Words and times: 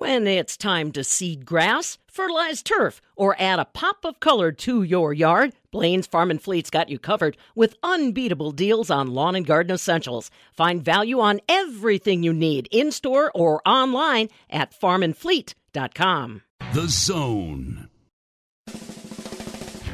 When 0.00 0.26
it's 0.26 0.56
time 0.56 0.92
to 0.92 1.04
seed 1.04 1.44
grass, 1.44 1.98
fertilize 2.06 2.62
turf, 2.62 3.02
or 3.16 3.36
add 3.38 3.58
a 3.58 3.66
pop 3.66 4.06
of 4.06 4.18
color 4.18 4.50
to 4.50 4.82
your 4.82 5.12
yard, 5.12 5.52
Blain's 5.70 6.06
Farm 6.06 6.30
and 6.30 6.40
Fleet's 6.40 6.70
got 6.70 6.88
you 6.88 6.98
covered 6.98 7.36
with 7.54 7.76
unbeatable 7.82 8.52
deals 8.52 8.90
on 8.90 9.12
lawn 9.12 9.34
and 9.34 9.44
garden 9.44 9.74
essentials. 9.74 10.30
Find 10.54 10.82
value 10.82 11.20
on 11.20 11.42
everything 11.50 12.22
you 12.22 12.32
need 12.32 12.66
in 12.70 12.92
store 12.92 13.30
or 13.34 13.60
online 13.68 14.30
at 14.48 14.72
farmandfleet.com. 14.72 16.42
The 16.72 16.88
Zone. 16.88 17.90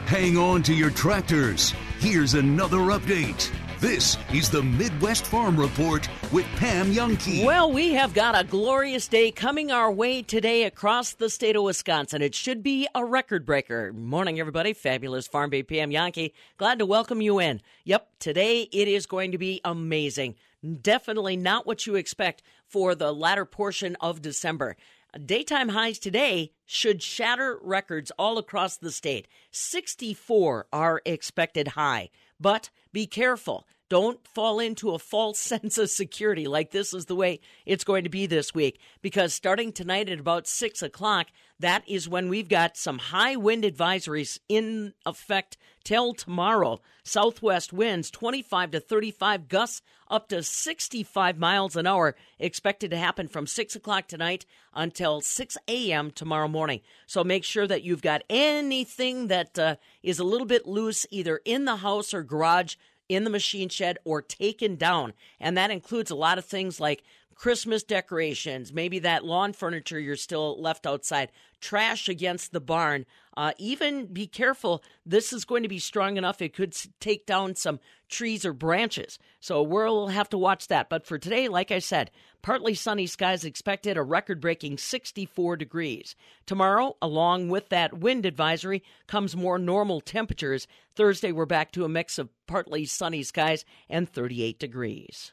Hang 0.07 0.38
on 0.38 0.62
to 0.62 0.73
your 0.73 0.91
tractors. 0.91 1.75
Here's 1.98 2.34
another 2.34 2.79
update. 2.95 3.50
This 3.80 4.16
is 4.32 4.48
the 4.48 4.62
Midwest 4.62 5.27
Farm 5.27 5.61
Report 5.61 6.08
with 6.32 6.46
Pam 6.56 6.95
Jahnke. 6.95 7.45
Well, 7.45 7.70
we 7.70 7.93
have 7.93 8.14
got 8.14 8.34
a 8.34 8.43
glorious 8.43 9.06
day 9.06 9.30
coming 9.30 9.70
our 9.70 9.93
way 9.93 10.22
today 10.22 10.64
across 10.64 11.12
the 11.12 11.29
state 11.29 11.56
of 11.56 11.62
Wisconsin. 11.62 12.22
It 12.22 12.35
should 12.35 12.62
be 12.62 12.89
a 12.94 13.04
record 13.04 13.44
breaker. 13.44 13.93
Morning, 13.93 14.40
everybody. 14.40 14.72
Fabulous 14.72 15.29
Farm 15.29 15.50
Babe 15.50 15.68
Pam 15.68 15.90
Jahnke. 15.90 16.32
Glad 16.57 16.79
to 16.79 16.86
welcome 16.86 17.21
you 17.21 17.39
in. 17.39 17.61
Yep, 17.85 18.08
today 18.18 18.62
it 18.72 18.89
is 18.89 19.04
going 19.04 19.30
to 19.32 19.39
be 19.39 19.61
amazing. 19.62 20.36
Definitely 20.80 21.36
not 21.36 21.66
what 21.66 21.86
you 21.86 21.96
expect 21.96 22.43
for 22.66 22.94
the 22.94 23.13
latter 23.13 23.44
portion 23.44 23.94
of 24.00 24.22
December. 24.22 24.77
Daytime 25.22 25.68
highs 25.68 25.99
today 25.99 26.52
should 26.64 27.02
shatter 27.02 27.58
records 27.63 28.11
all 28.18 28.38
across 28.38 28.79
the 28.79 28.90
state. 28.90 29.29
64 29.50 30.66
are 30.72 31.02
expected 31.04 31.68
high. 31.68 32.08
But 32.41 32.70
be 32.92 33.06
careful. 33.06 33.67
Don't 33.89 34.27
fall 34.27 34.58
into 34.58 34.91
a 34.91 34.98
false 34.98 35.39
sense 35.53 35.78
of 35.78 35.91
security 35.91 36.47
like 36.47 36.70
this 36.70 36.92
is 36.92 37.06
the 37.06 37.14
way 37.14 37.41
it's 37.64 37.84
going 37.84 38.05
to 38.05 38.11
be 38.11 38.27
this 38.27 38.55
week. 38.55 38.81
Because 39.03 39.33
starting 39.33 39.72
tonight 39.72 40.08
at 40.08 40.20
about 40.20 40.47
6 40.47 40.83
o'clock, 40.83 41.28
that 41.58 41.89
is 41.89 42.08
when 42.08 42.28
we've 42.28 42.48
got 42.48 42.77
some 42.77 42.98
high 42.98 43.36
wind 43.36 43.64
advisories 43.64 44.38
in 44.48 44.92
effect 45.06 45.56
till 45.84 46.12
tomorrow. 46.12 46.80
Southwest 47.02 47.72
winds 47.72 48.10
25 48.10 48.72
to 48.72 48.80
35, 48.80 49.48
gusts 49.48 49.83
up 50.08 50.28
to 50.28 50.42
65 50.42 51.38
miles 51.38 51.77
an 51.77 51.86
hour 51.86 52.14
expected 52.38 52.91
to 52.91 52.97
happen 52.97 53.28
from 53.28 53.47
6 53.47 53.75
o'clock 53.75 54.06
tonight 54.06 54.44
until 54.75 55.20
6 55.20 55.58
a.m. 55.69 56.10
tomorrow 56.10 56.48
morning. 56.48 56.80
So 57.06 57.25
make 57.25 57.44
sure 57.44 57.66
that 57.66 57.82
you've 57.82 58.03
got 58.03 58.22
anything 58.28 59.28
that 59.28 59.58
uh, 59.58 59.77
is 60.03 60.19
a 60.19 60.25
little 60.25 60.47
bit 60.47 60.66
loose 60.66 61.06
either 61.10 61.41
in 61.44 61.64
the 61.64 61.77
house 61.77 62.12
or 62.12 62.22
garage 62.22 62.77
in 63.08 63.24
the 63.24 63.30
machine 63.30 63.68
shed 63.68 63.98
or 64.04 64.22
taken 64.22 64.76
down. 64.76 65.12
And 65.40 65.56
that 65.56 65.70
includes 65.70 66.10
a 66.10 66.16
lot 66.16 66.38
of 66.38 66.44
things 66.44 66.80
like 66.80 67.02
Christmas 67.36 67.82
decorations, 67.82 68.72
maybe 68.72 68.98
that 69.00 69.24
lawn 69.24 69.52
furniture 69.52 70.00
you're 70.00 70.16
still 70.16 70.60
left 70.60 70.86
outside, 70.86 71.30
trash 71.60 72.08
against 72.08 72.50
the 72.50 72.62
barn. 72.62 73.04
Uh, 73.36 73.52
even 73.58 74.06
be 74.06 74.26
careful, 74.26 74.82
this 75.04 75.34
is 75.34 75.44
going 75.44 75.62
to 75.62 75.68
be 75.68 75.78
strong 75.78 76.16
enough, 76.16 76.40
it 76.40 76.54
could 76.54 76.74
take 76.98 77.26
down 77.26 77.54
some 77.54 77.78
trees 78.08 78.46
or 78.46 78.54
branches. 78.54 79.18
So 79.38 79.62
we'll 79.62 80.08
have 80.08 80.30
to 80.30 80.38
watch 80.38 80.68
that. 80.68 80.88
But 80.88 81.06
for 81.06 81.18
today, 81.18 81.46
like 81.48 81.70
I 81.70 81.78
said, 81.78 82.10
partly 82.40 82.72
sunny 82.74 83.06
skies 83.06 83.44
expected, 83.44 83.98
a 83.98 84.02
record 84.02 84.40
breaking 84.40 84.78
64 84.78 85.58
degrees. 85.58 86.16
Tomorrow, 86.46 86.96
along 87.02 87.50
with 87.50 87.68
that 87.68 87.98
wind 87.98 88.24
advisory, 88.24 88.82
comes 89.06 89.36
more 89.36 89.58
normal 89.58 90.00
temperatures. 90.00 90.66
Thursday, 90.94 91.32
we're 91.32 91.44
back 91.44 91.70
to 91.72 91.84
a 91.84 91.88
mix 91.88 92.18
of 92.18 92.30
partly 92.46 92.86
sunny 92.86 93.22
skies 93.22 93.66
and 93.90 94.08
38 94.08 94.58
degrees. 94.58 95.32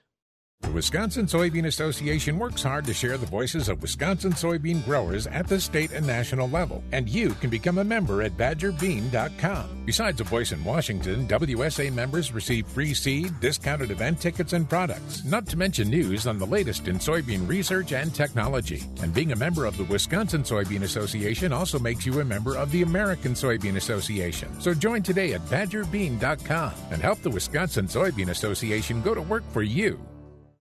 The 0.64 0.72
Wisconsin 0.72 1.26
Soybean 1.26 1.66
Association 1.68 2.40
works 2.40 2.64
hard 2.64 2.86
to 2.86 2.94
share 2.94 3.18
the 3.18 3.26
voices 3.26 3.68
of 3.68 3.82
Wisconsin 3.82 4.32
soybean 4.32 4.84
growers 4.86 5.28
at 5.28 5.46
the 5.46 5.60
state 5.60 5.92
and 5.92 6.08
national 6.08 6.50
level, 6.50 6.82
and 6.94 7.10
you 7.10 7.32
can 7.36 7.50
become 7.50 7.80
a 7.80 7.84
member 7.84 8.22
at 8.22 8.38
badgerbean.com. 8.38 9.84
Besides 9.86 10.22
a 10.22 10.24
voice 10.24 10.54
in 10.54 10.64
Washington, 10.64 11.28
WSA 11.28 11.94
members 11.94 12.32
receive 12.32 12.66
free 12.66 12.94
seed, 12.94 13.38
discounted 13.42 13.92
event 13.92 14.22
tickets, 14.22 14.54
and 14.54 14.68
products, 14.68 15.26
not 15.26 15.46
to 15.48 15.58
mention 15.58 15.90
news 15.90 16.28
on 16.28 16.38
the 16.38 16.48
latest 16.48 16.88
in 16.88 16.98
soybean 16.98 17.46
research 17.46 17.92
and 17.92 18.16
technology. 18.16 18.84
And 19.02 19.14
being 19.14 19.34
a 19.34 19.36
member 19.36 19.66
of 19.66 19.76
the 19.76 19.84
Wisconsin 19.84 20.44
Soybean 20.44 20.84
Association 20.84 21.52
also 21.52 21.78
makes 21.78 22.06
you 22.06 22.22
a 22.22 22.26
member 22.26 22.56
of 22.56 22.72
the 22.72 22.84
American 22.84 23.34
Soybean 23.34 23.76
Association. 23.76 24.50
So 24.62 24.74
join 24.74 25.04
today 25.04 25.34
at 25.34 25.42
badgerbean.com 25.48 26.74
and 26.90 27.02
help 27.02 27.22
the 27.22 27.30
Wisconsin 27.30 27.88
Soybean 27.88 28.30
Association 28.30 29.02
go 29.02 29.14
to 29.14 29.22
work 29.22 29.44
for 29.52 29.62
you 29.62 30.00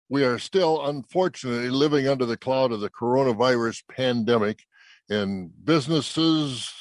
we 0.08 0.24
are 0.24 0.38
still 0.38 0.86
unfortunately 0.86 1.70
living 1.70 2.08
under 2.08 2.26
the 2.26 2.36
cloud 2.36 2.72
of 2.72 2.80
the 2.80 2.90
coronavirus 2.90 3.82
pandemic 3.88 4.64
and 5.08 5.50
businesses 5.64 6.72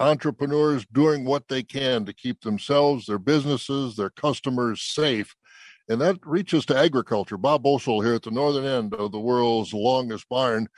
entrepreneurs 0.00 0.86
doing 0.92 1.24
what 1.24 1.48
they 1.48 1.62
can 1.62 2.04
to 2.04 2.12
keep 2.12 2.40
themselves 2.40 3.06
their 3.06 3.18
businesses 3.18 3.96
their 3.96 4.10
customers 4.10 4.82
safe 4.82 5.34
and 5.90 6.00
that 6.02 6.18
reaches 6.24 6.66
to 6.66 6.76
agriculture. 6.76 7.38
Bob 7.38 7.62
Bosold 7.62 8.04
here 8.04 8.14
at 8.14 8.22
the 8.22 8.30
northern 8.30 8.66
end 8.66 8.94
of 8.94 9.10
the 9.10 9.18
world's 9.18 9.72
longest 9.72 10.28
barn 10.28 10.68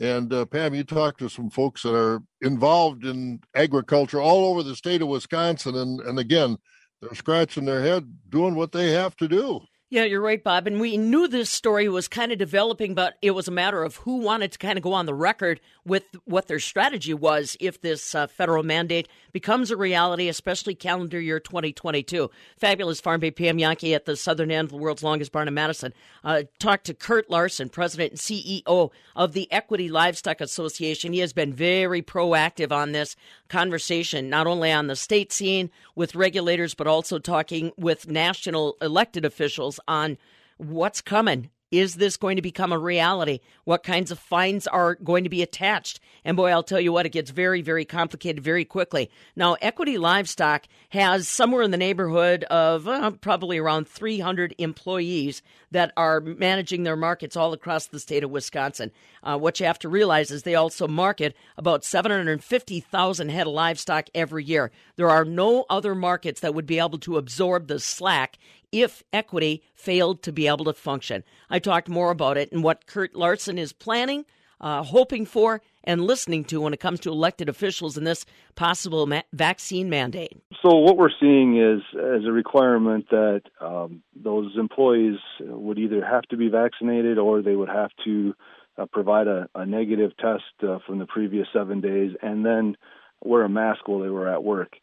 and 0.00 0.32
uh, 0.32 0.44
pam 0.44 0.74
you 0.74 0.84
talked 0.84 1.18
to 1.20 1.28
some 1.28 1.48
folks 1.48 1.82
that 1.82 1.94
are 1.94 2.22
involved 2.42 3.04
in 3.04 3.40
agriculture 3.54 4.20
all 4.20 4.44
over 4.46 4.62
the 4.62 4.76
state 4.76 5.00
of 5.00 5.08
wisconsin 5.08 5.74
and, 5.76 6.00
and 6.00 6.18
again 6.18 6.56
they're 7.00 7.14
scratching 7.14 7.64
their 7.64 7.82
head 7.82 8.04
doing 8.28 8.54
what 8.54 8.72
they 8.72 8.90
have 8.90 9.16
to 9.16 9.26
do 9.26 9.60
yeah, 9.88 10.02
you're 10.02 10.20
right, 10.20 10.42
Bob. 10.42 10.66
And 10.66 10.80
we 10.80 10.96
knew 10.96 11.28
this 11.28 11.48
story 11.48 11.88
was 11.88 12.08
kind 12.08 12.32
of 12.32 12.38
developing, 12.38 12.94
but 12.94 13.14
it 13.22 13.30
was 13.30 13.46
a 13.46 13.52
matter 13.52 13.84
of 13.84 13.96
who 13.96 14.18
wanted 14.18 14.50
to 14.52 14.58
kind 14.58 14.76
of 14.76 14.82
go 14.82 14.92
on 14.92 15.06
the 15.06 15.14
record 15.14 15.60
with 15.84 16.04
what 16.24 16.48
their 16.48 16.58
strategy 16.58 17.14
was 17.14 17.56
if 17.60 17.80
this 17.80 18.14
uh, 18.14 18.26
federal 18.26 18.64
mandate 18.64 19.08
becomes 19.36 19.70
a 19.70 19.76
reality, 19.76 20.30
especially 20.30 20.74
calendar 20.74 21.20
year 21.20 21.38
2022. 21.38 22.30
Fabulous 22.56 23.02
Farm 23.02 23.20
Babe 23.20 23.36
Pam 23.36 23.58
Jahnke 23.58 23.94
at 23.94 24.06
the 24.06 24.16
southern 24.16 24.50
end 24.50 24.64
of 24.64 24.70
the 24.70 24.78
world's 24.78 25.02
longest 25.02 25.30
barn 25.30 25.46
in 25.46 25.52
Madison. 25.52 25.92
Uh, 26.24 26.44
talked 26.58 26.86
to 26.86 26.94
Kurt 26.94 27.28
Larson, 27.28 27.68
president 27.68 28.12
and 28.12 28.18
CEO 28.18 28.90
of 29.14 29.34
the 29.34 29.52
Equity 29.52 29.90
Livestock 29.90 30.40
Association. 30.40 31.12
He 31.12 31.18
has 31.18 31.34
been 31.34 31.52
very 31.52 32.00
proactive 32.00 32.72
on 32.72 32.92
this 32.92 33.14
conversation, 33.50 34.30
not 34.30 34.46
only 34.46 34.72
on 34.72 34.86
the 34.86 34.96
state 34.96 35.34
scene 35.34 35.70
with 35.94 36.14
regulators, 36.14 36.72
but 36.72 36.86
also 36.86 37.18
talking 37.18 37.72
with 37.76 38.08
national 38.08 38.78
elected 38.80 39.26
officials 39.26 39.78
on 39.86 40.16
what's 40.56 41.02
coming 41.02 41.50
is 41.70 41.96
this 41.96 42.16
going 42.16 42.36
to 42.36 42.42
become 42.42 42.72
a 42.72 42.78
reality? 42.78 43.40
What 43.64 43.82
kinds 43.82 44.10
of 44.10 44.18
fines 44.18 44.66
are 44.66 44.94
going 44.94 45.24
to 45.24 45.30
be 45.30 45.42
attached? 45.42 46.00
And 46.24 46.36
boy, 46.36 46.50
I'll 46.50 46.62
tell 46.62 46.80
you 46.80 46.92
what, 46.92 47.06
it 47.06 47.12
gets 47.12 47.30
very, 47.30 47.62
very 47.62 47.84
complicated 47.84 48.42
very 48.42 48.64
quickly. 48.64 49.10
Now, 49.34 49.56
Equity 49.60 49.98
Livestock 49.98 50.64
has 50.90 51.28
somewhere 51.28 51.62
in 51.62 51.70
the 51.70 51.76
neighborhood 51.76 52.44
of 52.44 52.86
uh, 52.86 53.10
probably 53.12 53.58
around 53.58 53.88
300 53.88 54.54
employees 54.58 55.42
that 55.72 55.92
are 55.96 56.20
managing 56.20 56.84
their 56.84 56.96
markets 56.96 57.36
all 57.36 57.52
across 57.52 57.86
the 57.86 58.00
state 58.00 58.22
of 58.22 58.30
Wisconsin. 58.30 58.92
Uh, 59.22 59.36
what 59.36 59.58
you 59.58 59.66
have 59.66 59.78
to 59.80 59.88
realize 59.88 60.30
is 60.30 60.42
they 60.42 60.54
also 60.54 60.86
market 60.86 61.36
about 61.56 61.84
750,000 61.84 63.28
head 63.28 63.46
of 63.46 63.52
livestock 63.52 64.06
every 64.14 64.44
year. 64.44 64.70
There 64.96 65.10
are 65.10 65.24
no 65.24 65.66
other 65.68 65.94
markets 65.94 66.40
that 66.40 66.54
would 66.54 66.66
be 66.66 66.78
able 66.78 66.98
to 66.98 67.16
absorb 67.16 67.66
the 67.66 67.80
slack 67.80 68.38
if 68.72 69.02
equity 69.12 69.62
failed 69.74 70.22
to 70.22 70.32
be 70.32 70.46
able 70.46 70.64
to 70.66 70.72
function. 70.72 71.24
I 71.50 71.58
talked 71.58 71.88
more 71.88 72.10
about 72.10 72.36
it 72.36 72.52
and 72.52 72.62
what 72.62 72.86
Kurt 72.86 73.14
Larson 73.14 73.58
is 73.58 73.72
planning, 73.72 74.24
uh, 74.60 74.82
hoping 74.82 75.26
for, 75.26 75.62
and 75.84 76.02
listening 76.02 76.44
to 76.44 76.60
when 76.60 76.72
it 76.72 76.80
comes 76.80 77.00
to 77.00 77.10
elected 77.10 77.48
officials 77.48 77.96
in 77.96 78.04
this 78.04 78.26
possible 78.54 79.06
ma- 79.06 79.22
vaccine 79.32 79.88
mandate. 79.88 80.36
So, 80.62 80.74
what 80.76 80.96
we're 80.96 81.10
seeing 81.20 81.58
is 81.58 81.82
as 81.94 82.24
a 82.26 82.32
requirement 82.32 83.06
that 83.10 83.42
um, 83.60 84.02
those 84.14 84.52
employees 84.58 85.18
would 85.40 85.78
either 85.78 86.04
have 86.04 86.22
to 86.24 86.36
be 86.36 86.48
vaccinated 86.48 87.18
or 87.18 87.42
they 87.42 87.54
would 87.54 87.68
have 87.68 87.90
to 88.04 88.34
uh, 88.78 88.86
provide 88.86 89.26
a, 89.26 89.48
a, 89.54 89.64
negative 89.64 90.10
test 90.18 90.42
uh, 90.62 90.78
from 90.86 90.98
the 90.98 91.06
previous 91.06 91.46
seven 91.52 91.80
days 91.80 92.12
and 92.20 92.44
then 92.44 92.76
wear 93.24 93.42
a 93.42 93.48
mask 93.48 93.86
while 93.88 94.00
they 94.00 94.08
were 94.08 94.28
at 94.28 94.44
work. 94.44 94.74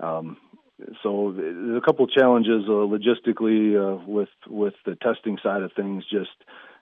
Um, 0.00 0.38
so 1.02 1.32
there's 1.36 1.76
a 1.76 1.84
couple 1.84 2.06
challenges 2.06 2.64
uh, 2.66 2.72
logistically 2.72 3.76
uh, 3.76 4.02
with 4.06 4.28
with 4.48 4.74
the 4.84 4.96
testing 4.96 5.38
side 5.42 5.62
of 5.62 5.72
things. 5.74 6.04
Just 6.10 6.30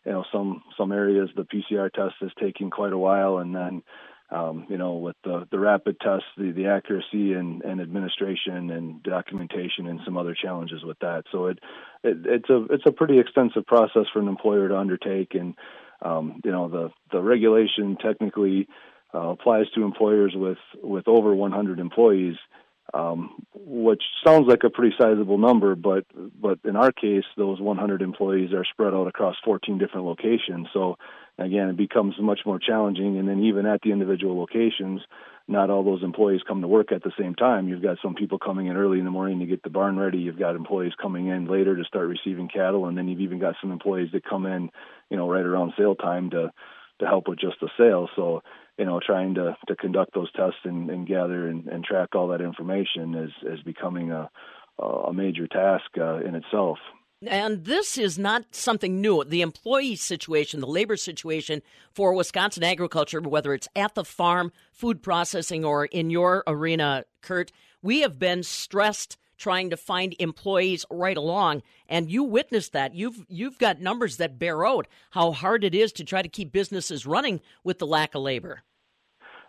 you 0.05 0.13
know, 0.13 0.25
some 0.33 0.63
some 0.77 0.93
areas 0.93 1.31
the 1.37 1.45
PCR 1.45 1.93
test 1.93 2.15
is 2.23 2.33
taking 2.41 2.71
quite 2.71 2.93
a 2.93 2.99
while, 2.99 3.39
and 3.39 3.55
then 3.55 3.83
um, 4.31 4.67
you 4.69 4.79
know, 4.79 4.95
with 4.95 5.17
the 5.25 5.47
the 5.51 5.59
rapid 5.59 5.99
test, 6.01 6.25
the 6.37 6.53
the 6.53 6.67
accuracy 6.67 7.33
and, 7.33 7.63
and 7.63 7.81
administration 7.81 8.71
and 8.71 9.03
documentation 9.03 9.87
and 9.87 10.01
some 10.05 10.17
other 10.17 10.35
challenges 10.41 10.85
with 10.85 10.99
that. 11.01 11.25
So 11.33 11.47
it, 11.47 11.59
it 12.05 12.19
it's 12.25 12.51
a 12.51 12.65
it's 12.71 12.87
a 12.87 12.93
pretty 12.93 13.19
extensive 13.19 13.67
process 13.67 14.07
for 14.13 14.21
an 14.21 14.29
employer 14.29 14.69
to 14.69 14.79
undertake, 14.79 15.35
and 15.35 15.55
um, 16.03 16.41
you 16.45 16.53
know, 16.53 16.69
the 16.69 16.91
the 17.11 17.21
regulation 17.21 17.97
technically 17.97 18.69
uh, 19.13 19.31
applies 19.31 19.69
to 19.75 19.83
employers 19.83 20.33
with 20.37 20.59
with 20.83 21.09
over 21.09 21.35
100 21.35 21.81
employees 21.81 22.37
um, 22.95 23.43
which 23.55 24.03
sounds 24.25 24.47
like 24.49 24.65
a 24.65 24.71
pretty 24.71 24.95
sizable 24.99 25.39
number, 25.39 25.75
but 25.75 26.05
but 26.41 26.59
in 26.65 26.77
our 26.77 26.93
case, 26.93 27.25
those 27.37 27.61
100 27.61 28.03
employees 28.03 28.53
are 28.53 28.65
spread 28.65 28.95
out 28.95 29.07
across 29.07 29.37
14 29.45 29.79
different 29.79 30.07
locations. 30.07 30.69
So 30.73 30.97
again, 31.39 31.69
it 31.69 31.77
becomes 31.77 32.15
much 32.21 32.41
more 32.45 32.59
challenging. 32.59 33.19
And 33.19 33.29
then 33.29 33.41
even 33.45 33.67
at 33.67 33.81
the 33.83 33.93
individual 33.93 34.39
locations, 34.39 35.01
not 35.49 35.71
all 35.71 35.83
those 35.83 36.03
employees 36.03 36.43
come 36.47 36.61
to 36.61 36.69
work 36.69 36.93
at 36.93 37.03
the 37.03 37.13
same 37.19 37.35
time. 37.35 37.69
You've 37.69 37.83
got 37.83 37.99
some 38.03 38.15
people 38.15 38.39
coming 38.39 38.67
in 38.67 38.77
early 38.77 38.99
in 38.99 39.05
the 39.05 39.11
morning 39.11 39.41
to 39.41 39.47
get 39.47 39.63
the 39.63 39.71
barn 39.71 39.99
ready. 39.99 40.19
You've 40.19 40.39
got 40.39 40.55
employees 40.55 40.93
coming 41.01 41.29
in 41.29 41.47
later 41.47 41.77
to 41.77 41.85
start 41.85 42.09
receiving 42.09 42.49
cattle, 42.49 42.87
and 42.87 42.97
then 42.97 43.09
you've 43.09 43.21
even 43.21 43.41
got 43.41 43.57
some 43.61 43.73
employees 43.73 44.11
that 44.13 44.25
come 44.25 44.47
in, 44.47 44.71
you 45.11 45.17
know, 45.17 45.29
right 45.29 45.45
around 45.45 45.73
sale 45.77 45.95
time 45.95 46.31
to 46.31 46.53
to 47.01 47.07
help 47.07 47.29
with 47.29 47.39
just 47.39 47.57
the 47.61 47.71
sale. 47.79 48.09
So 48.15 48.43
you 48.79 48.85
know, 48.85 49.01
trying 49.05 49.35
to, 49.35 49.57
to 49.69 49.77
conduct 49.77 50.15
those 50.15 50.31
tests 50.33 50.61
and, 50.65 50.91
and 50.91 51.07
gather 51.07 51.49
and, 51.49 51.67
and, 51.67 51.85
track 51.85 52.15
all 52.15 52.29
that 52.29 52.41
information 52.41 53.15
is, 53.15 53.31
is 53.43 53.63
becoming 53.63 54.11
a, 54.11 54.31
a 54.79 55.13
major 55.13 55.47
task 55.47 55.85
uh, 55.99 56.17
in 56.17 56.35
itself. 56.35 56.79
And 57.27 57.67
this 57.67 57.99
is 57.99 58.19
not 58.19 58.55
something 58.55 58.99
new. 58.99 59.23
The 59.25 59.43
employee 59.43 59.97
situation, 59.97 60.61
the 60.61 60.67
labor 60.67 60.97
situation 60.97 61.61
for 61.93 62.15
Wisconsin 62.15 62.65
agriculture, 62.65 63.21
whether 63.21 63.53
it's 63.53 63.69
at 63.77 63.95
the 63.95 64.05
farm, 64.05 64.53
food 64.73 65.03
processing, 65.03 65.63
or 65.63 65.85
in 65.85 66.09
your 66.09 66.43
arena, 66.47 67.05
Kurt, 67.21 67.53
we 67.83 68.01
have 68.01 68.19
been 68.19 68.43
stressed 68.43 69.19
trying 69.41 69.71
to 69.71 69.77
find 69.77 70.15
employees 70.19 70.85
right 70.91 71.17
along. 71.17 71.63
And 71.89 72.11
you 72.11 72.23
witnessed 72.23 72.73
that. 72.75 72.95
You've 72.95 73.25
you've 73.29 73.59
got 73.59 73.81
numbers 73.81 74.19
that 74.19 74.39
bear 74.39 74.65
out 74.65 74.87
how 75.11 75.33
hard 75.33 75.65
it 75.65 75.75
is 75.75 75.93
to 75.95 76.05
try 76.05 76.23
to 76.23 76.29
keep 76.29 76.53
businesses 76.53 77.07
running 77.07 77.41
with 77.65 77.79
the 77.79 77.87
lack 77.87 78.15
of 78.15 78.23
labor. 78.23 78.63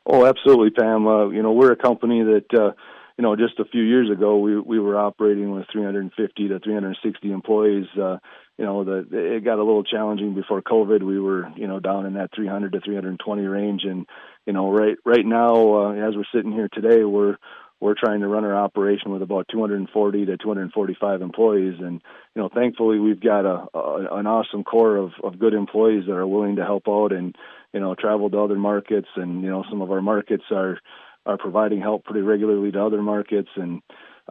Oh, 0.06 0.26
absolutely, 0.26 0.72
Pam. 0.72 1.08
Uh, 1.08 1.30
you 1.30 1.44
know, 1.44 1.52
we're 1.52 1.74
a 1.74 1.76
company 1.76 2.24
that, 2.24 2.60
uh, 2.60 2.72
you 3.18 3.22
know, 3.22 3.36
just 3.36 3.60
a 3.60 3.66
few 3.66 3.84
years 3.84 4.10
ago, 4.10 4.40
we 4.40 4.60
we 4.60 4.80
were 4.80 4.98
operating 4.98 5.52
with 5.52 5.68
350 5.72 6.48
to 6.48 6.60
360 6.60 7.32
employees. 7.32 7.86
Uh, 8.02 8.18
you 8.58 8.66
know, 8.66 8.84
the 8.84 9.36
it 9.36 9.44
got 9.44 9.60
a 9.60 9.64
little 9.64 9.84
challenging 9.84 10.34
before 10.34 10.62
COVID. 10.62 11.04
We 11.04 11.20
were, 11.20 11.50
you 11.56 11.68
know, 11.68 11.80
down 11.80 12.06
in 12.06 12.14
that 12.16 12.32
300 12.36 12.72
to 12.74 12.80
320 12.80 13.42
range, 13.44 13.84
and 13.84 14.08
you 14.46 14.54
know, 14.54 14.72
right 14.72 14.98
right 15.06 15.26
now, 15.26 15.74
uh, 15.74 15.92
as 15.94 16.16
we're 16.16 16.24
sitting 16.34 16.52
here 16.52 16.70
today, 16.74 17.04
we're 17.04 17.38
we're 17.82 17.96
trying 17.96 18.22
to 18.22 18.28
run 18.28 18.46
our 18.46 18.56
operation 18.56 19.12
with 19.12 19.22
about 19.22 19.48
240 19.52 20.26
to 20.28 20.38
245 20.38 21.22
employees, 21.22 21.76
and 21.80 22.02
you 22.36 22.42
know, 22.42 22.50
thankfully, 22.54 23.00
we've 23.00 23.20
got 23.20 23.46
a, 23.46 23.68
a 23.78 24.16
an 24.18 24.28
awesome 24.28 24.64
core 24.64 24.96
of 24.96 25.12
of 25.24 25.40
good 25.40 25.54
employees 25.54 26.06
that 26.06 26.16
are 26.16 26.28
willing 26.28 26.56
to 26.56 26.64
help 26.64 26.88
out 26.88 27.12
and 27.12 27.36
you 27.74 27.80
know, 27.80 27.96
travel 27.96 28.30
to 28.30 28.40
other 28.40 28.58
markets, 28.58 29.08
and 29.16 29.44
you 29.44 29.50
know, 29.50 29.64
some 29.70 29.82
of 29.82 29.92
our 29.92 30.02
markets 30.02 30.44
are 30.52 30.80
are 31.26 31.38
providing 31.38 31.82
help 31.82 32.04
pretty 32.04 32.22
regularly 32.22 32.72
to 32.72 32.84
other 32.84 33.02
markets. 33.02 33.50
And 33.56 33.82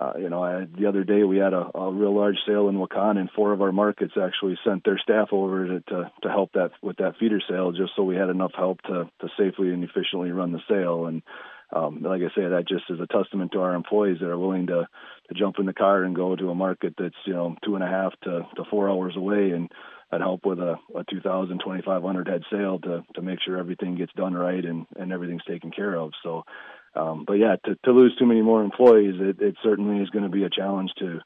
uh, 0.01 0.13
you 0.19 0.29
know, 0.29 0.43
I, 0.43 0.67
the 0.79 0.87
other 0.87 1.05
day 1.05 1.23
we 1.23 1.39
had 1.39 1.53
a, 1.53 1.71
a 1.75 1.93
real 1.93 2.15
large 2.15 2.37
sale 2.47 2.69
in 2.69 2.77
Waukon, 2.77 3.19
and 3.19 3.31
four 3.31 3.53
of 3.53 3.63
our 3.63 3.73
markets 3.73 4.15
actually 4.21 4.59
sent 4.65 4.85
their 4.85 4.99
staff 4.99 5.29
over 5.33 5.67
to, 5.67 5.81
to 5.81 6.13
to 6.23 6.29
help 6.29 6.53
that 6.53 6.73
with 6.83 6.99
that 6.99 7.17
feeder 7.19 7.41
sale, 7.49 7.73
just 7.73 7.93
so 7.97 8.03
we 8.03 8.17
had 8.17 8.29
enough 8.29 8.53
help 8.55 8.83
to 8.83 9.11
to 9.21 9.29
safely 9.39 9.71
and 9.71 9.85
efficiently 9.85 10.31
run 10.31 10.53
the 10.53 10.61
sale. 10.69 11.07
And 11.07 11.23
um, 11.73 12.03
like 12.03 12.23
I 12.23 12.35
say, 12.35 12.49
that 12.49 12.69
just 12.69 12.85
is 12.91 13.01
a 13.01 13.07
testament 13.07 13.53
to 13.53 13.61
our 13.61 13.75
employees 13.75 14.19
that 14.21 14.29
are 14.29 14.39
willing 14.39 14.67
to 14.69 14.89
to 15.29 15.35
jump 15.35 15.57
in 15.59 15.67
the 15.67 15.73
car 15.73 16.03
and 16.03 16.17
go 16.17 16.35
to 16.35 16.51
a 16.51 16.55
market 16.55 16.95
that's 16.99 17.15
you 17.25 17.33
know 17.33 17.57
two 17.65 17.75
and 17.75 17.85
a 17.85 17.87
half 17.87 18.13
to 18.25 18.47
to 18.57 18.65
four 18.71 18.91
hours 18.91 19.17
away 19.17 19.51
and 19.51 19.71
I'd 20.13 20.21
help 20.21 20.45
with 20.45 20.59
a, 20.59 20.75
a 20.97 21.05
2,000, 21.09 21.61
2,500 21.61 22.29
head 22.29 22.43
sale 22.51 22.79
to 22.81 23.05
to 23.15 23.23
make 23.23 23.39
sure 23.45 23.59
everything 23.59 23.97
gets 23.97 24.13
done 24.15 24.35
right 24.35 24.65
and 24.65 24.87
and 24.97 25.13
everything's 25.13 25.45
taken 25.45 25.71
care 25.71 25.95
of. 25.95 26.13
So, 26.23 26.45
um, 26.95 27.25
but 27.27 27.35
yeah, 27.35 27.57
to 27.65 27.77
to 27.85 27.93
lose 27.93 28.17
too 28.19 28.27
many 28.27 28.43
more 28.43 28.63
employees, 28.63 29.15
it, 29.21 29.41
it 29.41 29.57
certainly 29.63 30.03
is 30.03 30.11
going 30.11 30.25
to 30.25 30.31
be 30.31 30.45
a 30.45 30.51
challenge 30.51 30.91
to 30.99 31.21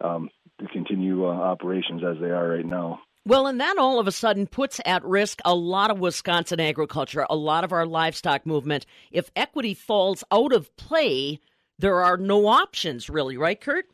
um, 0.00 0.30
to 0.60 0.68
continue 0.68 1.26
uh, 1.26 1.32
operations 1.32 2.02
as 2.04 2.20
they 2.20 2.30
are 2.30 2.48
right 2.48 2.66
now. 2.66 3.00
Well, 3.26 3.46
and 3.46 3.60
that 3.60 3.76
all 3.76 4.00
of 4.00 4.06
a 4.06 4.12
sudden 4.12 4.46
puts 4.46 4.80
at 4.86 5.04
risk 5.04 5.40
a 5.44 5.54
lot 5.54 5.90
of 5.90 5.98
Wisconsin 5.98 6.60
agriculture, 6.60 7.26
a 7.28 7.36
lot 7.36 7.64
of 7.64 7.72
our 7.72 7.84
livestock 7.84 8.46
movement. 8.46 8.86
If 9.10 9.30
equity 9.36 9.74
falls 9.74 10.24
out 10.32 10.52
of 10.52 10.74
play, 10.76 11.40
there 11.78 12.02
are 12.02 12.16
no 12.16 12.46
options, 12.46 13.10
really, 13.10 13.36
right, 13.36 13.60
Kurt? 13.60 13.86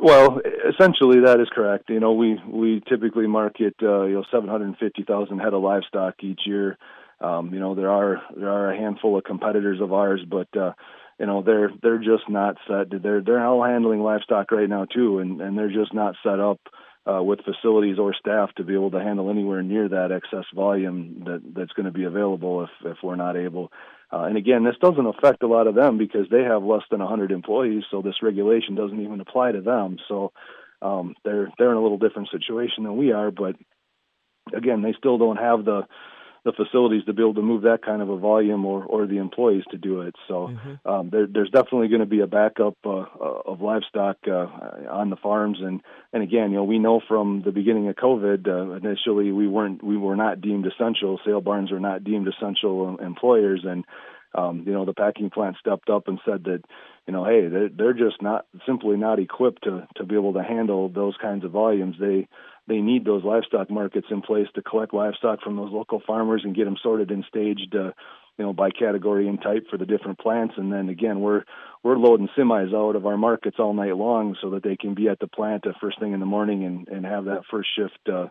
Well, 0.00 0.40
essentially 0.68 1.20
that 1.24 1.40
is 1.40 1.48
correct. 1.52 1.90
You 1.90 2.00
know, 2.00 2.12
we 2.12 2.40
we 2.48 2.82
typically 2.88 3.26
market 3.26 3.74
uh, 3.82 4.04
you 4.04 4.14
know 4.14 4.24
750,000 4.30 5.38
head 5.38 5.54
of 5.54 5.62
livestock 5.62 6.14
each 6.22 6.42
year. 6.46 6.78
Um, 7.20 7.52
you 7.52 7.58
know, 7.58 7.74
there 7.74 7.90
are 7.90 8.22
there 8.36 8.48
are 8.48 8.72
a 8.72 8.76
handful 8.76 9.18
of 9.18 9.24
competitors 9.24 9.80
of 9.80 9.92
ours, 9.92 10.20
but 10.28 10.48
uh, 10.56 10.72
you 11.18 11.26
know 11.26 11.42
they're 11.42 11.72
they're 11.82 11.98
just 11.98 12.28
not 12.28 12.56
set. 12.68 13.02
They're 13.02 13.20
they're 13.20 13.44
all 13.44 13.64
handling 13.64 14.00
livestock 14.00 14.52
right 14.52 14.68
now 14.68 14.84
too, 14.84 15.18
and 15.18 15.40
and 15.40 15.58
they're 15.58 15.72
just 15.72 15.92
not 15.92 16.14
set 16.22 16.38
up 16.38 16.60
uh, 17.08 17.22
with 17.22 17.40
facilities 17.40 17.98
or 17.98 18.14
staff 18.14 18.54
to 18.56 18.64
be 18.64 18.74
able 18.74 18.90
to 18.90 19.00
handle 19.00 19.30
anywhere 19.30 19.62
near 19.62 19.88
that 19.88 20.12
excess 20.12 20.44
volume 20.54 21.22
that 21.24 21.40
that's 21.56 21.72
going 21.72 21.86
to 21.86 21.92
be 21.92 22.04
available 22.04 22.64
if 22.64 22.70
if 22.84 22.98
we're 23.02 23.16
not 23.16 23.36
able. 23.36 23.72
Uh, 24.12 24.22
and 24.22 24.36
again, 24.36 24.64
this 24.64 24.76
doesn't 24.80 25.06
affect 25.06 25.42
a 25.42 25.46
lot 25.46 25.66
of 25.66 25.74
them 25.74 25.98
because 25.98 26.26
they 26.30 26.42
have 26.42 26.62
less 26.62 26.82
than 26.90 27.00
100 27.00 27.30
employees, 27.30 27.84
so 27.90 28.00
this 28.00 28.22
regulation 28.22 28.74
doesn't 28.74 29.02
even 29.02 29.20
apply 29.20 29.52
to 29.52 29.60
them. 29.60 29.98
So 30.08 30.32
um, 30.82 31.14
they're 31.24 31.50
they're 31.58 31.70
in 31.70 31.76
a 31.76 31.82
little 31.82 31.98
different 31.98 32.28
situation 32.30 32.84
than 32.84 32.96
we 32.96 33.12
are, 33.12 33.30
but 33.30 33.56
again, 34.54 34.82
they 34.82 34.94
still 34.98 35.18
don't 35.18 35.36
have 35.36 35.64
the 35.64 35.82
the 36.44 36.52
facilities 36.52 37.04
to 37.04 37.12
be 37.12 37.22
able 37.22 37.34
to 37.34 37.42
move 37.42 37.62
that 37.62 37.82
kind 37.84 38.02
of 38.02 38.08
a 38.08 38.16
volume 38.16 38.64
or 38.64 38.84
or 38.84 39.06
the 39.06 39.18
employees 39.18 39.64
to 39.70 39.78
do 39.78 40.02
it. 40.02 40.14
So 40.26 40.48
mm-hmm. 40.48 40.88
um, 40.88 41.10
there, 41.10 41.26
there's 41.26 41.50
definitely 41.50 41.88
going 41.88 42.00
to 42.00 42.06
be 42.06 42.20
a 42.20 42.26
backup 42.26 42.76
uh, 42.84 42.90
uh, 42.90 43.42
of 43.46 43.60
livestock 43.60 44.16
uh, 44.26 44.46
on 44.90 45.10
the 45.10 45.16
farms, 45.16 45.58
and 45.60 45.80
and 46.12 46.22
again, 46.22 46.50
you 46.50 46.56
know, 46.56 46.64
we 46.64 46.78
know 46.78 47.00
from 47.06 47.42
the 47.44 47.52
beginning 47.52 47.88
of 47.88 47.96
COVID, 47.96 48.46
uh, 48.46 48.74
initially 48.76 49.32
we 49.32 49.48
weren't 49.48 49.82
we 49.82 49.96
were 49.96 50.16
not 50.16 50.40
deemed 50.40 50.66
essential. 50.66 51.20
Sale 51.24 51.40
barns 51.40 51.72
are 51.72 51.80
not 51.80 52.04
deemed 52.04 52.28
essential 52.28 52.98
employers, 52.98 53.64
and 53.64 53.84
um, 54.34 54.64
you 54.66 54.72
know, 54.72 54.84
the 54.84 54.94
packing 54.94 55.30
plant 55.30 55.56
stepped 55.58 55.88
up 55.88 56.08
and 56.08 56.20
said 56.24 56.44
that, 56.44 56.62
you 57.06 57.12
know, 57.12 57.24
hey, 57.24 57.48
they're, 57.48 57.70
they're 57.70 57.92
just 57.94 58.20
not 58.20 58.46
simply 58.66 58.96
not 58.96 59.18
equipped 59.18 59.64
to 59.64 59.86
to 59.96 60.04
be 60.04 60.14
able 60.14 60.34
to 60.34 60.42
handle 60.42 60.88
those 60.88 61.16
kinds 61.20 61.44
of 61.44 61.50
volumes. 61.50 61.96
They 61.98 62.28
they 62.68 62.80
need 62.80 63.04
those 63.04 63.24
livestock 63.24 63.70
markets 63.70 64.06
in 64.10 64.20
place 64.20 64.46
to 64.54 64.62
collect 64.62 64.94
livestock 64.94 65.40
from 65.42 65.56
those 65.56 65.72
local 65.72 66.02
farmers 66.06 66.42
and 66.44 66.54
get 66.54 66.66
them 66.66 66.76
sorted 66.82 67.10
and 67.10 67.24
staged, 67.28 67.74
uh, 67.74 67.92
you 68.36 68.44
know, 68.44 68.52
by 68.52 68.70
category 68.70 69.26
and 69.26 69.40
type 69.40 69.66
for 69.70 69.78
the 69.78 69.86
different 69.86 70.18
plants. 70.18 70.54
And 70.56 70.72
then 70.72 70.88
again, 70.88 71.20
we're 71.20 71.44
we're 71.82 71.96
loading 71.96 72.28
semis 72.36 72.74
out 72.74 72.96
of 72.96 73.06
our 73.06 73.16
markets 73.16 73.56
all 73.58 73.72
night 73.72 73.96
long 73.96 74.36
so 74.40 74.50
that 74.50 74.62
they 74.62 74.76
can 74.76 74.94
be 74.94 75.08
at 75.08 75.18
the 75.18 75.26
plant 75.26 75.66
at 75.66 75.80
first 75.80 75.98
thing 75.98 76.12
in 76.12 76.20
the 76.20 76.26
morning 76.26 76.64
and 76.64 76.88
and 76.88 77.06
have 77.06 77.24
that 77.24 77.42
first 77.50 77.68
shift 77.76 77.98
uh, 78.08 78.28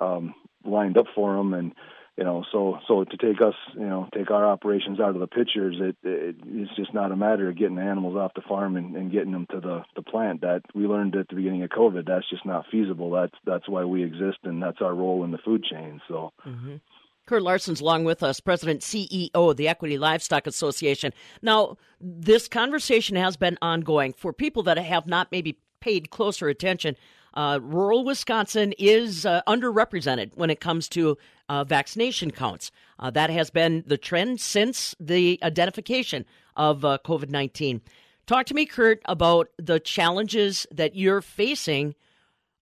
um, 0.00 0.34
lined 0.64 0.96
up 0.96 1.06
for 1.14 1.36
them 1.36 1.52
and 1.52 1.72
you 2.16 2.24
know, 2.24 2.44
so 2.52 2.78
so 2.86 3.04
to 3.04 3.16
take 3.16 3.40
us, 3.40 3.54
you 3.74 3.86
know, 3.86 4.08
take 4.14 4.30
our 4.30 4.46
operations 4.46 5.00
out 5.00 5.10
of 5.10 5.20
the 5.20 5.26
pictures, 5.26 5.76
it, 5.80 5.96
it 6.02 6.36
it's 6.46 6.76
just 6.76 6.92
not 6.92 7.10
a 7.10 7.16
matter 7.16 7.48
of 7.48 7.56
getting 7.56 7.76
the 7.76 7.82
animals 7.82 8.16
off 8.16 8.34
the 8.34 8.42
farm 8.42 8.76
and, 8.76 8.94
and 8.96 9.10
getting 9.10 9.32
them 9.32 9.46
to 9.50 9.60
the 9.60 9.82
the 9.96 10.02
plant. 10.02 10.42
That 10.42 10.60
we 10.74 10.86
learned 10.86 11.16
at 11.16 11.28
the 11.28 11.36
beginning 11.36 11.62
of 11.62 11.70
COVID, 11.70 12.06
that's 12.06 12.28
just 12.28 12.44
not 12.44 12.66
feasible. 12.70 13.10
That's 13.10 13.34
that's 13.46 13.66
why 13.66 13.84
we 13.84 14.04
exist, 14.04 14.38
and 14.44 14.62
that's 14.62 14.82
our 14.82 14.94
role 14.94 15.24
in 15.24 15.30
the 15.30 15.38
food 15.38 15.64
chain. 15.64 16.00
So. 16.08 16.32
Mm-hmm. 16.46 16.76
Kurt 17.24 17.42
Larson's 17.44 17.80
along 17.80 18.02
with 18.02 18.24
us, 18.24 18.40
President 18.40 18.80
CEO 18.80 19.30
of 19.32 19.56
the 19.56 19.68
Equity 19.68 19.96
Livestock 19.96 20.48
Association. 20.48 21.12
Now, 21.40 21.76
this 22.00 22.48
conversation 22.48 23.14
has 23.14 23.36
been 23.36 23.56
ongoing 23.62 24.12
for 24.12 24.32
people 24.32 24.64
that 24.64 24.76
have 24.76 25.06
not 25.06 25.30
maybe 25.30 25.56
paid 25.80 26.10
closer 26.10 26.48
attention. 26.48 26.96
Uh, 27.34 27.58
rural 27.62 28.04
Wisconsin 28.04 28.72
is 28.78 29.24
uh, 29.24 29.42
underrepresented 29.46 30.32
when 30.34 30.50
it 30.50 30.60
comes 30.60 30.88
to 30.90 31.16
uh, 31.48 31.64
vaccination 31.64 32.30
counts. 32.30 32.70
Uh, 32.98 33.10
that 33.10 33.30
has 33.30 33.50
been 33.50 33.84
the 33.86 33.98
trend 33.98 34.40
since 34.40 34.94
the 35.00 35.38
identification 35.42 36.24
of 36.56 36.84
uh, 36.84 36.98
COVID 37.04 37.30
19. 37.30 37.80
Talk 38.26 38.46
to 38.46 38.54
me, 38.54 38.66
Kurt, 38.66 39.02
about 39.06 39.48
the 39.58 39.80
challenges 39.80 40.66
that 40.70 40.94
you're 40.94 41.22
facing 41.22 41.94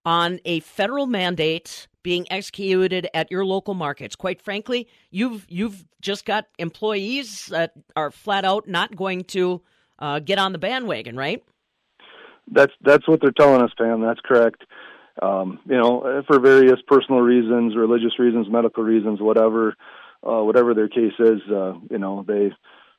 on 0.05 0.41
a 0.45 0.61
federal 0.61 1.07
mandate 1.07 1.87
being 2.03 2.27
executed 2.31 3.09
at 3.13 3.31
your 3.31 3.45
local 3.45 3.75
markets. 3.75 4.17
Quite 4.17 4.41
frankly, 4.41 4.89
you've 5.11 5.47
you've 5.49 5.85
just 6.01 6.25
got 6.25 6.47
employees 6.59 7.47
that 7.47 7.73
are 7.95 8.11
flat 8.11 8.45
out 8.45 8.67
not 8.67 8.97
going 8.97 9.25
to 9.25 9.61
uh, 9.99 10.19
get 10.19 10.39
on 10.39 10.53
the 10.53 10.59
bandwagon, 10.59 11.17
right? 11.17 11.45
That's 12.51 12.73
that's 12.83 13.07
what 13.09 13.21
they're 13.21 13.33
telling 13.33 13.63
us, 13.63 13.71
Pam. 13.77 14.01
That's 14.01 14.21
correct. 14.25 14.65
Um, 15.21 15.59
you 15.67 15.77
know, 15.77 16.23
for 16.27 16.39
various 16.41 16.81
personal 16.87 17.21
reasons, 17.21 17.77
religious 17.77 18.19
reasons, 18.19 18.47
medical 18.49 18.83
reasons, 18.83 19.21
whatever, 19.21 19.77
uh, 20.27 20.43
whatever 20.43 20.73
their 20.75 20.89
case 20.89 21.13
is, 21.19 21.41
uh, 21.51 21.75
you 21.91 21.99
know, 21.99 22.25
they 22.27 22.53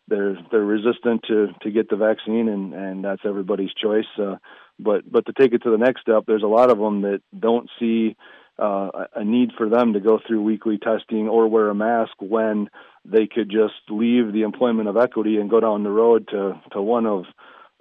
they're 0.07 0.38
they're 0.51 0.65
resistant 0.65 1.24
to 1.27 1.48
to 1.62 1.71
get 1.71 1.89
the 1.89 1.95
vaccine, 1.95 2.50
and 2.50 2.74
and 2.74 3.03
that's 3.03 3.21
everybody's 3.25 3.74
choice. 3.74 4.05
Uh, 4.21 4.36
but 4.79 5.10
but 5.10 5.25
to 5.25 5.33
take 5.33 5.53
it 5.53 5.63
to 5.63 5.71
the 5.71 5.77
next 5.77 6.01
step, 6.01 6.24
there's 6.27 6.43
a 6.43 6.48
lot 6.48 6.69
of 6.69 6.77
them 6.77 7.01
that 7.01 7.21
don't 7.38 7.69
see 7.79 8.15
uh, 8.60 8.89
a 9.15 9.24
need 9.24 9.51
for 9.57 9.69
them 9.69 9.93
to 9.93 10.00
go 10.00 10.19
through 10.25 10.43
weekly 10.43 10.77
testing 10.77 11.27
or 11.27 11.48
wear 11.48 11.69
a 11.69 11.75
mask 11.75 12.13
when 12.19 12.69
they 13.05 13.25
could 13.25 13.50
just 13.50 13.74
leave 13.89 14.31
the 14.31 14.43
employment 14.43 14.88
of 14.88 14.98
equity 14.98 15.38
and 15.38 15.50
go 15.50 15.60
down 15.60 15.83
the 15.83 15.89
road 15.89 16.27
to 16.29 16.60
to 16.71 16.81
one 16.81 17.05
of 17.05 17.24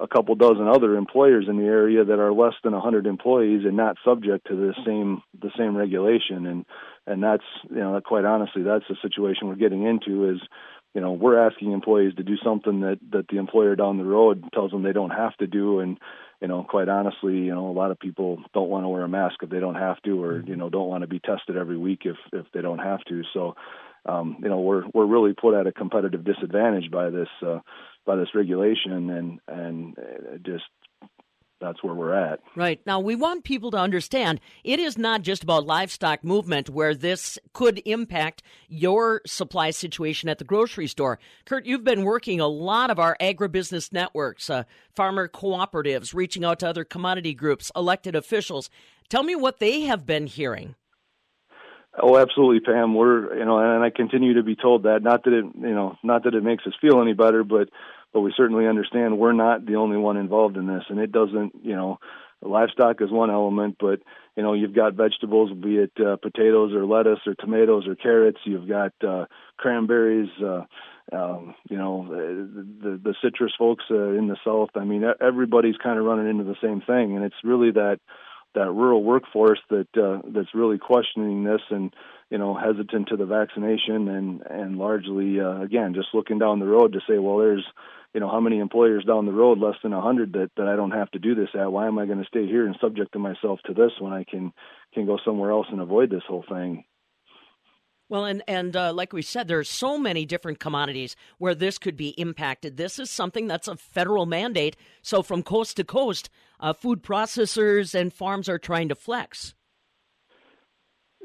a 0.01 0.09
couple 0.09 0.35
dozen 0.35 0.67
other 0.67 0.97
employers 0.97 1.47
in 1.49 1.59
the 1.59 1.65
area 1.65 2.05
that 2.05 2.19
are 2.19 2.33
less 2.33 2.55
than 2.65 2.73
100 2.73 3.07
employees 3.07 3.65
and 3.65 3.77
not 3.77 3.97
subject 4.05 4.47
to 4.49 4.57
the 4.57 4.75
same 4.85 5.23
the 5.41 5.51
same 5.57 5.77
regulation. 5.77 6.47
And 6.47 6.65
and 7.07 7.23
that's 7.23 7.45
you 7.69 7.77
know 7.77 8.01
quite 8.05 8.25
honestly 8.25 8.63
that's 8.63 8.85
the 8.89 8.97
situation 9.03 9.49
we're 9.49 9.57
getting 9.57 9.85
into 9.85 10.31
is 10.31 10.41
you 10.95 11.01
know 11.01 11.13
we're 11.13 11.39
asking 11.39 11.73
employees 11.73 12.15
to 12.17 12.23
do 12.23 12.37
something 12.43 12.81
that 12.81 12.99
that 13.13 13.29
the 13.29 13.39
employer 13.39 13.77
down 13.77 13.99
the 13.99 14.05
road 14.05 14.45
tells 14.55 14.71
them 14.71 14.83
they 14.83 14.93
don't 14.93 15.11
have 15.11 15.37
to 15.37 15.47
do. 15.47 15.81
And 15.81 15.99
you 16.41 16.49
know 16.49 16.65
quite 16.69 16.89
honestly 16.89 17.37
you 17.37 17.55
know 17.55 17.69
a 17.69 17.77
lot 17.77 17.91
of 17.91 17.99
people 17.99 18.43
don't 18.55 18.71
want 18.71 18.85
to 18.85 18.89
wear 18.89 19.03
a 19.03 19.09
mask 19.09 19.37
if 19.43 19.51
they 19.51 19.61
don't 19.61 19.75
have 19.75 20.01
to 20.03 20.23
or 20.23 20.41
you 20.41 20.57
know 20.57 20.71
don't 20.71 20.89
want 20.89 21.03
to 21.03 21.09
be 21.09 21.21
tested 21.21 21.57
every 21.57 21.77
week 21.77 22.03
if 22.05 22.17
if 22.33 22.47
they 22.55 22.63
don't 22.63 22.79
have 22.79 23.05
to. 23.05 23.23
So 23.35 23.55
um, 24.07 24.39
you 24.43 24.49
know 24.49 24.61
we're 24.61 24.85
we're 24.95 25.07
really 25.07 25.35
put 25.35 25.55
at 25.55 25.67
a 25.67 25.73
competitive 25.73 26.25
disadvantage 26.25 26.91
by 26.91 27.11
this 27.11 27.29
uh, 27.47 27.59
by 28.07 28.17
this 28.17 28.35
regulation, 28.35 29.11
and 29.11 29.41
and 29.49 29.97
just 30.45 30.65
that's 31.61 31.83
where 31.85 31.95
we're 31.95 32.15
at. 32.15 32.41
Right. 32.57 32.81
Now, 32.87 33.01
we 33.01 33.15
want 33.15 33.45
people 33.45 33.71
to 33.73 33.77
understand 33.77 34.41
it 34.65 34.81
is 34.81 34.97
not 34.97 35.23
just 35.23 35.43
about 35.43 35.67
livestock 35.67 36.25
movement 36.25 36.71
where 36.71 36.95
this 36.95 37.39
could 37.53 37.83
impact 37.85 38.43
your 38.69 39.21
supply 39.27 39.71
situation 39.71 40.29
at 40.29 40.39
the 40.39 40.45
grocery 40.45 40.87
store. 40.87 41.19
Kurt, 41.45 41.67
you've 41.67 41.85
been 41.85 42.05
working 42.05 42.41
a 42.41 42.49
lot 42.49 42.91
of 42.91 42.99
our 42.99 43.17
agribusiness 43.21 43.93
networks, 43.93 44.49
uh, 44.49 44.65
farmer 44.97 45.29
cooperatives, 45.29 46.15
reaching 46.15 46.45
out 46.45 46.61
to 46.61 46.69
other 46.69 46.85
commodity 46.85 47.35
groups, 47.35 47.71
elected 47.77 48.17
officials. 48.17 48.71
Tell 49.11 49.23
me 49.23 49.37
what 49.37 49.59
they 49.59 49.83
have 49.83 50.07
been 50.07 50.27
hearing. 50.27 50.77
Oh, 51.99 52.17
absolutely, 52.17 52.61
Pam. 52.61 52.95
We're 52.95 53.39
you 53.39 53.45
know, 53.45 53.59
and 53.59 53.83
I 53.83 53.91
continue 53.91 54.35
to 54.35 54.43
be 54.43 54.55
told 54.55 54.85
that. 54.85 55.03
Not 55.03 55.25
that 55.25 55.33
it 55.33 55.45
you 55.45 55.75
know, 55.75 55.97
not 56.03 56.25
that 56.25 56.35
it 56.35 56.45
makes 56.45 56.67
us 56.67 56.73
feel 56.81 57.01
any 57.01 57.15
better, 57.15 57.43
but 57.43 57.69
but 58.13 58.21
we 58.21 58.33
certainly 58.37 58.67
understand 58.67 59.19
we're 59.19 59.33
not 59.33 59.67
the 59.67 59.77
only 59.77 59.97
one 59.97 60.17
involved 60.17 60.57
in 60.57 60.67
this, 60.67 60.85
and 60.89 61.01
it 61.01 61.11
doesn't 61.11 61.53
you 61.63 61.75
know, 61.75 61.99
livestock 62.43 63.01
is 63.01 63.11
one 63.11 63.31
element, 63.31 63.77
but 63.81 64.01
you 64.37 64.43
know, 64.43 64.53
you've 64.53 64.75
got 64.75 64.95
vegetables, 64.95 65.53
be 65.53 65.79
it 65.79 65.93
uh, 65.99 66.17
potatoes 66.17 66.73
or 66.75 66.87
lettuce 66.87 67.21
or 67.27 67.35
tomatoes 67.35 67.89
or 67.89 67.97
carrots. 67.97 68.39
You've 68.45 68.69
got 68.69 68.93
uh, 69.07 69.27
cranberries. 69.57 70.31
Uh, 70.43 70.65
um, 71.13 71.57
you 71.69 71.77
know, 71.77 72.07
the, 72.09 73.01
the 73.03 73.15
citrus 73.21 73.53
folks 73.59 73.83
uh, 73.91 74.11
in 74.11 74.29
the 74.29 74.37
south. 74.45 74.71
I 74.77 74.85
mean, 74.85 75.03
everybody's 75.21 75.77
kind 75.83 75.99
of 75.99 76.05
running 76.05 76.29
into 76.29 76.45
the 76.45 76.55
same 76.63 76.83
thing, 76.83 77.17
and 77.17 77.25
it's 77.25 77.35
really 77.43 77.73
that 77.73 77.99
that 78.55 78.71
rural 78.71 79.03
workforce 79.03 79.61
that 79.71 79.89
uh, 79.97 80.21
that's 80.33 80.55
really 80.55 80.79
questioning 80.79 81.45
this 81.45 81.61
and 81.71 81.95
you 82.31 82.39
know 82.39 82.55
hesitant 82.55 83.09
to 83.09 83.17
the 83.17 83.27
vaccination 83.27 84.09
and 84.09 84.43
and 84.49 84.77
largely 84.77 85.41
uh, 85.41 85.61
again 85.61 85.95
just 85.95 86.09
looking 86.15 86.39
down 86.39 86.59
the 86.59 86.67
road 86.67 86.93
to 86.93 87.01
say 87.09 87.19
well 87.19 87.39
there's 87.39 87.65
you 88.15 88.21
know 88.21 88.31
how 88.31 88.41
many 88.41 88.59
employers 88.59 89.05
down 89.05 89.27
the 89.27 89.33
road 89.33 89.59
less 89.59 89.77
than 89.83 89.93
a 89.93 90.01
hundred 90.01 90.33
that 90.33 90.51
that 90.57 90.67
I 90.67 90.77
don't 90.77 90.91
have 90.91 91.11
to 91.13 91.19
do 91.19 91.35
this 91.35 91.51
at 91.55 91.73
why 91.73 91.87
am 91.87 91.99
I 91.99 92.07
going 92.07 92.19
to 92.19 92.25
stay 92.25 92.47
here 92.47 92.67
and 92.67 92.77
subject 92.81 93.17
myself 93.17 93.61
to 93.67 93.75
this 93.75 93.93
when 94.01 94.13
I 94.13 94.25
can 94.25 94.53
can 94.95 95.07
go 95.07 95.19
somewhere 95.25 95.51
else 95.51 95.67
and 95.71 95.81
avoid 95.81 96.11
this 96.11 96.25
whole 96.27 96.45
thing 96.49 96.85
well, 98.11 98.25
and 98.25 98.43
and 98.49 98.75
uh, 98.75 98.93
like 98.93 99.13
we 99.13 99.23
said, 99.23 99.47
there 99.47 99.61
are 99.61 99.65
so 99.65 99.97
many 99.97 100.27
different 100.27 100.59
commodities 100.59 101.15
where 101.39 101.55
this 101.55 101.79
could 101.79 101.97
be 101.97 102.09
impacted. 102.21 102.77
This 102.77 102.99
is 102.99 103.09
something 103.09 103.47
that's 103.47 103.69
a 103.69 103.77
federal 103.77 104.27
mandate. 104.27 104.77
So 105.01 105.23
from 105.23 105.45
coast 105.45 105.77
to 105.77 105.85
coast, 105.85 106.29
uh, 106.61 106.73
food 106.73 107.03
processors 107.03 107.95
and 107.99 108.13
farms 108.13 108.49
are 108.49 108.59
trying 108.59 108.89
to 108.89 108.95
flex. 108.95 109.55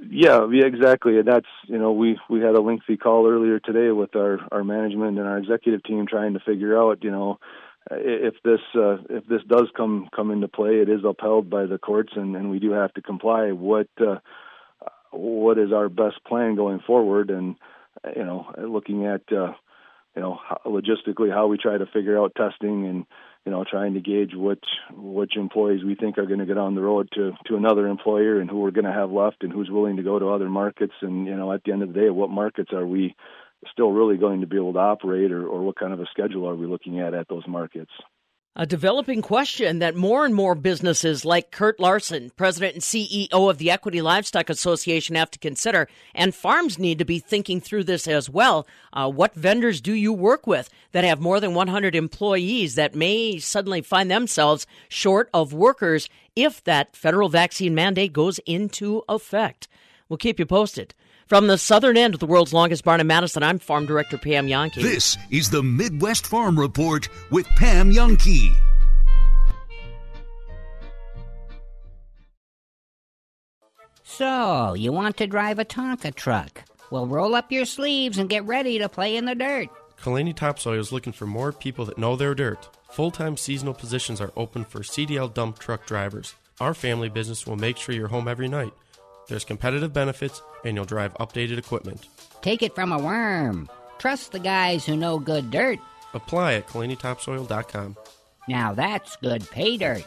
Yeah, 0.09 0.47
yeah, 0.51 0.65
exactly. 0.65 1.17
And 1.17 1.27
that's 1.27 1.47
you 1.67 1.77
know 1.77 1.91
we 1.91 2.19
we 2.29 2.41
had 2.41 2.55
a 2.55 2.61
lengthy 2.61 2.97
call 2.97 3.27
earlier 3.27 3.59
today 3.59 3.91
with 3.91 4.15
our 4.15 4.39
our 4.51 4.63
management 4.63 5.17
and 5.17 5.27
our 5.27 5.37
executive 5.37 5.83
team 5.83 6.05
trying 6.07 6.33
to 6.33 6.39
figure 6.39 6.77
out 6.77 7.03
you 7.03 7.11
know 7.11 7.39
if 7.91 8.35
this 8.43 8.59
uh, 8.75 8.97
if 9.09 9.25
this 9.27 9.41
does 9.47 9.69
come 9.75 10.09
come 10.15 10.31
into 10.31 10.47
play, 10.47 10.75
it 10.81 10.89
is 10.89 11.01
upheld 11.05 11.49
by 11.49 11.65
the 11.65 11.77
courts 11.77 12.13
and, 12.15 12.35
and 12.35 12.49
we 12.49 12.59
do 12.59 12.71
have 12.71 12.93
to 12.95 13.01
comply. 13.01 13.51
What 13.51 13.87
uh, 13.99 14.17
what 15.11 15.57
is 15.57 15.71
our 15.71 15.89
best 15.89 16.23
plan 16.27 16.55
going 16.55 16.79
forward, 16.85 17.29
and 17.29 17.55
you 18.15 18.23
know, 18.23 18.47
looking 18.57 19.05
at 19.05 19.21
uh, 19.31 19.53
you 20.15 20.21
know 20.21 20.39
logistically 20.65 21.31
how 21.31 21.47
we 21.47 21.57
try 21.57 21.77
to 21.77 21.85
figure 21.85 22.19
out 22.19 22.35
testing 22.35 22.85
and 22.87 23.05
you 23.45 23.51
know 23.51 23.63
trying 23.63 23.93
to 23.93 24.01
gauge 24.01 24.33
which 24.33 24.63
which 24.93 25.37
employees 25.37 25.83
we 25.83 25.95
think 25.95 26.17
are 26.17 26.25
going 26.25 26.39
to 26.39 26.45
get 26.45 26.57
on 26.57 26.75
the 26.75 26.81
road 26.81 27.09
to 27.13 27.33
to 27.45 27.55
another 27.55 27.87
employer 27.87 28.39
and 28.39 28.49
who 28.49 28.59
we're 28.59 28.71
going 28.71 28.85
to 28.85 28.91
have 28.91 29.11
left 29.11 29.43
and 29.43 29.53
who's 29.53 29.69
willing 29.69 29.97
to 29.97 30.03
go 30.03 30.19
to 30.19 30.29
other 30.29 30.49
markets. 30.49 30.93
And 31.01 31.25
you 31.27 31.35
know 31.35 31.51
at 31.51 31.63
the 31.63 31.71
end 31.71 31.83
of 31.83 31.93
the 31.93 31.99
day 31.99 32.09
what 32.09 32.29
markets 32.29 32.73
are 32.73 32.85
we 32.85 33.15
still 33.71 33.91
really 33.91 34.17
going 34.17 34.41
to 34.41 34.47
be 34.47 34.57
able 34.57 34.73
to 34.73 34.79
operate 34.79 35.31
or, 35.31 35.47
or 35.47 35.61
what 35.63 35.79
kind 35.79 35.93
of 35.93 35.99
a 35.99 36.05
schedule 36.11 36.47
are 36.47 36.55
we 36.55 36.67
looking 36.67 36.99
at 36.99 37.13
at 37.13 37.27
those 37.27 37.47
markets 37.47 37.91
a 38.57 38.65
developing 38.65 39.21
question 39.21 39.79
that 39.79 39.95
more 39.95 40.23
and 40.23 40.33
more 40.33 40.55
businesses 40.55 41.25
like 41.25 41.51
Kurt 41.51 41.77
Larson, 41.77 42.31
president 42.37 42.75
and 42.75 42.81
CEO 42.81 43.49
of 43.49 43.57
the 43.57 43.69
Equity 43.69 44.01
Livestock 44.01 44.49
Association, 44.49 45.17
have 45.17 45.29
to 45.31 45.39
consider, 45.39 45.89
and 46.13 46.33
farms 46.33 46.79
need 46.79 46.97
to 46.99 47.05
be 47.05 47.19
thinking 47.19 47.59
through 47.59 47.83
this 47.83 48.07
as 48.07 48.29
well. 48.29 48.65
Uh, 48.93 49.09
what 49.09 49.33
vendors 49.33 49.81
do 49.81 49.93
you 49.93 50.13
work 50.13 50.47
with 50.47 50.69
that 50.93 51.03
have 51.03 51.19
more 51.19 51.41
than 51.41 51.53
100 51.53 51.95
employees 51.95 52.75
that 52.75 52.95
may 52.95 53.37
suddenly 53.39 53.81
find 53.81 54.09
themselves 54.09 54.65
short 54.87 55.29
of 55.33 55.51
workers 55.51 56.07
if 56.33 56.63
that 56.63 56.95
federal 56.95 57.27
vaccine 57.27 57.75
mandate 57.75 58.13
goes 58.13 58.39
into 58.45 59.03
effect? 59.09 59.67
We'll 60.07 60.17
keep 60.17 60.39
you 60.39 60.45
posted. 60.45 60.93
From 61.27 61.47
the 61.47 61.57
southern 61.57 61.97
end 61.97 62.13
of 62.13 62.19
the 62.19 62.27
world's 62.27 62.53
longest 62.53 62.83
barn 62.83 63.01
in 63.01 63.07
Madison, 63.07 63.41
I'm 63.41 63.57
Farm 63.57 63.87
Director 63.87 64.15
Pam 64.15 64.47
Jahnke. 64.47 64.75
This 64.75 65.17
is 65.31 65.49
the 65.49 65.63
Midwest 65.63 66.27
Farm 66.27 66.59
Report 66.59 67.09
with 67.31 67.47
Pam 67.55 67.91
Jahnke. 67.91 68.55
So, 74.03 74.75
you 74.75 74.91
want 74.91 75.17
to 75.17 75.25
drive 75.25 75.57
a 75.57 75.65
Tonka 75.65 76.13
truck? 76.13 76.61
Well, 76.91 77.07
roll 77.07 77.33
up 77.33 77.51
your 77.51 77.65
sleeves 77.65 78.19
and 78.19 78.29
get 78.29 78.45
ready 78.45 78.77
to 78.77 78.87
play 78.87 79.17
in 79.17 79.25
the 79.25 79.33
dirt. 79.33 79.69
Kalani 79.99 80.35
Topsoil 80.35 80.79
is 80.79 80.91
looking 80.91 81.11
for 81.11 81.25
more 81.25 81.51
people 81.51 81.85
that 81.85 81.97
know 81.97 82.15
their 82.15 82.35
dirt. 82.35 82.69
Full 82.91 83.09
time 83.09 83.35
seasonal 83.35 83.73
positions 83.73 84.21
are 84.21 84.31
open 84.37 84.63
for 84.63 84.81
CDL 84.81 85.33
dump 85.33 85.57
truck 85.57 85.87
drivers. 85.87 86.35
Our 86.59 86.75
family 86.75 87.09
business 87.09 87.47
will 87.47 87.55
make 87.55 87.77
sure 87.77 87.95
you're 87.95 88.09
home 88.09 88.27
every 88.27 88.47
night. 88.47 88.73
There's 89.27 89.43
competitive 89.43 89.93
benefits, 89.93 90.41
and 90.63 90.75
you'll 90.75 90.85
drive 90.85 91.13
updated 91.15 91.57
equipment. 91.57 92.07
Take 92.41 92.61
it 92.61 92.75
from 92.75 92.91
a 92.91 92.99
worm. 92.99 93.69
Trust 93.97 94.31
the 94.31 94.39
guys 94.39 94.85
who 94.85 94.95
know 94.95 95.19
good 95.19 95.49
dirt. 95.51 95.79
Apply 96.13 96.53
at 96.55 96.67
KalaniTopsoil.com. 96.67 97.97
Now 98.47 98.73
that's 98.73 99.15
good 99.17 99.49
pay 99.49 99.77
dirt. 99.77 100.05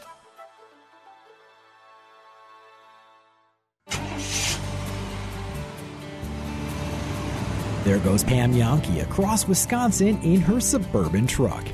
There 7.83 7.99
goes 7.99 8.23
Pam 8.23 8.53
Jahnke 8.53 9.01
across 9.01 9.47
Wisconsin 9.47 10.21
in 10.21 10.41
her 10.41 10.59
suburban 10.59 11.25
truck. 11.25 11.65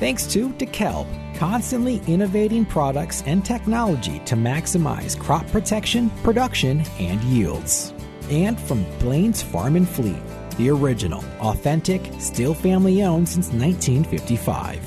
Thanks 0.00 0.26
to 0.32 0.48
DeKalb 0.50 1.21
constantly 1.36 2.00
innovating 2.06 2.64
products 2.64 3.22
and 3.26 3.44
technology 3.44 4.20
to 4.20 4.34
maximize 4.34 5.18
crop 5.18 5.46
protection, 5.48 6.10
production, 6.22 6.82
and 6.98 7.22
yields. 7.24 7.92
And 8.30 8.58
from 8.60 8.84
Blain's 8.98 9.42
Farm 9.42 9.76
and 9.76 9.88
Fleet, 9.88 10.22
the 10.56 10.70
original, 10.70 11.24
authentic, 11.40 12.10
still 12.18 12.54
family 12.54 13.02
owned 13.02 13.28
since 13.28 13.48
1955. 13.48 14.80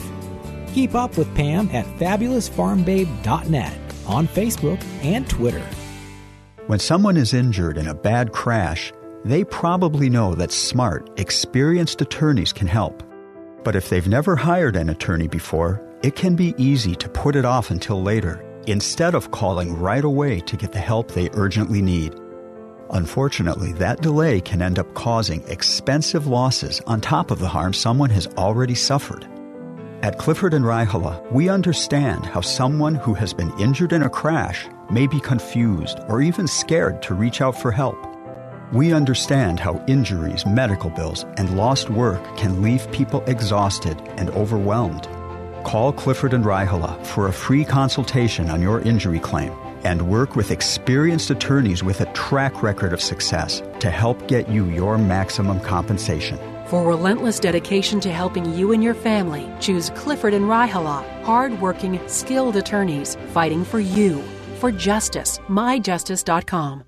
Keep 0.74 0.96
up 0.96 1.18
with 1.18 1.34
Pam 1.36 1.70
at 1.72 1.86
fabulousfarmbabe.net 2.00 3.78
on 4.08 4.28
Facebook 4.28 4.84
and 5.04 5.30
Twitter. 5.30 5.66
When 6.68 6.80
someone 6.80 7.16
is 7.16 7.34
injured 7.34 7.78
in 7.78 7.88
a 7.88 7.94
bad 7.94 8.32
crash, 8.32 8.92
they 9.24 9.44
probably 9.44 10.10
know 10.10 10.34
that 10.36 10.52
smart, 10.52 11.10
experienced 11.20 12.02
attorneys 12.02 12.52
can 12.52 12.68
help. 12.68 13.04
But 13.64 13.76
if 13.76 13.90
they've 13.90 14.08
never 14.08 14.36
hired 14.36 14.76
an 14.76 14.90
attorney 14.90 15.28
before, 15.28 15.82
it 16.04 16.16
can 16.16 16.36
be 16.36 16.54
easy 16.58 16.96
to 16.96 17.10
put 17.10 17.36
it 17.36 17.46
off 17.46 17.72
until 17.72 18.02
later, 18.02 18.44
instead 18.68 19.16
of 19.16 19.32
calling 19.32 19.80
right 19.80 20.04
away 20.04 20.40
to 20.42 20.58
get 20.58 20.72
the 20.72 20.80
help 20.80 21.12
they 21.12 21.30
urgently 21.34 21.82
need. 21.82 22.16
Unfortunately, 22.92 23.74
that 23.74 24.02
delay 24.02 24.40
can 24.40 24.62
end 24.62 24.78
up 24.78 24.94
causing 24.94 25.44
expensive 25.48 26.28
losses 26.28 26.82
on 26.86 27.02
top 27.02 27.32
of 27.32 27.40
the 27.40 27.48
harm 27.48 27.74
someone 27.74 28.10
has 28.12 28.28
already 28.38 28.76
suffered. 28.76 29.28
At 30.04 30.20
Clifford 30.20 30.54
and 30.54 30.66
Raihala, 30.66 31.32
we 31.32 31.50
understand 31.50 32.26
how 32.26 32.42
someone 32.42 32.94
who 32.94 33.16
has 33.16 33.34
been 33.34 33.52
injured 33.60 33.92
in 33.92 34.04
a 34.04 34.10
crash 34.10 34.68
may 34.92 35.08
be 35.08 35.20
confused 35.20 36.00
or 36.08 36.22
even 36.22 36.48
scared 36.48 37.02
to 37.04 37.16
reach 37.16 37.42
out 37.42 37.60
for 37.60 37.72
help. 37.72 37.98
We 38.72 38.94
understand 38.94 39.60
how 39.60 39.84
injuries, 39.88 40.46
medical 40.46 40.92
bills, 40.92 41.26
and 41.38 41.58
lost 41.58 41.90
work 41.90 42.22
can 42.38 42.62
leave 42.62 42.92
people 42.92 43.24
exhausted 43.26 44.00
and 44.18 44.30
overwhelmed. 44.32 45.08
Call 45.66 45.92
Clifford 45.92 46.34
and 46.36 46.46
Raihala 46.46 47.04
for 47.04 47.28
a 47.28 47.34
free 47.34 47.66
consultation 47.66 48.52
on 48.52 48.62
your 48.62 48.82
injury 48.82 49.20
claim 49.20 49.52
and 49.84 50.08
work 50.08 50.36
with 50.36 50.52
experienced 50.52 51.32
attorneys 51.32 51.84
with 51.84 52.02
a 52.02 52.14
track 52.14 52.62
record 52.62 52.94
of 52.94 53.02
success 53.02 53.64
to 53.80 53.90
help 53.90 54.28
get 54.28 54.48
you 54.48 54.66
your 54.66 55.00
maximum 55.00 55.60
compensation. 55.60 56.38
For 56.68 56.88
relentless 56.88 57.40
dedication 57.40 58.00
to 58.02 58.12
helping 58.12 58.54
you 58.54 58.74
and 58.74 58.84
your 58.84 58.94
family, 58.94 59.50
choose 59.60 59.90
Clifford 59.96 60.36
and 60.36 60.46
Raihala, 60.46 61.04
hard-working, 61.24 62.00
skilled 62.08 62.58
attorneys 62.58 63.16
fighting 63.30 63.66
for 63.66 63.80
you. 63.80 64.22
For 64.60 64.72
justice, 64.72 65.40
myjustice.com. 65.48 66.84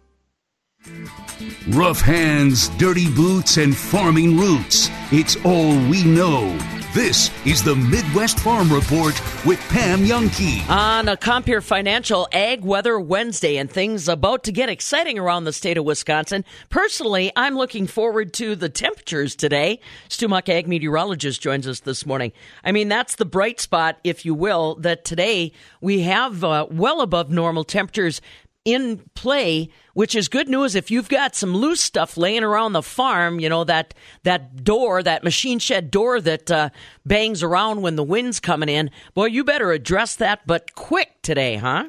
Rough 1.69 2.01
hands, 2.01 2.69
dirty 2.77 3.09
boots, 3.09 3.57
and 3.57 3.75
farming 3.75 4.37
roots. 4.37 4.89
It's 5.11 5.35
all 5.43 5.75
we 5.89 6.03
know. 6.03 6.55
This 6.93 7.29
is 7.45 7.61
the 7.61 7.75
Midwest 7.75 8.39
Farm 8.39 8.71
Report 8.71 9.13
with 9.45 9.59
Pam 9.67 10.05
Jahnke. 10.05 10.67
On 10.69 11.09
a 11.09 11.17
Compeer 11.17 11.61
Financial 11.61 12.29
Ag 12.31 12.63
Weather 12.63 12.97
Wednesday, 12.97 13.57
and 13.57 13.69
things 13.69 14.07
about 14.07 14.45
to 14.45 14.53
get 14.53 14.69
exciting 14.69 15.19
around 15.19 15.43
the 15.43 15.51
state 15.51 15.77
of 15.77 15.83
Wisconsin. 15.83 16.45
Personally, 16.69 17.29
I'm 17.35 17.55
looking 17.55 17.87
forward 17.87 18.33
to 18.35 18.55
the 18.55 18.69
temperatures 18.69 19.35
today. 19.35 19.81
Stu 20.07 20.29
Muck, 20.29 20.47
ag 20.47 20.67
meteorologist, 20.67 21.41
joins 21.41 21.67
us 21.67 21.81
this 21.81 22.05
morning. 22.05 22.31
I 22.63 22.71
mean, 22.71 22.87
that's 22.87 23.15
the 23.15 23.25
bright 23.25 23.59
spot, 23.59 23.99
if 24.05 24.25
you 24.25 24.33
will, 24.33 24.75
that 24.75 25.03
today 25.03 25.51
we 25.81 26.03
have 26.03 26.43
uh, 26.43 26.67
well 26.71 27.01
above 27.01 27.29
normal 27.29 27.65
temperatures 27.65 28.21
in 28.63 29.01
play, 29.13 29.69
which 29.97 30.13
is 30.13 30.27
good 30.29 30.47
news 30.47 30.75
if 30.75 30.91
you've 30.91 31.09
got 31.09 31.35
some 31.35 31.55
loose 31.55 31.81
stuff 31.81 32.17
laying 32.17 32.43
around 32.43 32.73
the 32.73 32.83
farm. 32.83 33.39
You 33.39 33.49
know 33.49 33.63
that 33.63 33.95
that 34.21 34.63
door, 34.63 35.01
that 35.01 35.23
machine 35.23 35.57
shed 35.57 35.89
door 35.89 36.21
that 36.21 36.51
uh, 36.51 36.69
bangs 37.03 37.41
around 37.41 37.81
when 37.81 37.95
the 37.95 38.03
wind's 38.03 38.39
coming 38.39 38.69
in. 38.69 38.91
Boy, 39.15 39.25
you 39.25 39.43
better 39.43 39.71
address 39.71 40.15
that, 40.17 40.45
but 40.45 40.75
quick 40.75 41.19
today, 41.23 41.55
huh? 41.55 41.85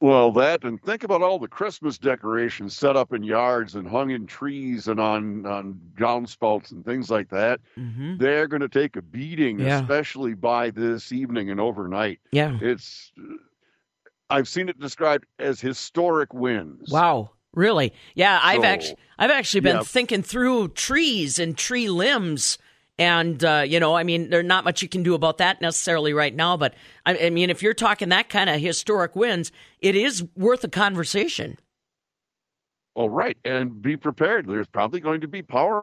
Well, 0.00 0.32
that 0.32 0.64
and 0.64 0.82
think 0.82 1.04
about 1.04 1.22
all 1.22 1.38
the 1.38 1.46
Christmas 1.46 1.98
decorations 1.98 2.76
set 2.76 2.96
up 2.96 3.12
in 3.12 3.22
yards 3.22 3.76
and 3.76 3.86
hung 3.86 4.10
in 4.10 4.26
trees 4.26 4.88
and 4.88 4.98
on 4.98 5.46
on 5.46 5.80
downspouts 5.96 6.72
and 6.72 6.84
things 6.84 7.12
like 7.12 7.28
that. 7.30 7.60
Mm-hmm. 7.78 8.16
They're 8.18 8.48
going 8.48 8.60
to 8.60 8.68
take 8.68 8.96
a 8.96 9.02
beating, 9.02 9.60
Yeah. 9.60 9.80
especially 9.80 10.34
by 10.34 10.70
this 10.70 11.12
evening 11.12 11.48
and 11.48 11.60
overnight. 11.60 12.18
Yeah. 12.32 12.58
It's 12.60 13.12
I've 14.30 14.48
seen 14.48 14.68
it 14.68 14.78
described 14.78 15.26
as 15.38 15.60
historic 15.60 16.32
winds. 16.32 16.90
Wow. 16.90 17.30
Really? 17.52 17.92
Yeah, 18.14 18.40
I've 18.42 18.62
So, 18.62 18.66
actually 18.66 18.96
I've 19.18 19.30
actually 19.30 19.60
been 19.60 19.76
yeah. 19.76 19.82
thinking 19.82 20.22
through 20.22 20.68
trees 20.68 21.38
and 21.38 21.56
tree 21.56 21.88
limbs 21.88 22.58
and 22.98 23.44
uh, 23.44 23.64
you 23.66 23.80
know, 23.80 23.94
I 23.94 24.04
mean, 24.04 24.30
there's 24.30 24.44
not 24.44 24.64
much 24.64 24.82
you 24.82 24.88
can 24.88 25.02
do 25.02 25.14
about 25.14 25.38
that 25.38 25.60
necessarily 25.60 26.12
right 26.12 26.34
now, 26.34 26.56
but 26.56 26.74
I, 27.04 27.26
I 27.26 27.30
mean, 27.30 27.50
if 27.50 27.62
you're 27.62 27.74
talking 27.74 28.10
that 28.10 28.28
kind 28.28 28.48
of 28.48 28.60
historic 28.60 29.16
winds, 29.16 29.50
it 29.80 29.96
is 29.96 30.24
worth 30.36 30.62
a 30.62 30.68
conversation. 30.68 31.58
All 32.94 33.10
right, 33.10 33.36
and 33.44 33.82
be 33.82 33.96
prepared. 33.96 34.46
There's 34.46 34.68
probably 34.68 35.00
going 35.00 35.22
to 35.22 35.28
be 35.28 35.42
power 35.42 35.82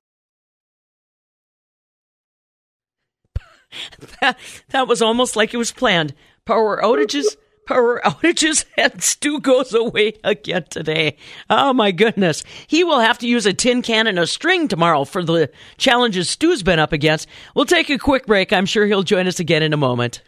that, 4.22 4.38
that 4.70 4.88
was 4.88 5.02
almost 5.02 5.36
like 5.36 5.54
it 5.54 5.58
was 5.58 5.72
planned. 5.72 6.14
Power 6.46 6.82
outages, 6.82 7.36
power 7.66 8.02
outages, 8.06 8.66
and 8.78 9.02
Stu 9.02 9.40
goes 9.40 9.74
away 9.74 10.14
again 10.24 10.66
today. 10.70 11.18
Oh 11.50 11.74
my 11.74 11.92
goodness. 11.92 12.44
He 12.68 12.84
will 12.84 13.00
have 13.00 13.18
to 13.20 13.28
use 13.28 13.46
a 13.46 13.54
tin 13.54 13.82
can 13.82 14.08
and 14.08 14.20
a 14.20 14.28
string 14.28 14.68
tomorrow 14.68 15.04
for 15.04 15.24
the 15.24 15.50
challenges 15.78 16.30
Stu's 16.30 16.64
been 16.64 16.80
up 16.80 16.94
against. 16.94 17.28
We'll 17.56 17.66
take 17.66 17.90
a 17.90 17.98
quick 17.98 18.26
break. 18.26 18.52
I'm 18.54 18.66
sure 18.66 18.86
he'll 18.86 19.04
join 19.04 19.28
us 19.28 19.40
again 19.40 19.64
in 19.64 19.74
a 19.74 19.78
moment. 19.78 20.22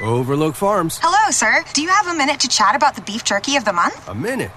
Overlook 0.00 0.54
Farms. 0.54 0.98
Hello, 1.02 1.30
sir. 1.30 1.64
Do 1.72 1.82
you 1.82 1.88
have 1.88 2.06
a 2.08 2.14
minute 2.14 2.40
to 2.40 2.48
chat 2.48 2.76
about 2.76 2.96
the 2.96 3.02
beef 3.02 3.24
jerky 3.24 3.56
of 3.56 3.64
the 3.64 3.72
month? 3.72 4.08
A 4.08 4.14
minute. 4.14 4.52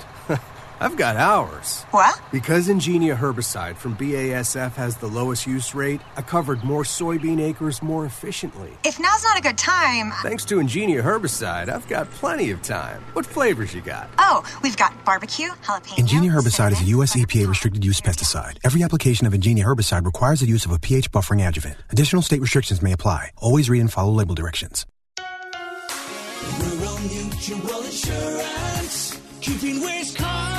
I've 0.81 0.95
got 0.95 1.17
hours. 1.17 1.83
What? 1.91 2.21
Because 2.31 2.69
Engenia 2.69 3.17
herbicide 3.17 3.75
from 3.75 3.97
BASF 3.97 4.75
has 4.75 4.95
the 4.95 5.07
lowest 5.07 5.45
use 5.45 5.75
rate, 5.75 5.99
I 6.15 6.21
covered 6.21 6.63
more 6.63 6.83
soybean 6.83 7.41
acres 7.41 7.81
more 7.83 8.05
efficiently. 8.05 8.71
If 8.85 8.97
now's 8.97 9.23
not 9.23 9.37
a 9.37 9.41
good 9.41 9.57
time. 9.57 10.11
Thanks 10.23 10.45
to 10.45 10.55
Engenia 10.55 11.03
herbicide, 11.03 11.67
I've 11.67 11.87
got 11.89 12.09
plenty 12.11 12.51
of 12.51 12.61
time. 12.61 13.03
What 13.11 13.25
flavors 13.25 13.73
you 13.73 13.81
got? 13.81 14.09
Oh, 14.19 14.41
we've 14.63 14.77
got 14.77 14.93
barbecue, 15.03 15.49
jalapeno. 15.63 15.95
Engenia 15.95 16.31
herbicide 16.31 16.71
is 16.71 16.81
a 16.81 16.85
U.S. 16.95 17.13
EPA 17.13 17.49
restricted 17.49 17.83
use 17.83 17.99
pesticide. 17.99 18.57
Every 18.63 18.81
application 18.83 19.27
of 19.27 19.33
Engenia 19.33 19.65
herbicide 19.65 20.05
requires 20.05 20.39
the 20.39 20.47
use 20.47 20.63
of 20.63 20.71
a 20.71 20.79
pH 20.79 21.11
buffering 21.11 21.45
adjuvant. 21.45 21.75
Additional 21.89 22.21
state 22.21 22.39
restrictions 22.39 22.81
may 22.81 22.93
apply. 22.93 23.31
Always 23.35 23.69
read 23.69 23.81
and 23.81 23.91
follow 23.91 24.13
label 24.13 24.35
directions. 24.35 24.85
Rural 26.57 26.99
Mutual 26.99 27.83
Insurance, 27.83 29.19
keeping 29.41 29.81
Wisconsin 29.81 29.99
strong. 30.09 30.28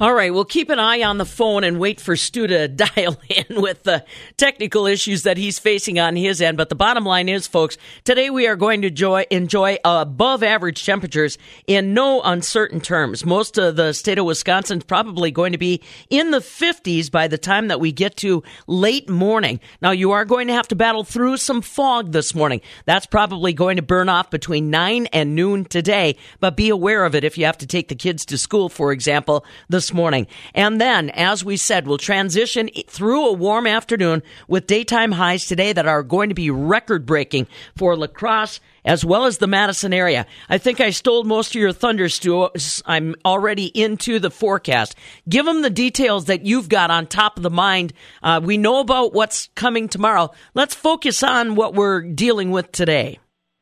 All 0.00 0.12
right, 0.12 0.34
we'll 0.34 0.44
keep 0.44 0.70
an 0.70 0.80
eye 0.80 1.04
on 1.04 1.18
the 1.18 1.24
phone 1.24 1.62
and 1.62 1.78
wait 1.78 2.00
for 2.00 2.16
Stu 2.16 2.48
to 2.48 2.66
dial 2.96 3.16
in 3.28 3.62
with 3.62 3.84
the 3.84 4.04
technical 4.36 4.86
issues 4.86 5.22
that 5.22 5.36
he's 5.36 5.60
facing 5.60 6.00
on 6.00 6.16
his 6.16 6.42
end. 6.42 6.56
But 6.56 6.68
the 6.68 6.74
bottom 6.74 7.04
line 7.04 7.28
is, 7.28 7.46
folks, 7.46 7.78
today 8.02 8.28
we 8.28 8.48
are 8.48 8.56
going 8.56 8.82
to 8.82 8.88
enjoy, 8.88 9.24
enjoy 9.30 9.78
above 9.84 10.42
average 10.42 10.84
temperatures 10.84 11.38
in 11.68 11.94
no 11.94 12.20
uncertain 12.22 12.80
terms. 12.80 13.24
Most 13.24 13.56
of 13.56 13.76
the 13.76 13.92
state 13.92 14.18
of 14.18 14.24
Wisconsin 14.24 14.78
is 14.78 14.84
probably 14.84 15.30
going 15.30 15.52
to 15.52 15.58
be 15.58 15.80
in 16.10 16.32
the 16.32 16.40
50s 16.40 17.08
by 17.08 17.28
the 17.28 17.38
time 17.38 17.68
that 17.68 17.78
we 17.78 17.92
get 17.92 18.16
to 18.16 18.42
late 18.66 19.08
morning. 19.08 19.60
Now, 19.80 19.92
you 19.92 20.10
are 20.10 20.24
going 20.24 20.48
to 20.48 20.54
have 20.54 20.66
to 20.68 20.76
battle 20.76 21.04
through 21.04 21.36
some 21.36 21.62
fog 21.62 22.10
this 22.10 22.34
morning. 22.34 22.62
That's 22.84 23.06
probably 23.06 23.52
going 23.52 23.76
to 23.76 23.82
burn 23.82 24.08
off 24.08 24.28
between 24.28 24.70
9 24.70 25.06
and 25.12 25.36
noon 25.36 25.66
today, 25.66 26.16
but 26.40 26.56
be 26.56 26.68
aware 26.68 27.04
of 27.04 27.14
it 27.14 27.22
if 27.22 27.38
you 27.38 27.44
have 27.44 27.58
to 27.58 27.66
take 27.68 27.86
the 27.86 27.94
kids 27.94 28.26
to 28.26 28.36
school, 28.36 28.68
for 28.68 28.90
example, 28.90 29.46
this 29.84 29.92
morning. 29.92 30.26
And 30.54 30.80
then, 30.80 31.10
as 31.10 31.44
we 31.44 31.58
said, 31.58 31.86
we'll 31.86 31.98
transition 31.98 32.70
through 32.88 33.26
a 33.26 33.32
warm 33.34 33.66
afternoon 33.66 34.22
with 34.48 34.66
daytime 34.66 35.12
highs 35.12 35.44
today 35.44 35.74
that 35.74 35.86
are 35.86 36.02
going 36.02 36.30
to 36.30 36.34
be 36.34 36.50
record 36.50 37.04
breaking 37.04 37.48
for 37.76 37.94
La 37.94 38.06
Crosse 38.06 38.60
as 38.86 39.04
well 39.04 39.26
as 39.26 39.36
the 39.36 39.46
Madison 39.46 39.92
area. 39.92 40.24
I 40.48 40.56
think 40.56 40.80
I 40.80 40.88
stole 40.88 41.24
most 41.24 41.54
of 41.54 41.60
your 41.60 41.72
thunder, 41.72 42.08
Stu. 42.08 42.48
I'm 42.86 43.14
already 43.26 43.66
into 43.66 44.18
the 44.18 44.30
forecast. 44.30 44.96
Give 45.28 45.44
them 45.44 45.60
the 45.60 45.68
details 45.68 46.26
that 46.26 46.46
you've 46.46 46.70
got 46.70 46.90
on 46.90 47.06
top 47.06 47.36
of 47.36 47.42
the 47.42 47.50
mind. 47.50 47.92
Uh, 48.22 48.40
we 48.42 48.56
know 48.56 48.80
about 48.80 49.12
what's 49.12 49.50
coming 49.54 49.90
tomorrow. 49.90 50.30
Let's 50.54 50.74
focus 50.74 51.22
on 51.22 51.56
what 51.56 51.74
we're 51.74 52.00
dealing 52.00 52.52
with 52.52 52.72
today. 52.72 53.18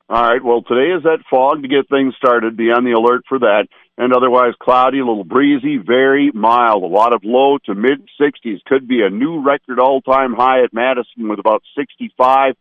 All 0.09 0.23
right. 0.23 0.45
Well, 0.45 0.63
today 0.63 0.93
is 0.93 1.03
that 1.03 1.19
fog 1.29 1.63
to 1.63 1.69
get 1.69 1.89
things 1.89 2.15
started. 2.17 2.57
Be 2.57 2.71
on 2.71 2.85
the 2.85 2.93
alert 2.93 3.23
for 3.29 3.41
that. 3.41 3.67
And 3.99 4.15
otherwise 4.15 4.55
cloudy, 4.61 5.01
a 5.01 5.05
little 5.05 5.25
breezy, 5.25 5.77
very 5.77 6.31
mild. 6.33 6.83
A 6.83 6.87
lot 6.87 7.15
of 7.15 7.25
low 7.25 7.59
to 7.67 7.75
mid 7.75 8.09
60s. 8.21 8.65
Could 8.65 8.89
be 8.89 9.03
a 9.03 9.11
new 9.11 9.43
record 9.43 9.79
all 9.79 10.01
time 10.01 10.33
high 10.33 10.65
at 10.65 10.73
Madison 10.73 11.29
with 11.29 11.39
about 11.39 11.63
65. 11.77 12.55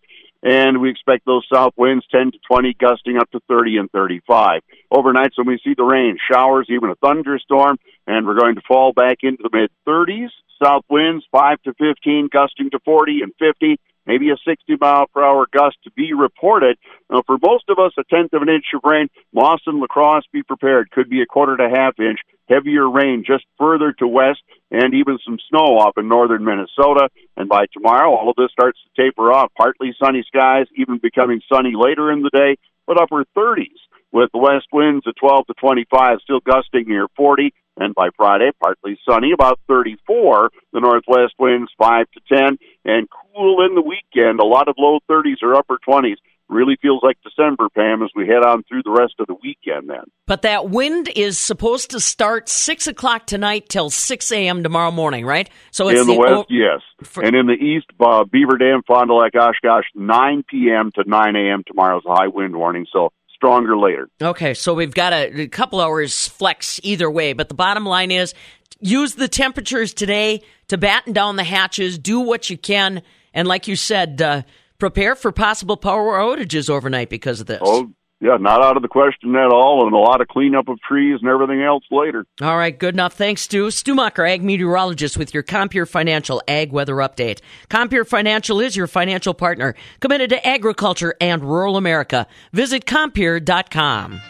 And 0.43 0.81
we 0.81 0.89
expect 0.89 1.25
those 1.25 1.45
south 1.53 1.73
winds 1.77 2.05
10 2.11 2.31
to 2.31 2.39
20, 2.47 2.75
gusting 2.79 3.17
up 3.17 3.29
to 3.31 3.39
30 3.47 3.77
and 3.77 3.91
35. 3.91 4.61
Overnight, 4.89 5.33
so 5.35 5.43
we 5.43 5.59
see 5.63 5.75
the 5.77 5.83
rain, 5.83 6.17
showers, 6.31 6.65
even 6.69 6.89
a 6.89 6.95
thunderstorm, 6.95 7.77
and 8.07 8.25
we're 8.25 8.39
going 8.39 8.55
to 8.55 8.61
fall 8.67 8.91
back 8.91 9.19
into 9.21 9.43
the 9.43 9.51
mid 9.53 9.69
30s. 9.87 10.29
South 10.61 10.83
winds 10.89 11.25
5 11.31 11.61
to 11.63 11.73
15, 11.73 12.29
gusting 12.31 12.71
to 12.71 12.79
40 12.83 13.21
and 13.21 13.33
50 13.39 13.79
maybe 14.05 14.29
a 14.29 14.37
60 14.45 14.77
mile 14.79 15.07
per 15.13 15.23
hour 15.23 15.47
gust 15.51 15.77
to 15.83 15.91
be 15.91 16.13
reported. 16.13 16.77
Now, 17.09 17.23
for 17.25 17.37
most 17.41 17.65
of 17.69 17.79
us, 17.79 17.93
a 17.97 18.03
tenth 18.03 18.33
of 18.33 18.41
an 18.41 18.49
inch 18.49 18.65
of 18.73 18.81
rain. 18.83 19.09
And 19.33 19.79
La 19.79 19.87
Crosse, 19.87 20.25
be 20.31 20.43
prepared. 20.43 20.91
Could 20.91 21.09
be 21.09 21.21
a 21.21 21.25
quarter 21.25 21.57
to 21.57 21.69
half 21.69 21.99
inch. 21.99 22.19
Heavier 22.49 22.89
rain 22.89 23.23
just 23.25 23.45
further 23.57 23.93
to 23.93 24.07
west, 24.07 24.41
and 24.71 24.93
even 24.93 25.19
some 25.23 25.37
snow 25.49 25.77
up 25.77 25.97
in 25.97 26.07
northern 26.07 26.43
Minnesota. 26.43 27.09
And 27.37 27.47
by 27.47 27.65
tomorrow, 27.71 28.11
all 28.11 28.29
of 28.29 28.35
this 28.35 28.51
starts 28.51 28.79
to 28.83 29.03
taper 29.03 29.31
off. 29.31 29.51
Partly 29.57 29.93
sunny 30.03 30.23
skies, 30.27 30.67
even 30.75 30.97
becoming 30.97 31.41
sunny 31.51 31.73
later 31.75 32.11
in 32.11 32.23
the 32.23 32.29
day, 32.29 32.57
but 32.87 32.99
upper 32.99 33.23
30s 33.37 33.79
with 34.11 34.29
west 34.33 34.67
winds 34.73 35.05
at 35.07 35.15
12 35.15 35.47
to 35.47 35.53
25, 35.53 36.19
still 36.23 36.39
gusting 36.41 36.87
near 36.87 37.07
40. 37.15 37.53
And 37.77 37.95
by 37.95 38.09
Friday, 38.15 38.51
partly 38.61 38.99
sunny, 39.09 39.31
about 39.31 39.59
34. 39.67 40.49
The 40.73 40.79
northwest 40.81 41.33
winds 41.39 41.71
5 41.77 42.05
to 42.11 42.35
10, 42.35 42.57
and 42.85 43.07
cool 43.09 43.65
in 43.65 43.75
the 43.75 43.81
weekend. 43.81 44.39
A 44.39 44.45
lot 44.45 44.67
of 44.67 44.75
low 44.77 44.99
30s 45.09 45.41
or 45.41 45.55
upper 45.55 45.77
20s. 45.87 46.17
really 46.49 46.75
feels 46.81 47.01
like 47.01 47.17
December, 47.23 47.69
Pam, 47.69 48.03
as 48.03 48.09
we 48.13 48.27
head 48.27 48.43
on 48.43 48.61
through 48.63 48.83
the 48.83 48.91
rest 48.91 49.13
of 49.19 49.27
the 49.27 49.35
weekend. 49.41 49.89
Then, 49.89 50.03
but 50.27 50.41
that 50.41 50.69
wind 50.69 51.09
is 51.15 51.39
supposed 51.39 51.91
to 51.91 51.99
start 52.01 52.49
six 52.49 52.87
o'clock 52.87 53.25
tonight 53.25 53.69
till 53.69 53.89
six 53.89 54.31
a.m. 54.33 54.61
tomorrow 54.61 54.91
morning, 54.91 55.25
right? 55.25 55.49
So 55.71 55.87
it's 55.87 56.01
in 56.01 56.07
the, 56.07 56.13
the 56.13 56.19
west, 56.19 56.31
o- 56.33 56.45
yes, 56.49 56.81
for- 57.03 57.23
and 57.23 57.37
in 57.37 57.47
the 57.47 57.53
east, 57.53 57.87
uh, 58.01 58.25
Beaver 58.25 58.57
Dam, 58.57 58.81
Fond 58.85 59.07
du 59.07 59.13
Lac, 59.13 59.33
Oshkosh, 59.33 59.85
nine 59.95 60.43
p.m. 60.47 60.91
to 60.95 61.09
nine 61.09 61.37
a.m. 61.37 61.63
tomorrow's 61.65 62.03
a 62.05 62.13
high 62.13 62.27
wind 62.27 62.53
warning. 62.53 62.85
So 62.91 63.13
stronger 63.41 63.75
later. 63.75 64.07
Okay, 64.21 64.53
so 64.53 64.75
we've 64.75 64.93
got 64.93 65.13
a, 65.13 65.41
a 65.41 65.47
couple 65.47 65.81
hours 65.81 66.27
flex 66.27 66.79
either 66.83 67.09
way, 67.09 67.33
but 67.33 67.49
the 67.49 67.55
bottom 67.55 67.85
line 67.85 68.11
is 68.11 68.35
use 68.79 69.15
the 69.15 69.27
temperatures 69.27 69.95
today 69.95 70.43
to 70.67 70.77
batten 70.77 71.11
down 71.11 71.37
the 71.37 71.43
hatches, 71.43 71.97
do 71.97 72.19
what 72.19 72.51
you 72.51 72.57
can, 72.57 73.01
and 73.33 73.47
like 73.47 73.67
you 73.67 73.75
said, 73.75 74.21
uh, 74.21 74.43
prepare 74.77 75.15
for 75.15 75.31
possible 75.31 75.75
power 75.75 76.19
outages 76.19 76.69
overnight 76.69 77.09
because 77.09 77.41
of 77.41 77.47
this. 77.47 77.61
Oh, 77.63 77.91
yeah, 78.21 78.37
not 78.37 78.63
out 78.63 78.77
of 78.77 78.83
the 78.83 78.87
question 78.87 79.35
at 79.35 79.51
all, 79.51 79.85
and 79.85 79.93
a 79.93 79.97
lot 79.97 80.21
of 80.21 80.27
cleanup 80.27 80.69
of 80.69 80.79
trees 80.81 81.19
and 81.21 81.29
everything 81.29 81.61
else 81.63 81.83
later. 81.89 82.25
All 82.39 82.55
right, 82.55 82.77
good 82.77 82.93
enough. 82.93 83.13
Thanks, 83.13 83.41
Stu. 83.41 83.71
Stu 83.71 83.95
Muck, 83.95 84.19
ag 84.19 84.43
meteorologist 84.43 85.17
with 85.17 85.33
your 85.33 85.41
Compeer 85.41 85.87
Financial 85.87 86.41
Ag 86.47 86.71
Weather 86.71 86.95
Update. 86.95 87.39
Compeer 87.69 88.05
Financial 88.05 88.59
is 88.59 88.77
your 88.77 88.87
financial 88.87 89.33
partner, 89.33 89.73
committed 89.99 90.29
to 90.29 90.47
agriculture 90.47 91.15
and 91.19 91.43
rural 91.43 91.77
America. 91.77 92.27
Visit 92.53 92.85
Compeer.com. 92.85 94.21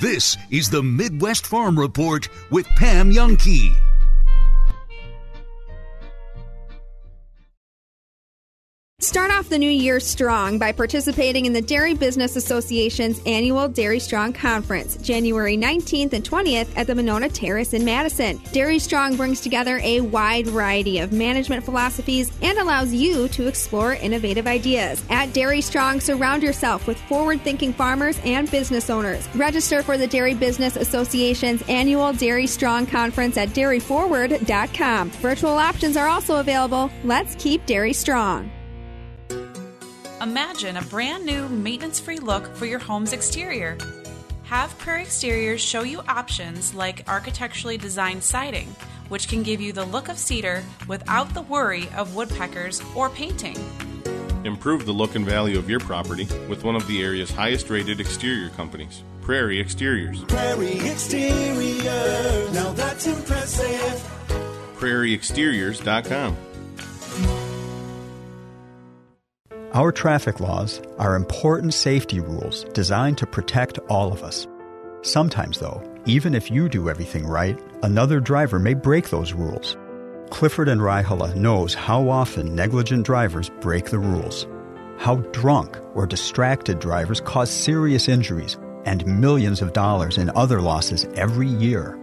This 0.00 0.36
is 0.50 0.70
the 0.70 0.82
Midwest 0.82 1.46
Farm 1.46 1.78
Report 1.78 2.28
with 2.50 2.66
Pam 2.76 3.12
Jahnke. 3.12 3.87
Start 9.00 9.30
off 9.30 9.48
the 9.48 9.56
new 9.56 9.70
year 9.70 10.00
strong 10.00 10.58
by 10.58 10.72
participating 10.72 11.46
in 11.46 11.52
the 11.52 11.62
Dairy 11.62 11.94
Business 11.94 12.34
Association's 12.34 13.20
annual 13.26 13.68
Dairy 13.68 14.00
Strong 14.00 14.32
Conference, 14.32 14.96
January 14.96 15.56
19th 15.56 16.14
and 16.14 16.24
20th 16.24 16.68
at 16.76 16.88
the 16.88 16.96
Monona 16.96 17.28
Terrace 17.28 17.74
in 17.74 17.84
Madison. 17.84 18.40
Dairy 18.50 18.80
Strong 18.80 19.16
brings 19.16 19.40
together 19.40 19.78
a 19.84 20.00
wide 20.00 20.48
variety 20.48 20.98
of 20.98 21.12
management 21.12 21.64
philosophies 21.64 22.32
and 22.42 22.58
allows 22.58 22.92
you 22.92 23.28
to 23.28 23.46
explore 23.46 23.94
innovative 23.94 24.48
ideas. 24.48 25.00
At 25.10 25.32
Dairy 25.32 25.60
Strong, 25.60 26.00
surround 26.00 26.42
yourself 26.42 26.88
with 26.88 26.98
forward 27.02 27.40
thinking 27.42 27.72
farmers 27.72 28.18
and 28.24 28.50
business 28.50 28.90
owners. 28.90 29.28
Register 29.36 29.84
for 29.84 29.96
the 29.96 30.08
Dairy 30.08 30.34
Business 30.34 30.74
Association's 30.74 31.62
annual 31.68 32.12
Dairy 32.12 32.48
Strong 32.48 32.86
Conference 32.86 33.36
at 33.36 33.50
dairyforward.com. 33.50 35.10
Virtual 35.10 35.56
options 35.56 35.96
are 35.96 36.08
also 36.08 36.40
available. 36.40 36.90
Let's 37.04 37.36
keep 37.36 37.64
dairy 37.64 37.92
strong. 37.92 38.50
Imagine 40.20 40.76
a 40.76 40.82
brand 40.82 41.24
new 41.24 41.48
maintenance 41.48 42.00
free 42.00 42.18
look 42.18 42.52
for 42.56 42.66
your 42.66 42.80
home's 42.80 43.12
exterior. 43.12 43.78
Have 44.42 44.76
Prairie 44.78 45.02
Exteriors 45.02 45.60
show 45.60 45.82
you 45.82 46.00
options 46.08 46.74
like 46.74 47.08
architecturally 47.08 47.78
designed 47.78 48.24
siding, 48.24 48.66
which 49.10 49.28
can 49.28 49.44
give 49.44 49.60
you 49.60 49.72
the 49.72 49.84
look 49.84 50.08
of 50.08 50.18
cedar 50.18 50.64
without 50.88 51.32
the 51.34 51.42
worry 51.42 51.88
of 51.96 52.16
woodpeckers 52.16 52.82
or 52.96 53.08
painting. 53.10 53.56
Improve 54.44 54.86
the 54.86 54.92
look 54.92 55.14
and 55.14 55.24
value 55.24 55.56
of 55.56 55.70
your 55.70 55.78
property 55.78 56.26
with 56.48 56.64
one 56.64 56.74
of 56.74 56.84
the 56.88 57.00
area's 57.00 57.30
highest 57.30 57.70
rated 57.70 58.00
exterior 58.00 58.48
companies, 58.50 59.04
Prairie 59.20 59.60
Exteriors. 59.60 60.24
Prairie 60.24 60.80
Exterior, 60.80 62.50
now 62.52 62.72
that's 62.72 63.06
impressive. 63.06 64.04
PrairieExteriors.com. 64.78 66.47
Our 69.78 69.92
traffic 69.92 70.40
laws 70.40 70.82
are 70.98 71.14
important 71.14 71.72
safety 71.72 72.18
rules 72.18 72.64
designed 72.74 73.16
to 73.18 73.28
protect 73.28 73.78
all 73.88 74.12
of 74.12 74.24
us. 74.24 74.48
Sometimes, 75.02 75.60
though, 75.60 75.80
even 76.04 76.34
if 76.34 76.50
you 76.50 76.68
do 76.68 76.90
everything 76.90 77.24
right, 77.24 77.56
another 77.84 78.18
driver 78.18 78.58
may 78.58 78.74
break 78.74 79.10
those 79.10 79.34
rules. 79.34 79.76
Clifford 80.30 80.68
and 80.68 80.80
Raihala 80.80 81.36
knows 81.36 81.74
how 81.74 82.08
often 82.08 82.56
negligent 82.56 83.06
drivers 83.06 83.50
break 83.60 83.84
the 83.90 84.00
rules, 84.00 84.48
how 84.98 85.18
drunk 85.30 85.78
or 85.94 86.08
distracted 86.08 86.80
drivers 86.80 87.20
cause 87.20 87.48
serious 87.48 88.08
injuries 88.08 88.58
and 88.84 89.06
millions 89.06 89.62
of 89.62 89.74
dollars 89.74 90.18
in 90.18 90.28
other 90.30 90.60
losses 90.60 91.04
every 91.14 91.46
year. 91.48 91.96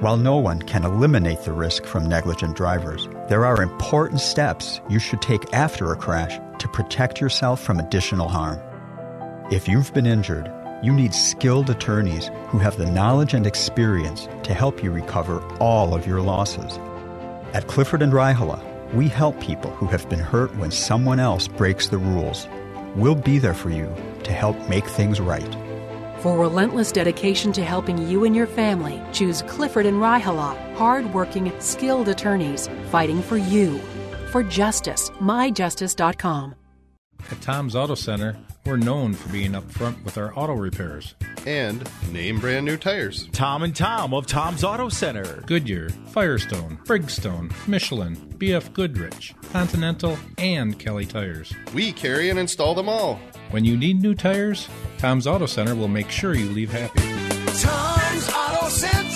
While 0.00 0.16
no 0.16 0.38
one 0.38 0.60
can 0.60 0.84
eliminate 0.84 1.42
the 1.42 1.52
risk 1.52 1.84
from 1.84 2.08
negligent 2.08 2.56
drivers, 2.56 3.08
there 3.28 3.46
are 3.46 3.62
important 3.62 4.20
steps 4.20 4.80
you 4.88 4.98
should 4.98 5.22
take 5.22 5.54
after 5.54 5.92
a 5.92 5.96
crash 5.96 6.40
to 6.66 6.72
protect 6.72 7.20
yourself 7.20 7.60
from 7.62 7.78
additional 7.78 8.28
harm. 8.28 8.60
If 9.52 9.68
you've 9.68 9.94
been 9.94 10.06
injured, 10.06 10.50
you 10.82 10.92
need 10.92 11.14
skilled 11.14 11.70
attorneys 11.70 12.28
who 12.48 12.58
have 12.58 12.76
the 12.76 12.90
knowledge 12.90 13.34
and 13.34 13.46
experience 13.46 14.28
to 14.42 14.52
help 14.52 14.82
you 14.82 14.90
recover 14.90 15.40
all 15.58 15.94
of 15.94 16.08
your 16.08 16.20
losses. 16.20 16.76
At 17.54 17.68
Clifford 17.68 18.02
and 18.02 18.12
Raihala, 18.12 18.60
we 18.94 19.06
help 19.06 19.40
people 19.40 19.70
who 19.70 19.86
have 19.86 20.08
been 20.08 20.18
hurt 20.18 20.54
when 20.56 20.72
someone 20.72 21.20
else 21.20 21.46
breaks 21.46 21.88
the 21.88 21.98
rules. 21.98 22.48
We'll 22.96 23.14
be 23.14 23.38
there 23.38 23.54
for 23.54 23.70
you 23.70 23.94
to 24.24 24.32
help 24.32 24.56
make 24.68 24.86
things 24.86 25.20
right. 25.20 25.56
For 26.18 26.36
relentless 26.36 26.90
dedication 26.90 27.52
to 27.52 27.64
helping 27.64 28.08
you 28.08 28.24
and 28.24 28.34
your 28.34 28.48
family, 28.48 29.00
choose 29.12 29.42
Clifford 29.42 29.86
and 29.86 29.98
Raihala, 29.98 30.74
hard-working, 30.74 31.52
skilled 31.60 32.08
attorneys 32.08 32.68
fighting 32.90 33.22
for 33.22 33.36
you 33.36 33.80
for 34.26 34.42
justice. 34.42 35.10
MyJustice.com. 35.20 36.54
At 37.30 37.40
Tom's 37.40 37.74
Auto 37.74 37.94
Center, 37.94 38.36
we're 38.64 38.76
known 38.76 39.14
for 39.14 39.28
being 39.32 39.52
upfront 39.52 40.04
with 40.04 40.16
our 40.18 40.36
auto 40.38 40.54
repairs. 40.54 41.14
And 41.46 41.88
name 42.12 42.38
brand 42.38 42.66
new 42.66 42.76
tires. 42.76 43.28
Tom 43.32 43.62
and 43.62 43.74
Tom 43.74 44.14
of 44.14 44.26
Tom's 44.26 44.62
Auto 44.62 44.88
Center. 44.88 45.42
Goodyear, 45.46 45.88
Firestone, 46.08 46.78
Bridgestone, 46.84 47.52
Michelin, 47.66 48.16
BF 48.38 48.72
Goodrich, 48.74 49.34
Continental, 49.50 50.16
and 50.38 50.78
Kelly 50.78 51.06
Tires. 51.06 51.52
We 51.74 51.92
carry 51.92 52.30
and 52.30 52.38
install 52.38 52.74
them 52.74 52.88
all. 52.88 53.18
When 53.50 53.64
you 53.64 53.76
need 53.76 54.00
new 54.02 54.14
tires, 54.14 54.68
Tom's 54.98 55.26
Auto 55.26 55.46
Center 55.46 55.74
will 55.74 55.88
make 55.88 56.10
sure 56.10 56.34
you 56.34 56.50
leave 56.50 56.70
happy. 56.70 57.00
Tom's 57.60 58.28
Auto 58.28 58.68
Center. 58.68 59.15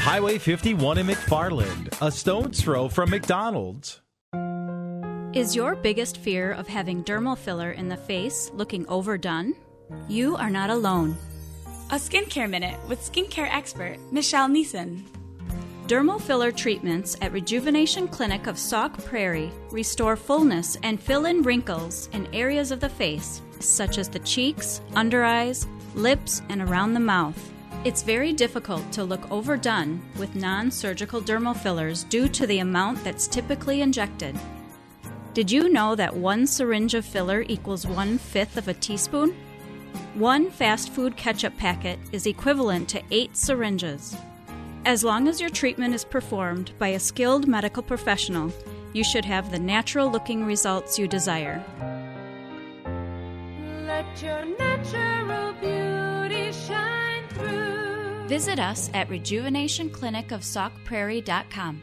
Highway 0.00 0.38
51 0.38 0.96
in 0.96 1.06
McFarland, 1.08 1.94
a 2.00 2.10
stone's 2.10 2.62
throw 2.62 2.88
from 2.88 3.10
McDonald's. 3.10 4.00
Is 5.34 5.54
your 5.54 5.76
biggest 5.76 6.16
fear 6.16 6.52
of 6.52 6.66
having 6.66 7.04
dermal 7.04 7.36
filler 7.36 7.72
in 7.72 7.90
the 7.90 7.98
face 7.98 8.50
looking 8.54 8.88
overdone? 8.88 9.54
You 10.08 10.36
are 10.36 10.48
not 10.48 10.70
alone. 10.70 11.18
A 11.90 11.96
skincare 11.96 12.48
minute 12.48 12.80
with 12.88 13.00
skincare 13.00 13.54
expert 13.54 13.98
Michelle 14.10 14.48
Neeson. 14.48 15.02
Dermal 15.86 16.20
filler 16.20 16.50
treatments 16.50 17.14
at 17.20 17.32
Rejuvenation 17.32 18.08
Clinic 18.08 18.46
of 18.46 18.58
Sauk 18.58 19.04
Prairie 19.04 19.52
restore 19.70 20.16
fullness 20.16 20.78
and 20.82 20.98
fill 20.98 21.26
in 21.26 21.42
wrinkles 21.42 22.08
in 22.14 22.26
areas 22.34 22.70
of 22.70 22.80
the 22.80 22.88
face, 22.88 23.42
such 23.60 23.98
as 23.98 24.08
the 24.08 24.20
cheeks, 24.20 24.80
under 24.94 25.24
eyes, 25.24 25.66
lips, 25.94 26.40
and 26.48 26.62
around 26.62 26.94
the 26.94 27.00
mouth. 27.00 27.49
It's 27.82 28.02
very 28.02 28.34
difficult 28.34 28.92
to 28.92 29.04
look 29.04 29.30
overdone 29.30 30.02
with 30.18 30.36
non 30.36 30.70
surgical 30.70 31.22
dermal 31.22 31.56
fillers 31.56 32.04
due 32.04 32.28
to 32.28 32.46
the 32.46 32.58
amount 32.58 33.02
that's 33.02 33.26
typically 33.26 33.80
injected. 33.80 34.38
Did 35.32 35.50
you 35.50 35.70
know 35.70 35.94
that 35.94 36.14
one 36.14 36.46
syringe 36.46 36.92
of 36.92 37.06
filler 37.06 37.42
equals 37.48 37.86
one 37.86 38.18
fifth 38.18 38.58
of 38.58 38.68
a 38.68 38.74
teaspoon? 38.74 39.34
One 40.12 40.50
fast 40.50 40.90
food 40.90 41.16
ketchup 41.16 41.56
packet 41.56 41.98
is 42.12 42.26
equivalent 42.26 42.86
to 42.90 43.02
eight 43.10 43.34
syringes. 43.34 44.14
As 44.84 45.02
long 45.02 45.26
as 45.26 45.40
your 45.40 45.48
treatment 45.48 45.94
is 45.94 46.04
performed 46.04 46.72
by 46.78 46.88
a 46.88 47.00
skilled 47.00 47.48
medical 47.48 47.82
professional, 47.82 48.52
you 48.92 49.04
should 49.04 49.24
have 49.24 49.50
the 49.50 49.58
natural 49.58 50.10
looking 50.10 50.44
results 50.44 50.98
you 50.98 51.08
desire. 51.08 51.64
Let 53.86 54.22
your 54.22 54.44
natural 54.58 55.54
beauty 55.54 56.52
shine. 56.52 56.99
Visit 58.30 58.58
us 58.60 58.88
at 58.94 59.08
rejuvenationclinicofsaukprairie.com. 59.08 61.82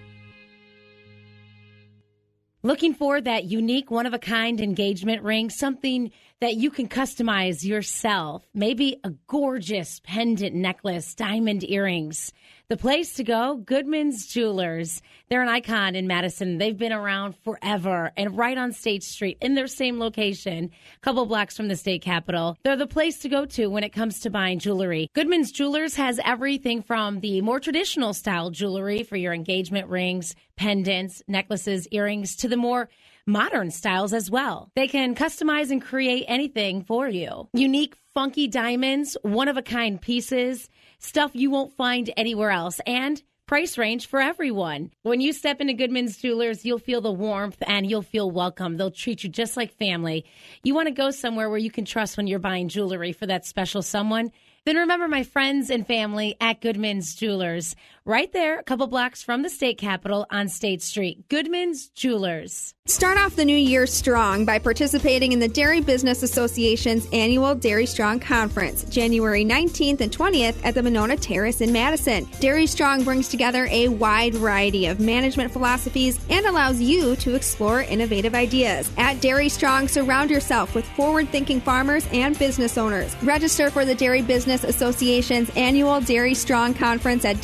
Looking 2.64 2.94
for 2.94 3.20
that 3.20 3.44
unique, 3.44 3.92
one 3.92 4.06
of 4.06 4.14
a 4.14 4.20
kind 4.20 4.62
engagement 4.62 5.24
ring, 5.24 5.50
something 5.50 6.10
that 6.40 6.56
you 6.56 6.72
can 6.72 6.88
customize 6.88 7.66
yourself. 7.66 8.48
Maybe 8.54 8.96
a 9.04 9.10
gorgeous 9.28 10.00
pendant 10.06 10.56
necklace, 10.56 11.14
diamond 11.16 11.70
earrings. 11.70 12.32
The 12.70 12.76
place 12.76 13.14
to 13.14 13.24
go, 13.24 13.56
Goodman's 13.56 14.28
Jewelers. 14.28 15.02
They're 15.30 15.42
an 15.42 15.48
icon 15.48 15.96
in 15.96 16.06
Madison. 16.06 16.58
They've 16.58 16.78
been 16.78 16.92
around 16.92 17.38
forever 17.38 18.12
and 18.18 18.38
right 18.38 18.58
on 18.58 18.74
State 18.74 19.04
Street 19.04 19.38
in 19.40 19.56
their 19.56 19.68
same 19.68 20.00
location, 20.00 20.66
a 20.66 21.00
couple 21.00 21.26
blocks 21.26 21.56
from 21.56 21.70
the 21.70 21.78
state 21.78 22.02
capitol. 22.02 22.58
They're 22.64 22.76
the 22.76 22.86
place 22.86 23.20
to 23.20 23.30
go 23.30 23.46
to 23.46 23.68
when 23.68 23.86
it 23.86 23.94
comes 23.94 24.20
to 24.20 24.30
buying 24.30 24.60
jewelry. 24.60 25.10
Goodman's 25.14 25.54
Jewelers 25.54 25.96
has 25.96 26.20
everything 26.26 26.82
from 26.82 27.22
the 27.22 27.40
more 27.40 27.62
traditional 27.62 28.14
style 28.14 28.50
jewelry 28.50 29.04
for 29.04 29.16
your 29.16 29.34
engagement 29.34 29.88
rings, 29.88 30.36
pendants, 30.58 31.24
necklaces, 31.26 31.88
earrings 31.92 32.36
to 32.36 32.50
the 32.50 32.58
more 32.58 32.90
modern 33.26 33.72
styles 33.72 34.12
as 34.12 34.30
well. 34.30 34.72
They 34.76 34.90
can 34.90 35.16
customize 35.16 35.72
and 35.72 35.82
create 35.82 36.26
anything 36.28 36.84
for 36.84 37.08
you. 37.08 37.48
Unique, 37.54 37.96
funky 38.14 38.48
diamonds, 38.50 39.16
one 39.22 39.48
of 39.48 39.56
a 39.56 39.62
kind 39.62 40.02
pieces, 40.02 40.70
stuff 41.00 41.32
you 41.34 41.50
won't 41.50 41.74
find 41.74 42.12
anywhere 42.18 42.52
else, 42.52 42.80
and 42.86 43.22
price 43.48 43.78
range 43.78 44.08
for 44.08 44.20
everyone. 44.20 44.92
When 45.04 45.22
you 45.22 45.32
step 45.32 45.62
into 45.62 45.74
Goodman's 45.74 46.18
Jewelers, 46.18 46.66
you'll 46.66 46.80
feel 46.80 47.00
the 47.00 47.12
warmth 47.12 47.64
and 47.66 47.90
you'll 47.90 48.02
feel 48.02 48.30
welcome. 48.30 48.76
They'll 48.76 48.92
treat 48.92 49.24
you 49.24 49.30
just 49.30 49.56
like 49.56 49.74
family. 49.78 50.26
You 50.64 50.76
want 50.76 50.88
to 50.88 50.94
go 50.94 51.12
somewhere 51.12 51.50
where 51.50 51.58
you 51.58 51.72
can 51.72 51.86
trust 51.86 52.18
when 52.18 52.28
you're 52.28 52.40
buying 52.40 52.68
jewelry 52.68 53.14
for 53.14 53.26
that 53.26 53.46
special 53.46 53.82
someone? 53.82 54.32
Then 54.66 54.76
remember 54.76 55.08
my 55.08 55.24
friends 55.24 55.70
and 55.70 55.88
family 55.88 56.36
at 56.42 56.60
Goodman's 56.60 57.16
Jewelers, 57.16 57.74
right 58.08 58.32
there, 58.32 58.58
a 58.58 58.64
couple 58.64 58.88
blocks 58.88 59.22
from 59.22 59.44
the 59.44 59.50
state 59.50 59.78
capitol 59.78 60.26
on 60.32 60.48
State 60.48 60.82
Street. 60.82 61.28
Goodman's 61.28 61.90
Jewelers. 61.90 62.74
Start 62.88 63.18
off 63.18 63.36
the 63.36 63.44
new 63.44 63.58
year 63.58 63.86
strong 63.86 64.46
by 64.46 64.60
participating 64.60 65.34
in 65.34 65.40
the 65.40 65.48
Dairy 65.50 65.82
Business 65.82 66.24
Association's 66.24 67.06
annual 67.12 67.54
Dairy 67.54 67.86
Strong 67.86 68.22
Conference, 68.22 68.86
January 68.86 69.44
19th 69.44 70.00
and 70.00 70.10
20th 70.10 70.56
at 70.64 70.74
the 70.74 70.82
Monona 70.82 71.18
Terrace 71.18 71.60
in 71.60 71.74
Madison. 71.74 72.26
Dairy 72.40 72.66
Strong 72.66 73.04
brings 73.04 73.28
together 73.28 73.68
a 73.70 73.90
wide 73.90 74.36
variety 74.36 74.86
of 74.86 75.02
management 75.02 75.52
philosophies 75.52 76.18
and 76.30 76.46
allows 76.46 76.80
you 76.80 77.18
to 77.18 77.36
explore 77.36 77.82
innovative 77.82 78.34
ideas. 78.34 78.90
At 78.98 79.20
Dairy 79.20 79.50
Strong, 79.50 79.90
surround 79.90 80.32
yourself 80.32 80.74
with 80.74 80.88
forward 80.92 81.28
thinking 81.28 81.60
farmers 81.60 82.08
and 82.14 82.40
business 82.40 82.78
owners. 82.78 83.22
Register 83.22 83.70
for 83.70 83.84
the 83.84 83.96
Dairy 83.96 84.22
Business 84.22 84.64
Association's 84.64 85.50
annual 85.58 86.00
Dairy 86.00 86.34
Strong 86.34 86.76
Conference 86.76 87.26
at 87.26 87.42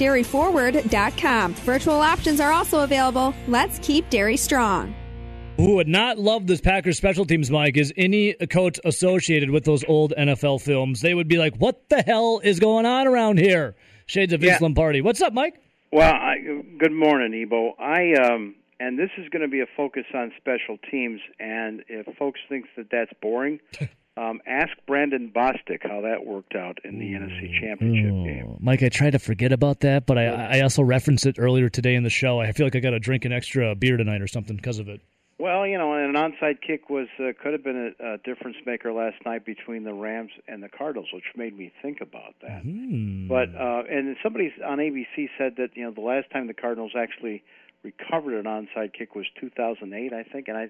dairyforward.com. 0.53 1.53
Virtual 1.55 1.95
options 2.01 2.39
are 2.39 2.51
also 2.51 2.81
available. 2.83 3.33
Let's 3.47 3.79
keep 3.79 4.09
dairy 4.09 4.37
strong. 4.37 4.95
Who 5.57 5.75
would 5.75 5.87
not 5.87 6.17
love 6.17 6.47
this 6.47 6.61
Packers 6.61 6.97
special 6.97 7.25
teams, 7.25 7.51
Mike, 7.51 7.77
is 7.77 7.93
any 7.95 8.33
coach 8.33 8.79
associated 8.85 9.51
with 9.51 9.65
those 9.65 9.83
old 9.87 10.13
NFL 10.17 10.61
films. 10.61 11.01
They 11.01 11.13
would 11.13 11.27
be 11.27 11.37
like, 11.37 11.55
what 11.57 11.89
the 11.89 12.01
hell 12.01 12.41
is 12.43 12.59
going 12.59 12.85
on 12.87 13.05
around 13.07 13.37
here? 13.37 13.75
Shades 14.07 14.33
of 14.33 14.41
Vince 14.41 14.53
Yeah. 14.53 14.57
Lombardi. 14.61 15.01
What's 15.01 15.21
up, 15.21 15.31
Mike? 15.33 15.55
Well, 15.91 16.11
I, 16.11 16.37
good 16.79 16.91
morning, 16.91 17.39
Ebo. 17.39 17.73
I 17.79 18.13
um, 18.15 18.55
and 18.79 18.97
this 18.97 19.11
is 19.19 19.29
going 19.29 19.43
to 19.43 19.47
be 19.47 19.59
a 19.61 19.67
focus 19.77 20.05
on 20.15 20.31
special 20.37 20.77
teams. 20.89 21.21
And 21.39 21.83
if 21.87 22.07
folks 22.17 22.39
think 22.49 22.65
that 22.75 22.87
that's 22.91 23.11
boring, 23.21 23.59
um, 24.15 24.41
ask 24.45 24.71
Brandon 24.85 25.31
Bostick 25.35 25.79
how 25.81 26.01
that 26.01 26.25
worked 26.25 26.55
out 26.55 26.77
in 26.83 26.99
the 26.99 27.13
NFC 27.13 27.59
Championship 27.59 28.11
game. 28.11 28.57
Mike, 28.59 28.83
I 28.83 28.89
tried 28.89 29.11
to 29.11 29.19
forget 29.19 29.51
about 29.51 29.79
that, 29.81 30.05
but 30.05 30.17
I, 30.17 30.57
I 30.57 30.61
also 30.61 30.83
referenced 30.83 31.25
it 31.25 31.37
earlier 31.39 31.69
today 31.69 31.95
in 31.95 32.03
the 32.03 32.11
show. 32.11 32.39
I 32.39 32.51
feel 32.51 32.65
like 32.65 32.75
I 32.75 32.79
got 32.79 32.91
to 32.91 32.99
drink 32.99 33.25
an 33.25 33.31
extra 33.31 33.73
beer 33.75 33.97
tonight 33.97 34.21
or 34.21 34.27
something 34.27 34.55
because 34.55 34.79
of 34.79 34.87
it. 34.87 35.01
Well, 35.39 35.65
you 35.65 35.79
know, 35.79 35.93
an 35.93 36.13
onside 36.13 36.61
kick 36.61 36.89
was 36.89 37.07
uh, 37.19 37.33
could 37.41 37.53
have 37.53 37.63
been 37.63 37.93
a, 37.99 38.13
a 38.13 38.17
difference 38.19 38.57
maker 38.65 38.93
last 38.93 39.15
night 39.25 39.45
between 39.45 39.83
the 39.83 39.93
Rams 39.93 40.31
and 40.47 40.61
the 40.61 40.69
Cardinals, 40.69 41.09
which 41.11 41.25
made 41.35 41.57
me 41.57 41.71
think 41.81 42.01
about 42.01 42.35
that. 42.43 42.61
Hmm. 42.61 43.27
But 43.27 43.49
uh, 43.55 43.83
and 43.89 44.15
somebody 44.21 44.53
on 44.63 44.77
ABC 44.77 45.29
said 45.37 45.55
that 45.57 45.71
you 45.73 45.83
know 45.83 45.91
the 45.91 46.01
last 46.01 46.29
time 46.31 46.45
the 46.45 46.53
Cardinals 46.53 46.91
actually 46.95 47.43
recovered 47.81 48.35
an 48.35 48.45
onside 48.45 48.93
kick 48.93 49.15
was 49.15 49.25
2008, 49.41 50.13
I 50.13 50.23
think, 50.23 50.47
and 50.47 50.57
I 50.57 50.69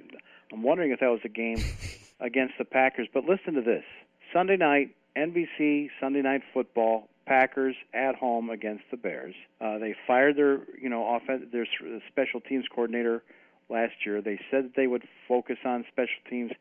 I'm 0.52 0.64
wondering 0.64 0.92
if 0.92 1.02
that 1.02 1.12
was 1.12 1.22
a 1.26 1.30
game 1.30 1.58
against 2.20 2.56
the 2.58 2.66
Packers. 2.66 3.08
But 3.14 3.26
listen 3.26 3.54
to 3.54 3.62
this: 3.62 3.84
Sunday 4.32 4.58
night, 4.58 4.96
NBC 5.18 5.90
Sunday 6.00 6.22
Night 6.22 6.42
Football. 6.54 7.08
Packers 7.26 7.78
at 7.94 8.16
home 8.16 8.50
against 8.50 8.84
the 8.92 8.98
Bears. 8.98 9.34
Uh, 9.62 9.78
they 9.78 9.96
fired 10.06 10.36
their, 10.36 10.60
you 10.78 10.90
know, 10.90 11.16
offense, 11.16 11.46
their 11.54 11.66
special 12.10 12.42
teams 12.42 12.66
coordinator 12.68 13.24
last 13.70 13.94
year. 14.06 14.22
They 14.22 14.40
said 14.52 14.66
that 14.66 14.76
they 14.76 14.88
would 14.88 15.04
focus 15.26 15.58
on 15.64 15.86
special 15.90 16.20
teams 16.30 16.52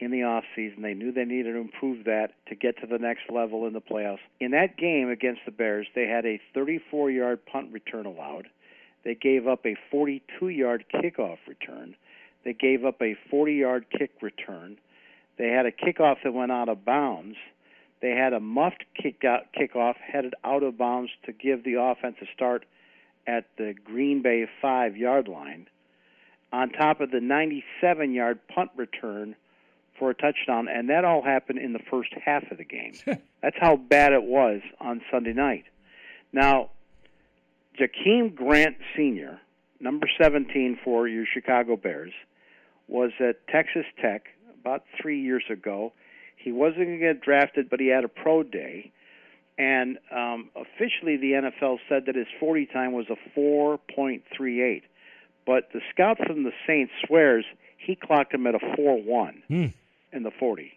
in 0.00 0.10
the 0.10 0.24
off 0.24 0.44
season. 0.54 0.82
They 0.82 0.94
knew 0.94 1.12
they 1.12 1.24
needed 1.24 1.52
to 1.52 1.58
improve 1.58 2.04
that 2.04 2.32
to 2.48 2.54
get 2.54 2.78
to 2.80 2.86
the 2.86 2.98
next 2.98 3.22
level 3.30 3.66
in 3.66 3.72
the 3.72 3.80
playoffs. 3.80 4.18
In 4.40 4.50
that 4.50 4.76
game 4.76 5.08
against 5.08 5.42
the 5.46 5.52
Bears, 5.52 5.86
they 5.94 6.06
had 6.06 6.26
a 6.26 6.40
34-yard 6.56 7.46
punt 7.46 7.72
return 7.72 8.06
allowed. 8.06 8.48
They 9.04 9.14
gave 9.14 9.46
up 9.46 9.64
a 9.64 9.76
42-yard 9.92 10.84
kickoff 10.94 11.38
return. 11.46 11.94
They 12.44 12.52
gave 12.52 12.84
up 12.84 13.00
a 13.00 13.16
40-yard 13.32 13.86
kick 13.96 14.10
return. 14.20 14.78
They 15.38 15.48
had 15.48 15.66
a 15.66 15.72
kickoff 15.72 16.16
that 16.24 16.32
went 16.32 16.52
out 16.52 16.68
of 16.68 16.84
bounds. 16.84 17.36
They 18.00 18.10
had 18.10 18.32
a 18.32 18.40
muffed 18.40 18.84
kick 19.00 19.24
out, 19.24 19.52
kickoff 19.58 19.94
headed 19.96 20.34
out 20.44 20.62
of 20.62 20.76
bounds 20.76 21.10
to 21.24 21.32
give 21.32 21.64
the 21.64 21.74
offense 21.80 22.16
a 22.20 22.26
start 22.34 22.64
at 23.26 23.46
the 23.56 23.74
Green 23.84 24.22
Bay 24.22 24.46
five 24.60 24.96
yard 24.96 25.28
line, 25.28 25.68
on 26.52 26.70
top 26.70 27.00
of 27.00 27.10
the 27.10 27.20
97 27.20 28.12
yard 28.12 28.40
punt 28.48 28.70
return 28.76 29.36
for 29.98 30.10
a 30.10 30.14
touchdown, 30.14 30.68
and 30.68 30.90
that 30.90 31.04
all 31.04 31.22
happened 31.22 31.58
in 31.60 31.72
the 31.72 31.78
first 31.90 32.12
half 32.24 32.42
of 32.50 32.58
the 32.58 32.64
game. 32.64 32.94
That's 33.42 33.56
how 33.60 33.76
bad 33.76 34.12
it 34.12 34.24
was 34.24 34.60
on 34.80 35.00
Sunday 35.10 35.32
night. 35.32 35.64
Now, 36.32 36.70
Jakeem 37.78 38.34
Grant 38.34 38.76
Sr., 38.96 39.40
number 39.80 40.08
17 40.20 40.78
for 40.82 41.06
your 41.08 41.24
Chicago 41.24 41.76
Bears, 41.76 42.12
was 42.88 43.12
at 43.20 43.46
Texas 43.48 43.84
Tech 44.00 44.24
about 44.62 44.84
three 45.00 45.20
years 45.20 45.44
ago. 45.50 45.92
He 46.36 46.52
wasn't 46.52 46.86
going 46.86 46.98
to 46.98 47.04
get 47.14 47.20
drafted, 47.20 47.68
but 47.70 47.78
he 47.80 47.88
had 47.88 48.04
a 48.04 48.08
pro 48.08 48.42
day. 48.42 48.92
And 49.58 49.98
um, 50.10 50.50
officially, 50.56 51.16
the 51.16 51.32
NFL 51.32 51.78
said 51.88 52.04
that 52.06 52.14
his 52.16 52.26
40 52.40 52.66
time 52.66 52.92
was 52.92 53.06
a 53.10 53.38
4.38. 53.38 54.82
But 55.46 55.68
the 55.72 55.80
scout 55.92 56.18
from 56.24 56.44
the 56.44 56.52
Saints 56.66 56.92
swears 57.06 57.44
he 57.76 57.96
clocked 57.96 58.32
him 58.32 58.46
at 58.46 58.54
a 58.54 58.58
4.1 58.58 59.42
Hmm. 59.48 59.66
in 60.12 60.22
the 60.22 60.30
40. 60.30 60.72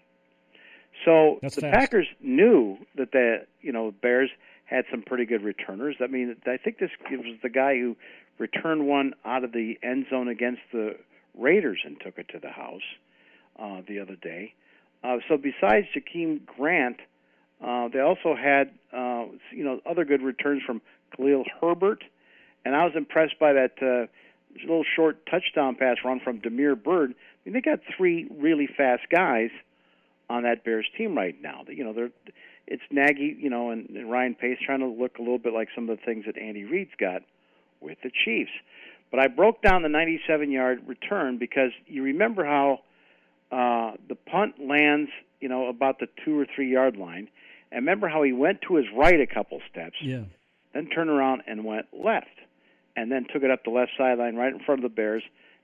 So 1.04 1.38
That's 1.42 1.56
the 1.56 1.62
fast. 1.62 1.74
Packers 1.80 2.08
knew 2.22 2.78
that 2.96 3.12
the 3.12 3.46
you 3.62 3.72
know 3.72 3.92
Bears 4.02 4.30
had 4.66 4.86
some 4.90 5.04
pretty 5.04 5.26
good 5.26 5.44
returners. 5.44 5.98
I 6.02 6.08
mean, 6.08 6.36
I 6.48 6.58
think 6.58 6.80
this 6.80 6.90
was 7.12 7.38
the 7.44 7.50
guy 7.50 7.76
who 7.78 7.96
returned 8.40 8.88
one 8.88 9.14
out 9.24 9.44
of 9.44 9.52
the 9.52 9.78
end 9.84 10.08
zone 10.10 10.28
against 10.28 10.62
the 10.72 10.96
Raiders 11.38 11.80
and 11.86 12.00
took 12.02 12.18
it 12.18 12.28
to 12.30 12.40
the 12.40 12.50
house 12.50 12.82
uh, 13.60 13.82
the 13.88 14.00
other 14.00 14.16
day. 14.16 14.54
Uh, 15.04 15.18
so 15.28 15.38
besides 15.38 15.88
Jakeem 15.96 16.46
Grant, 16.46 16.98
uh, 17.64 17.88
they 17.90 18.00
also 18.00 18.36
had 18.36 18.72
uh, 18.92 19.26
you 19.52 19.64
know 19.64 19.80
other 19.86 20.06
good 20.06 20.22
returns 20.22 20.62
from 20.66 20.82
Khalil 21.16 21.44
Herbert, 21.62 22.04
and 22.64 22.76
I 22.76 22.84
was 22.86 22.94
impressed 22.96 23.40
by 23.40 23.54
that 23.54 23.74
uh, 23.82 24.08
little 24.62 24.86
short 24.96 25.26
touchdown 25.26 25.76
pass 25.76 25.98
run 26.04 26.20
from 26.20 26.40
Damiere 26.40 26.76
Byrd. 26.76 27.12
I 27.12 27.16
mean, 27.46 27.54
they 27.54 27.62
got 27.62 27.80
three 27.96 28.28
really 28.32 28.68
fast 28.68 29.04
guys 29.10 29.52
on 30.30 30.44
that 30.44 30.64
Bears 30.64 30.88
team 30.98 31.16
right 31.16 31.40
now. 31.42 31.64
You 31.68 31.84
know, 31.84 31.94
they're 31.94 32.12
it's 32.68 32.84
Nagy, 32.90 33.38
you 33.40 33.50
know, 33.50 33.70
and, 33.70 33.90
and 33.90 34.10
Ryan 34.10 34.36
Pace 34.36 34.58
trying 34.66 34.80
to 34.80 34.88
look 34.88 35.18
a 35.18 35.22
little 35.22 35.38
bit 35.38 35.54
like 35.54 35.70
some 35.76 35.90
of 35.90 35.98
the 35.98 36.04
things 36.04 36.26
that 36.26 36.38
Andy 36.38 36.64
Reid's 36.64 36.92
got 37.00 37.22
with 37.80 37.98
the 38.04 38.10
Chiefs. 38.10 38.52
But 39.12 39.20
I 39.20 39.28
broke 39.28 39.62
down 39.62 39.84
the 39.84 39.88
97-yard 39.88 40.88
return 40.88 41.38
because 41.38 41.72
you 41.86 42.04
remember 42.04 42.44
how 42.44 42.80
uh, 43.52 43.92
the 44.08 44.16
punt 44.16 44.56
lands, 44.60 45.10
you 45.40 45.50
know, 45.50 45.68
about 45.68 46.00
the 46.00 46.08
two 46.24 46.40
or 46.40 46.46
three 46.54 46.72
yard 46.72 46.98
line, 46.98 47.28
and 47.72 47.82
remember 47.86 48.08
how 48.08 48.24
he 48.24 48.34
went 48.34 48.62
to 48.64 48.76
his 48.76 48.86
right 48.96 49.20
a 49.20 49.28
couple 49.28 49.60
steps, 49.72 49.96
Yeah. 50.02 50.24
then 50.74 50.88
turned 50.88 51.10
around 51.10 51.44
and 51.48 51.64
went 51.66 51.88
left, 51.94 52.28
and 52.96 53.12
then 53.12 53.26
took 53.32 53.44
it 53.44 53.52
up 53.52 53.64
the 53.64 53.70
left 53.70 53.92
sideline 53.98 54.36
right 54.36 54.54
in 54.54 54.60
front 54.60 54.84
of 54.84 54.90
the 54.90 54.96
Bears, 54.96 55.24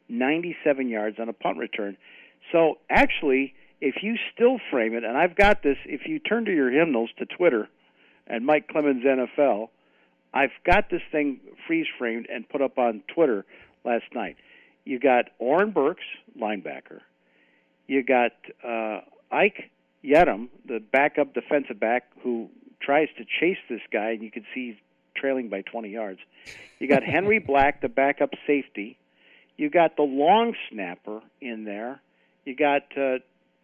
97 0.10 0.90
yards 0.90 1.20
on 1.20 1.30
a 1.30 1.34
punt 1.34 1.58
return. 1.58 1.98
So 2.52 2.78
actually, 2.90 3.54
if 3.80 4.04
you 4.04 4.16
still 4.34 4.60
frame 4.70 4.94
it, 4.94 5.04
and 5.04 5.18
I've 5.18 5.36
got 5.36 5.64
this, 5.64 5.78
if 5.86 6.02
you 6.08 6.20
turn 6.20 6.46
to 6.46 6.54
your 6.54 6.70
hymnals 6.70 7.10
to 7.18 7.26
Twitter 7.26 7.68
and 8.28 8.46
Mike 8.46 8.68
Clemens 8.68 9.04
NFL, 9.04 9.70
I've 10.34 10.52
got 10.66 10.90
this 10.90 11.02
thing 11.12 11.40
freeze 11.68 11.88
framed 11.98 12.28
and 12.32 12.48
put 12.48 12.62
up 12.62 12.78
on 12.78 13.04
Twitter 13.14 13.46
last 13.84 14.06
night. 14.14 14.38
You 14.86 15.00
got 15.00 15.26
Oren 15.40 15.72
Burks, 15.72 16.04
linebacker. 16.40 17.02
You 17.92 18.04
got 18.04 18.32
uh, 18.66 19.02
Ike 19.34 19.70
Yiadom, 20.02 20.48
the 20.66 20.80
backup 20.80 21.34
defensive 21.34 21.78
back, 21.78 22.04
who 22.24 22.48
tries 22.82 23.10
to 23.18 23.26
chase 23.26 23.58
this 23.70 23.82
guy, 23.92 24.12
and 24.12 24.24
you 24.24 24.32
can 24.32 24.46
see 24.56 24.68
he's 24.68 24.76
trailing 25.14 25.50
by 25.50 25.64
20 25.64 25.90
yards. 25.90 26.20
You 26.80 26.88
got 26.88 27.04
Henry 27.04 27.40
Black, 27.46 27.82
the 27.82 27.90
backup 27.90 28.30
safety. 28.48 28.98
You 29.58 29.70
got 29.70 29.98
the 29.98 30.04
long 30.04 30.54
snapper 30.70 31.20
in 31.42 31.66
there. 31.66 32.00
You 32.46 32.56
got 32.56 32.84
uh, 32.96 33.18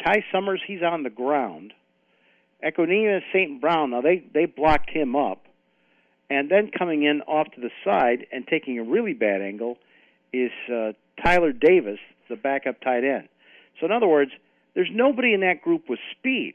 Ty 0.03 0.25
Summers. 0.29 0.59
He's 0.67 0.83
on 0.83 1.03
the 1.03 1.09
ground. 1.09 1.71
Equanimeous 2.61 3.21
St. 3.31 3.61
Brown. 3.61 3.91
Now 3.91 4.01
they 4.01 4.25
they 4.33 4.43
blocked 4.43 4.89
him 4.89 5.15
up, 5.15 5.45
and 6.29 6.51
then 6.51 6.69
coming 6.77 7.03
in 7.03 7.21
off 7.21 7.47
to 7.55 7.61
the 7.61 7.71
side 7.85 8.27
and 8.33 8.45
taking 8.45 8.77
a 8.77 8.83
really 8.83 9.13
bad 9.13 9.41
angle 9.41 9.77
is 10.33 10.51
uh, 10.69 10.91
Tyler 11.23 11.53
Davis, 11.53 11.99
the 12.27 12.35
backup 12.35 12.81
tight 12.81 13.05
end. 13.05 13.29
So 13.79 13.85
in 13.85 13.91
other 13.91 14.07
words, 14.07 14.31
there's 14.75 14.89
nobody 14.91 15.33
in 15.33 15.41
that 15.41 15.61
group 15.61 15.83
with 15.89 15.99
speed. 16.17 16.53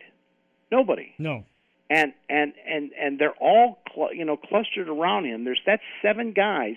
Nobody 0.71 1.13
No. 1.19 1.45
and 1.91 2.13
and 2.29 2.53
and 2.67 2.93
and 2.99 3.19
they're 3.19 3.35
all 3.41 3.79
cl- 3.95 4.15
you 4.15 4.25
know 4.25 4.37
clustered 4.37 4.89
around 4.89 5.27
him. 5.27 5.45
There's 5.45 5.61
that's 5.67 5.83
seven 6.01 6.33
guys 6.33 6.77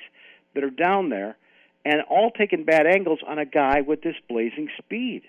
that 0.53 0.63
are 0.63 0.69
down 0.69 1.10
there, 1.10 1.38
and 1.86 2.01
all 2.10 2.31
taking 2.31 2.63
bad 2.65 2.86
angles 2.88 3.19
on 3.27 3.39
a 3.39 3.45
guy 3.45 3.81
with 3.81 4.01
this 4.01 4.15
blazing 4.27 4.69
speed. 4.77 5.23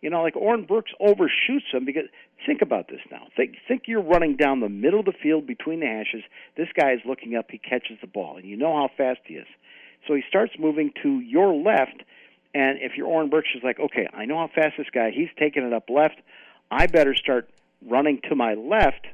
You 0.00 0.10
know, 0.10 0.22
like 0.22 0.36
Oren 0.36 0.64
Burks 0.64 0.92
overshoots 1.00 1.66
him 1.72 1.84
because 1.86 2.04
think 2.44 2.60
about 2.60 2.88
this 2.88 3.00
now. 3.10 3.28
Think 3.36 3.56
think 3.68 3.84
you're 3.86 4.02
running 4.02 4.36
down 4.36 4.60
the 4.60 4.68
middle 4.68 5.00
of 5.00 5.06
the 5.06 5.12
field 5.22 5.46
between 5.46 5.80
the 5.80 5.86
hashes. 5.86 6.24
This 6.56 6.68
guy 6.78 6.92
is 6.92 7.00
looking 7.06 7.36
up, 7.36 7.46
he 7.50 7.58
catches 7.58 7.98
the 8.00 8.06
ball, 8.06 8.36
and 8.36 8.44
you 8.44 8.56
know 8.56 8.74
how 8.74 8.88
fast 8.96 9.20
he 9.26 9.34
is. 9.34 9.46
So 10.06 10.14
he 10.14 10.22
starts 10.28 10.52
moving 10.58 10.92
to 11.02 11.20
your 11.20 11.54
left, 11.54 12.02
and 12.54 12.78
if 12.80 12.92
you're 12.96 13.08
Oren 13.08 13.30
Burks, 13.30 13.48
is 13.54 13.62
like, 13.64 13.80
okay, 13.80 14.06
I 14.14 14.24
know 14.24 14.38
how 14.38 14.48
fast 14.54 14.74
this 14.78 14.86
guy. 14.92 15.10
He's 15.10 15.28
taking 15.38 15.64
it 15.64 15.72
up 15.72 15.90
left. 15.90 16.16
I 16.70 16.86
better 16.86 17.14
start 17.14 17.50
running 17.86 18.20
to 18.28 18.36
my 18.36 18.54
left 18.54 19.06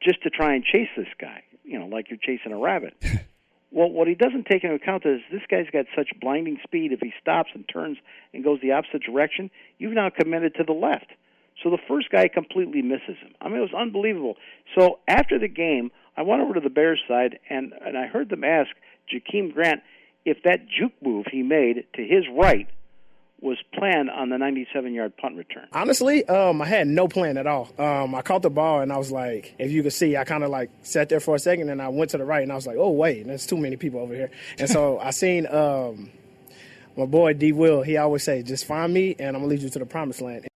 just 0.00 0.22
to 0.22 0.30
try 0.30 0.54
and 0.54 0.64
chase 0.64 0.88
this 0.96 1.08
guy. 1.20 1.42
You 1.64 1.78
know, 1.78 1.86
like 1.86 2.08
you're 2.08 2.18
chasing 2.22 2.52
a 2.52 2.58
rabbit. 2.58 2.94
well, 3.72 3.90
what 3.90 4.06
he 4.06 4.14
doesn't 4.14 4.46
take 4.46 4.62
into 4.62 4.76
account 4.76 5.04
is 5.04 5.20
this 5.30 5.42
guy's 5.50 5.66
got 5.72 5.86
such 5.96 6.08
blinding 6.20 6.58
speed. 6.62 6.92
If 6.92 7.00
he 7.00 7.12
stops 7.20 7.50
and 7.54 7.68
turns 7.68 7.98
and 8.32 8.44
goes 8.44 8.60
the 8.62 8.72
opposite 8.72 9.02
direction, 9.02 9.50
you've 9.78 9.94
now 9.94 10.10
committed 10.10 10.54
to 10.56 10.64
the 10.64 10.72
left. 10.72 11.10
So 11.62 11.70
the 11.70 11.78
first 11.88 12.10
guy 12.10 12.28
completely 12.28 12.82
misses 12.82 13.18
him. 13.20 13.34
I 13.40 13.48
mean, 13.48 13.58
it 13.58 13.60
was 13.60 13.74
unbelievable. 13.76 14.36
So 14.78 14.98
after 15.06 15.38
the 15.38 15.48
game, 15.48 15.90
I 16.16 16.22
went 16.22 16.42
over 16.42 16.54
to 16.54 16.60
the 16.60 16.70
Bears 16.70 17.00
side 17.08 17.38
and 17.48 17.72
and 17.84 17.96
I 17.96 18.06
heard 18.06 18.28
them 18.28 18.44
ask 18.44 18.70
Jakeem 19.12 19.52
Grant 19.52 19.82
if 20.24 20.42
that 20.44 20.66
juke 20.68 20.92
move 21.02 21.26
he 21.30 21.42
made 21.42 21.84
to 21.94 22.02
his 22.02 22.24
right 22.36 22.68
was 23.40 23.58
planned 23.74 24.08
on 24.08 24.28
the 24.28 24.38
97 24.38 24.94
yard 24.94 25.16
punt 25.16 25.36
return. 25.36 25.66
Honestly, 25.72 26.24
um, 26.26 26.62
I 26.62 26.66
had 26.66 26.86
no 26.86 27.08
plan 27.08 27.36
at 27.36 27.46
all. 27.46 27.68
Um, 27.76 28.14
I 28.14 28.22
caught 28.22 28.42
the 28.42 28.50
ball 28.50 28.80
and 28.80 28.92
I 28.92 28.96
was 28.96 29.10
like, 29.10 29.56
if 29.58 29.72
you 29.72 29.82
could 29.82 29.92
see, 29.92 30.16
I 30.16 30.24
kind 30.24 30.44
of 30.44 30.50
like 30.50 30.70
sat 30.82 31.08
there 31.08 31.18
for 31.18 31.34
a 31.34 31.38
second 31.40 31.68
and 31.68 31.82
I 31.82 31.88
went 31.88 32.12
to 32.12 32.18
the 32.18 32.24
right 32.24 32.42
and 32.42 32.52
I 32.52 32.54
was 32.54 32.68
like, 32.68 32.76
oh 32.78 32.90
wait, 32.90 33.26
there's 33.26 33.46
too 33.46 33.56
many 33.56 33.76
people 33.76 34.00
over 34.00 34.14
here. 34.14 34.30
And 34.58 34.70
so 34.70 34.98
I 35.02 35.10
seen 35.10 35.48
um, 35.48 36.10
my 36.96 37.06
boy 37.06 37.34
D 37.34 37.50
Will. 37.50 37.82
He 37.82 37.96
always 37.96 38.22
say, 38.22 38.44
just 38.44 38.64
find 38.64 38.94
me 38.94 39.16
and 39.18 39.36
I'm 39.36 39.42
gonna 39.42 39.46
lead 39.46 39.62
you 39.62 39.70
to 39.70 39.78
the 39.80 39.86
promised 39.86 40.20
land. 40.20 40.46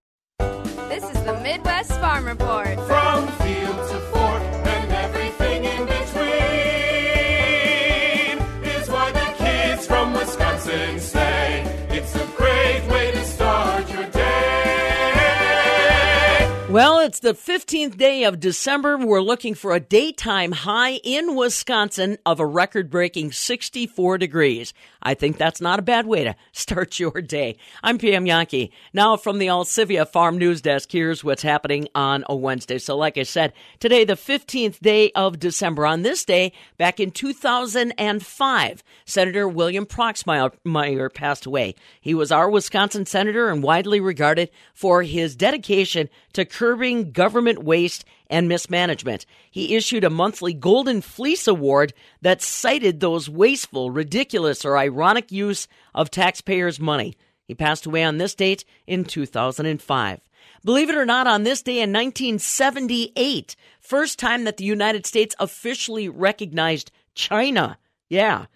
It's 17.06 17.20
the 17.20 17.34
15th 17.34 17.96
day 17.96 18.24
of 18.24 18.40
December. 18.40 18.98
We're 18.98 19.20
looking 19.20 19.54
for 19.54 19.72
a 19.72 19.78
daytime 19.78 20.50
high 20.50 20.94
in 21.04 21.36
Wisconsin 21.36 22.18
of 22.26 22.40
a 22.40 22.46
record 22.46 22.90
breaking 22.90 23.30
64 23.30 24.18
degrees. 24.18 24.74
I 25.00 25.14
think 25.14 25.38
that's 25.38 25.60
not 25.60 25.78
a 25.78 25.82
bad 25.82 26.08
way 26.08 26.24
to 26.24 26.34
start 26.52 26.98
your 26.98 27.22
day. 27.22 27.58
I'm 27.80 27.98
Pam 27.98 28.24
Jahnke. 28.24 28.72
Now 28.92 29.16
from 29.16 29.38
the 29.38 29.46
Alcivia 29.46 30.04
Farm 30.08 30.36
News 30.36 30.60
Desk, 30.60 30.90
here's 30.90 31.22
what's 31.22 31.42
happening 31.42 31.86
on 31.94 32.24
a 32.28 32.34
Wednesday. 32.34 32.78
So 32.78 32.96
like 32.96 33.16
I 33.16 33.22
said, 33.22 33.52
today, 33.78 34.04
the 34.04 34.14
15th 34.14 34.80
day 34.80 35.12
of 35.12 35.38
December. 35.38 35.86
On 35.86 36.02
this 36.02 36.24
day, 36.24 36.50
back 36.76 36.98
in 36.98 37.12
2005, 37.12 38.84
Senator 39.04 39.46
William 39.46 39.86
Proxmire 39.86 41.14
passed 41.14 41.46
away. 41.46 41.76
He 42.00 42.14
was 42.14 42.32
our 42.32 42.50
Wisconsin 42.50 43.06
senator 43.06 43.48
and 43.48 43.62
widely 43.62 44.00
regarded 44.00 44.50
for 44.74 45.04
his 45.04 45.36
dedication 45.36 46.08
to 46.32 46.44
curbing 46.44 46.96
government 47.12 47.64
waste 47.64 48.04
and 48.28 48.48
mismanagement. 48.48 49.26
He 49.50 49.76
issued 49.76 50.04
a 50.04 50.10
monthly 50.10 50.54
Golden 50.54 51.00
Fleece 51.00 51.46
Award 51.46 51.92
that 52.22 52.42
cited 52.42 53.00
those 53.00 53.28
wasteful, 53.28 53.90
ridiculous, 53.90 54.64
or 54.64 54.76
ironic 54.76 55.30
use 55.32 55.68
of 55.94 56.10
taxpayers' 56.10 56.80
money. 56.80 57.16
He 57.44 57.54
passed 57.54 57.86
away 57.86 58.02
on 58.02 58.18
this 58.18 58.34
date 58.34 58.64
in 58.86 59.04
2005. 59.04 60.20
Believe 60.64 60.90
it 60.90 60.96
or 60.96 61.06
not, 61.06 61.26
on 61.26 61.44
this 61.44 61.62
day 61.62 61.80
in 61.80 61.92
1978, 61.92 63.54
first 63.80 64.18
time 64.18 64.44
that 64.44 64.56
the 64.56 64.64
United 64.64 65.06
States 65.06 65.34
officially 65.38 66.08
recognized 66.08 66.90
China. 67.14 67.78
Yeah. 68.08 68.46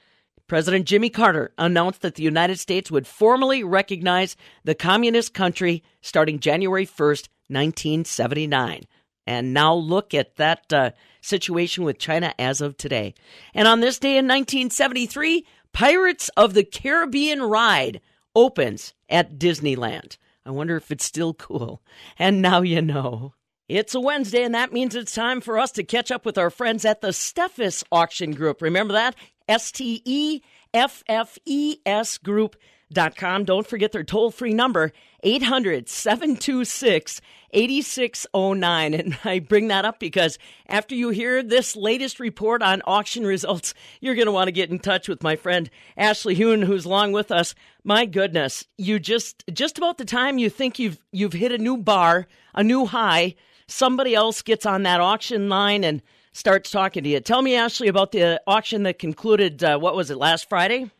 President 0.50 0.84
Jimmy 0.84 1.10
Carter 1.10 1.52
announced 1.58 2.02
that 2.02 2.16
the 2.16 2.24
United 2.24 2.58
States 2.58 2.90
would 2.90 3.06
formally 3.06 3.62
recognize 3.62 4.36
the 4.64 4.74
communist 4.74 5.32
country 5.32 5.84
starting 6.00 6.40
January 6.40 6.84
1st, 6.84 7.28
1979. 7.46 8.82
And 9.28 9.54
now 9.54 9.72
look 9.74 10.12
at 10.12 10.34
that 10.38 10.72
uh, 10.72 10.90
situation 11.20 11.84
with 11.84 12.00
China 12.00 12.34
as 12.36 12.60
of 12.60 12.76
today. 12.76 13.14
And 13.54 13.68
on 13.68 13.78
this 13.78 14.00
day 14.00 14.18
in 14.18 14.26
1973, 14.26 15.46
Pirates 15.72 16.30
of 16.36 16.54
the 16.54 16.64
Caribbean 16.64 17.42
ride 17.42 18.00
opens 18.34 18.92
at 19.08 19.38
Disneyland. 19.38 20.16
I 20.44 20.50
wonder 20.50 20.74
if 20.74 20.90
it's 20.90 21.04
still 21.04 21.32
cool. 21.32 21.80
And 22.18 22.42
now 22.42 22.62
you 22.62 22.82
know. 22.82 23.34
It's 23.68 23.94
a 23.94 24.00
Wednesday, 24.00 24.42
and 24.42 24.56
that 24.56 24.72
means 24.72 24.96
it's 24.96 25.14
time 25.14 25.40
for 25.40 25.60
us 25.60 25.70
to 25.72 25.84
catch 25.84 26.10
up 26.10 26.26
with 26.26 26.36
our 26.36 26.50
friends 26.50 26.84
at 26.84 27.02
the 27.02 27.12
Steffes 27.12 27.84
Auction 27.92 28.32
Group. 28.32 28.62
Remember 28.62 28.94
that? 28.94 29.14
S 29.50 29.72
T 29.72 30.00
E 30.04 30.40
F 30.72 31.02
F 31.08 31.36
E 31.44 31.78
S 31.84 32.16
Group. 32.16 32.56
Dot 32.92 33.14
com. 33.14 33.44
Don't 33.44 33.68
forget 33.68 33.92
their 33.92 34.02
toll 34.02 34.32
free 34.32 34.52
number, 34.52 34.90
800 35.22 35.88
726 35.88 37.20
8609. 37.52 38.94
And 38.94 39.18
I 39.24 39.38
bring 39.38 39.68
that 39.68 39.84
up 39.84 40.00
because 40.00 40.38
after 40.66 40.96
you 40.96 41.10
hear 41.10 41.40
this 41.40 41.76
latest 41.76 42.18
report 42.18 42.62
on 42.62 42.82
auction 42.86 43.24
results, 43.24 43.74
you're 44.00 44.16
going 44.16 44.26
to 44.26 44.32
want 44.32 44.48
to 44.48 44.52
get 44.52 44.70
in 44.70 44.80
touch 44.80 45.08
with 45.08 45.22
my 45.22 45.36
friend 45.36 45.70
Ashley 45.96 46.34
Huhn, 46.34 46.64
who's 46.64 46.84
along 46.84 47.12
with 47.12 47.30
us. 47.30 47.54
My 47.84 48.06
goodness, 48.06 48.66
you 48.76 48.98
just, 48.98 49.44
just 49.52 49.78
about 49.78 49.98
the 49.98 50.04
time 50.04 50.38
you 50.38 50.50
think 50.50 50.80
you've, 50.80 50.98
you've 51.12 51.32
hit 51.32 51.52
a 51.52 51.58
new 51.58 51.76
bar, 51.76 52.26
a 52.56 52.64
new 52.64 52.86
high, 52.86 53.36
somebody 53.68 54.16
else 54.16 54.42
gets 54.42 54.66
on 54.66 54.82
that 54.82 55.00
auction 55.00 55.48
line 55.48 55.84
and 55.84 56.02
starts 56.32 56.70
talking 56.70 57.02
to 57.04 57.08
you. 57.08 57.20
Tell 57.20 57.42
me, 57.42 57.56
Ashley, 57.56 57.88
about 57.88 58.12
the 58.12 58.40
auction 58.46 58.82
that 58.84 58.98
concluded, 58.98 59.62
uh, 59.62 59.78
what 59.78 59.96
was 59.96 60.10
it, 60.10 60.16
last 60.16 60.48
Friday? 60.48 60.90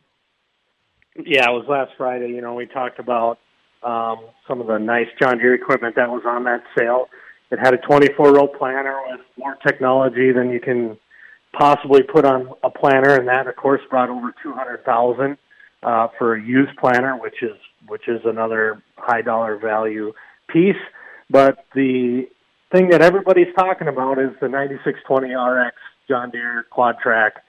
Yeah, 1.17 1.51
it 1.51 1.53
was 1.53 1.67
last 1.69 1.93
Friday. 1.97 2.29
You 2.29 2.41
know, 2.41 2.55
we 2.55 2.67
talked 2.67 2.99
about 2.99 3.39
um, 3.83 4.19
some 4.47 4.61
of 4.61 4.67
the 4.67 4.79
nice 4.79 5.09
John 5.21 5.39
Deere 5.39 5.55
equipment 5.55 5.97
that 5.97 6.09
was 6.09 6.23
on 6.27 6.45
that 6.45 6.63
sale. 6.79 7.09
It 7.51 7.59
had 7.59 7.75
a 7.75 7.79
24 7.79 8.33
row 8.33 8.47
planter 8.47 8.97
with 9.09 9.21
more 9.37 9.57
technology 9.67 10.33
than 10.33 10.51
you 10.51 10.61
can 10.61 10.99
possibly 11.59 12.03
put 12.03 12.25
on 12.25 12.51
a 12.63 12.71
planter, 12.71 13.17
and 13.17 13.27
that, 13.29 13.49
of 13.49 13.57
course, 13.57 13.81
brought 13.91 14.09
over 14.09 14.33
200,000 14.43 15.37
uh, 15.83 16.09
for 16.17 16.35
a 16.35 16.43
used 16.43 16.77
planter, 16.79 17.17
which 17.17 17.43
is 17.43 17.57
which 17.89 18.09
is 18.09 18.21
another 18.25 18.83
high 18.97 19.23
dollar 19.23 19.57
value 19.59 20.13
piece. 20.49 20.77
But 21.29 21.65
the 21.75 22.29
thing 22.71 22.91
that 22.91 23.03
everybody's 23.03 23.53
talking 23.57 23.89
about 23.89 24.19
is 24.19 24.31
the 24.41 24.49
9620 24.49 25.35
RX 25.35 25.77
John 26.09 26.31
Deere 26.31 26.65
Quad 26.71 26.97
Track 27.03 27.43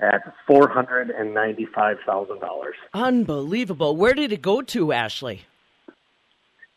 at 0.00 0.34
four 0.46 0.68
hundred 0.68 1.10
and 1.10 1.34
ninety-five 1.34 1.98
thousand 2.06 2.40
dollars. 2.40 2.74
Unbelievable. 2.94 3.96
Where 3.96 4.14
did 4.14 4.32
it 4.32 4.42
go 4.42 4.62
to, 4.62 4.92
Ashley? 4.92 5.42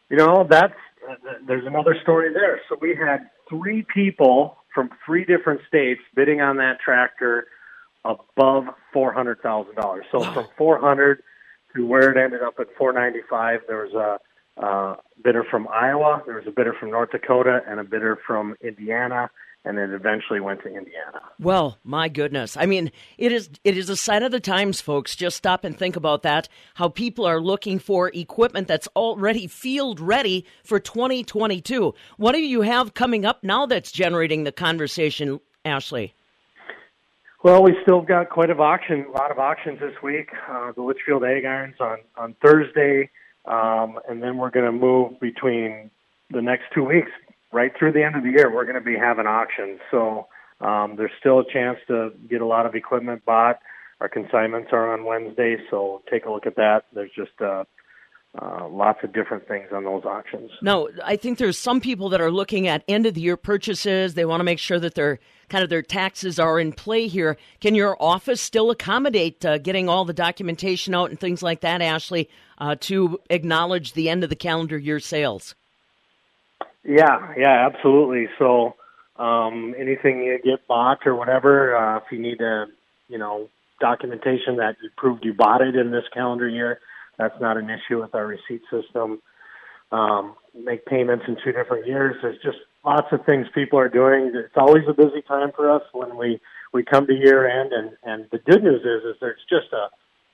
You 0.10 0.18
know, 0.18 0.46
that's 0.50 0.74
uh, 1.10 1.16
there's 1.48 1.66
another 1.66 1.96
story 2.04 2.34
there. 2.34 2.62
So 2.70 2.78
we 2.80 2.96
had 2.96 3.30
three 3.50 3.86
people 3.94 4.58
from 4.74 4.90
three 5.06 5.24
different 5.24 5.62
states 5.68 6.02
bidding 6.16 6.42
on 6.42 6.58
that 6.58 6.80
tractor 6.84 7.48
above 8.04 8.66
four 8.92 9.14
hundred 9.14 9.42
thousand 9.42 9.76
dollars. 9.76 10.06
So 10.12 10.20
from 10.20 10.48
four 10.58 10.80
hundred 10.80 11.24
to 11.76 11.86
where 11.86 12.12
it 12.12 12.18
ended 12.18 12.42
up 12.42 12.56
at 12.60 12.68
four 12.78 12.94
ninety-five, 12.94 13.62
there 13.68 13.84
was 13.84 13.94
a 13.94 14.20
uh, 14.58 14.96
bidder 15.24 15.44
from 15.50 15.68
Iowa, 15.68 16.24
there 16.26 16.36
was 16.36 16.48
a 16.48 16.52
bidder 16.52 16.74
from 16.80 16.92
North 16.92 17.12
Dakota, 17.12 17.62
and 17.68 17.80
a 17.80 17.84
bidder 17.84 18.18
from 18.26 18.56
Indiana 18.62 19.30
and 19.66 19.80
it 19.80 19.90
eventually 19.92 20.40
went 20.40 20.62
to 20.62 20.68
Indiana. 20.68 21.22
Well, 21.40 21.80
my 21.84 22.08
goodness. 22.08 22.56
I 22.56 22.66
mean, 22.66 22.92
it 23.18 23.32
is 23.32 23.50
it 23.64 23.78
is 23.78 23.90
a 23.90 23.96
sign 23.96 24.24
of 24.24 24.32
the 24.32 24.40
times, 24.40 24.80
folks. 24.80 25.16
Just 25.16 25.36
stop 25.36 25.64
and 25.64 25.78
think 25.78 25.96
about 25.96 26.22
that. 26.22 26.48
How 26.76 26.88
people 26.88 27.26
are 27.26 27.42
looking 27.42 27.80
for 27.80 28.10
equipment 28.14 28.68
that's 28.68 28.88
already 28.96 29.48
field 29.48 30.00
ready 30.00 30.46
for 30.64 30.80
2022. 30.80 31.94
What 32.18 32.34
do 32.34 32.40
you 32.40 32.62
have 32.62 32.94
coming 32.94 33.26
up 33.26 33.44
now 33.44 33.66
that's 33.66 33.92
generating 33.92 34.44
the 34.44 34.52
conversation, 34.52 35.40
Ashley? 35.66 36.14
Well, 37.44 37.64
we 37.64 37.76
still 37.84 38.02
got 38.02 38.30
quite 38.30 38.50
a 38.50 38.56
auction, 38.56 39.06
a 39.08 39.12
lot 39.12 39.30
of 39.30 39.38
auctions 39.38 39.80
this 39.80 39.94
week. 40.02 40.30
Uh, 40.50 40.72
the 40.72 40.82
Litchfield 40.82 41.24
Ag 41.24 41.44
Irons 41.44 41.76
on 41.80 41.98
on 42.18 42.36
Thursday, 42.46 43.10
um, 43.48 44.00
and 44.10 44.22
then 44.22 44.38
we're 44.38 44.50
going 44.50 44.66
to 44.66 44.72
move 44.72 45.20
between 45.20 45.92
the 46.32 46.42
next 46.42 46.66
two 46.74 46.84
weeks 46.84 47.12
right 47.56 47.72
through 47.80 47.94
the 47.94 48.04
end 48.04 48.16
of 48.16 48.24
the 48.24 48.30
year, 48.30 48.54
we're 48.54 48.66
going 48.66 48.76
to 48.76 48.82
be 48.82 48.98
having 48.98 49.26
auctions. 49.26 49.80
So 49.90 50.28
um, 50.60 50.96
there's 50.98 51.12
still 51.20 51.40
a 51.40 51.52
chance 51.52 51.80
to 51.88 52.12
get 52.30 52.42
a 52.42 52.46
lot 52.46 52.66
of 52.66 52.76
equipment 52.76 53.24
bought. 53.26 53.60
Our 54.02 54.10
consignments 54.10 54.70
are 54.74 54.94
on 54.94 55.06
Wednesday, 55.06 55.56
so 55.72 56.04
take 56.12 56.26
a 56.26 56.32
look 56.32 56.46
at 56.46 56.58
that. 56.58 56.84
There's 56.94 57.12
just 57.16 57.32
uh, 57.40 57.64
uh, 58.40 58.68
lots 58.68 59.00
of 59.04 59.14
different 59.14 59.48
things 59.48 59.68
on 59.74 59.86
those 59.86 60.04
auctions. 60.04 60.52
No, 60.62 60.90
I 61.04 61.16
think 61.16 61.38
there's 61.38 61.58
some 61.58 61.80
people 61.80 62.10
that 62.10 62.20
are 62.20 62.32
looking 62.32 62.68
at 62.68 62.84
end 62.90 63.06
of 63.06 63.14
the 63.14 63.22
year 63.22 63.38
purchases. 63.38 64.16
They 64.16 64.26
want 64.26 64.42
to 64.42 64.44
make 64.44 64.60
sure 64.60 64.80
that 64.80 64.96
their 64.96 65.20
kind 65.48 65.64
of 65.64 65.70
their 65.70 65.82
taxes 65.82 66.40
are 66.40 66.60
in 66.60 66.74
play 66.74 67.08
here. 67.08 67.38
Can 67.62 67.74
your 67.74 67.96
office 68.02 68.42
still 68.42 68.70
accommodate 68.70 69.46
uh, 69.46 69.60
getting 69.60 69.88
all 69.88 70.04
the 70.04 70.14
documentation 70.14 70.94
out 70.94 71.10
and 71.10 71.20
things 71.20 71.42
like 71.42 71.62
that, 71.62 71.82
Ashley, 71.82 72.30
uh, 72.58 72.76
to 72.82 73.20
acknowledge 73.30 73.94
the 73.94 74.10
end 74.10 74.24
of 74.24 74.30
the 74.30 74.36
calendar 74.36 74.78
year 74.78 75.00
sales? 75.00 75.56
Yeah, 76.84 77.34
yeah, 77.38 77.68
absolutely. 77.68 78.28
So 78.38 78.76
um, 79.18 79.74
anything 79.78 80.22
you 80.22 80.40
get 80.44 80.68
bought 80.68 81.06
or 81.06 81.16
whatever, 81.16 81.76
uh, 81.76 81.98
if 81.98 82.04
you 82.12 82.20
need 82.20 82.38
to, 82.40 82.68
you 83.08 83.18
know, 83.18 83.50
documentation 83.80 84.58
that 84.58 84.78
you 84.82 84.90
proved 84.96 85.26
you 85.26 85.34
bought 85.34 85.62
it 85.62 85.76
in 85.76 85.92
this 85.92 86.06
calendar 86.14 86.48
year, 86.48 86.80
that's 87.18 87.40
not 87.42 87.58
an 87.58 87.70
issue 87.70 88.02
with 88.02 88.14
our 88.14 88.28
receipt 88.28 88.62
system. 88.70 89.22
Um, 89.92 90.36
make 90.54 90.86
payments 90.86 91.26
in 91.28 91.38
two 91.44 91.52
different 91.52 91.88
years. 91.88 92.16
There's 92.22 92.42
just 92.42 92.58
lots 92.84 93.08
of 93.12 93.26
things 93.26 93.48
people 93.54 93.80
are 93.80 93.90
doing. 93.90 94.32
It's 94.34 94.58
always 94.58 94.84
a 94.88 94.94
busy 94.94 95.22
time 95.28 95.52
for 95.56 95.72
us 95.72 95.84
when 95.94 96.18
we 96.18 96.40
we 96.74 96.84
come 96.84 97.08
to 97.08 97.14
year 97.14 97.48
end, 97.48 97.72
and 97.72 97.92
and 98.04 98.26
the 98.32 98.40
good 98.40 98.64
news 98.64 98.82
is 98.82 99.10
is 99.10 99.16
there's 99.22 99.40
just 99.50 99.72
a 99.74 99.88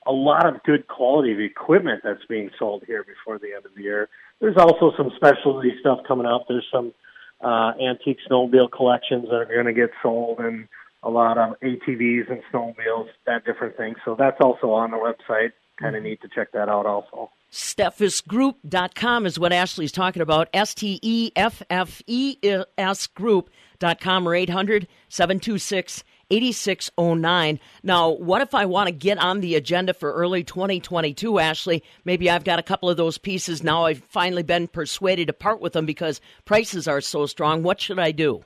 a 0.06 0.12
lot 0.12 0.46
of 0.46 0.62
good 0.64 0.88
quality 0.88 1.32
of 1.32 1.40
equipment 1.40 2.02
that's 2.04 2.24
being 2.28 2.50
sold 2.58 2.84
here 2.86 3.04
before 3.04 3.38
the 3.38 3.54
end 3.54 3.64
of 3.64 3.74
the 3.74 3.82
year. 3.82 4.08
There's 4.40 4.56
also 4.56 4.92
some 4.96 5.10
specialty 5.16 5.72
stuff 5.80 6.00
coming 6.06 6.26
up. 6.26 6.46
There's 6.48 6.66
some 6.72 6.92
uh, 7.40 7.72
antique 7.80 8.18
snowmobile 8.28 8.70
collections 8.72 9.26
that 9.30 9.36
are 9.36 9.46
going 9.46 9.66
to 9.66 9.72
get 9.72 9.90
sold, 10.02 10.38
and 10.38 10.68
a 11.02 11.10
lot 11.10 11.38
of 11.38 11.58
ATVs 11.60 12.30
and 12.30 12.42
snowmobiles, 12.52 13.08
that 13.26 13.44
different 13.44 13.76
thing. 13.76 13.94
So 14.04 14.14
that's 14.18 14.38
also 14.40 14.70
on 14.70 14.90
the 14.90 14.96
website. 14.96 15.52
Kind 15.80 15.96
of 15.96 16.02
neat 16.02 16.20
to 16.22 16.28
check 16.28 16.52
that 16.52 16.68
out 16.68 16.86
also. 16.86 17.30
SteffesGroup.com 17.50 19.26
is 19.26 19.38
what 19.38 19.52
Ashley's 19.52 19.92
talking 19.92 20.22
about. 20.22 20.48
S 20.54 20.74
T 20.74 20.98
E 21.02 21.32
F 21.36 21.62
F 21.68 22.02
E 22.06 22.36
S 22.78 23.06
Group.com 23.08 24.28
or 24.28 24.34
800 24.34 24.88
726 25.08 26.04
8609. 26.32 27.60
Now, 27.82 28.10
what 28.10 28.40
if 28.40 28.54
I 28.54 28.64
want 28.64 28.88
to 28.88 28.92
get 28.92 29.18
on 29.18 29.40
the 29.40 29.54
agenda 29.54 29.92
for 29.92 30.12
early 30.12 30.42
2022, 30.42 31.38
Ashley? 31.38 31.82
Maybe 32.04 32.30
I've 32.30 32.44
got 32.44 32.58
a 32.58 32.62
couple 32.62 32.88
of 32.88 32.96
those 32.96 33.18
pieces 33.18 33.62
now. 33.62 33.84
I've 33.84 34.02
finally 34.08 34.42
been 34.42 34.66
persuaded 34.66 35.26
to 35.26 35.34
part 35.34 35.60
with 35.60 35.74
them 35.74 35.84
because 35.84 36.20
prices 36.46 36.88
are 36.88 37.02
so 37.02 37.26
strong. 37.26 37.62
What 37.62 37.80
should 37.80 37.98
I 37.98 38.12
do? 38.12 38.44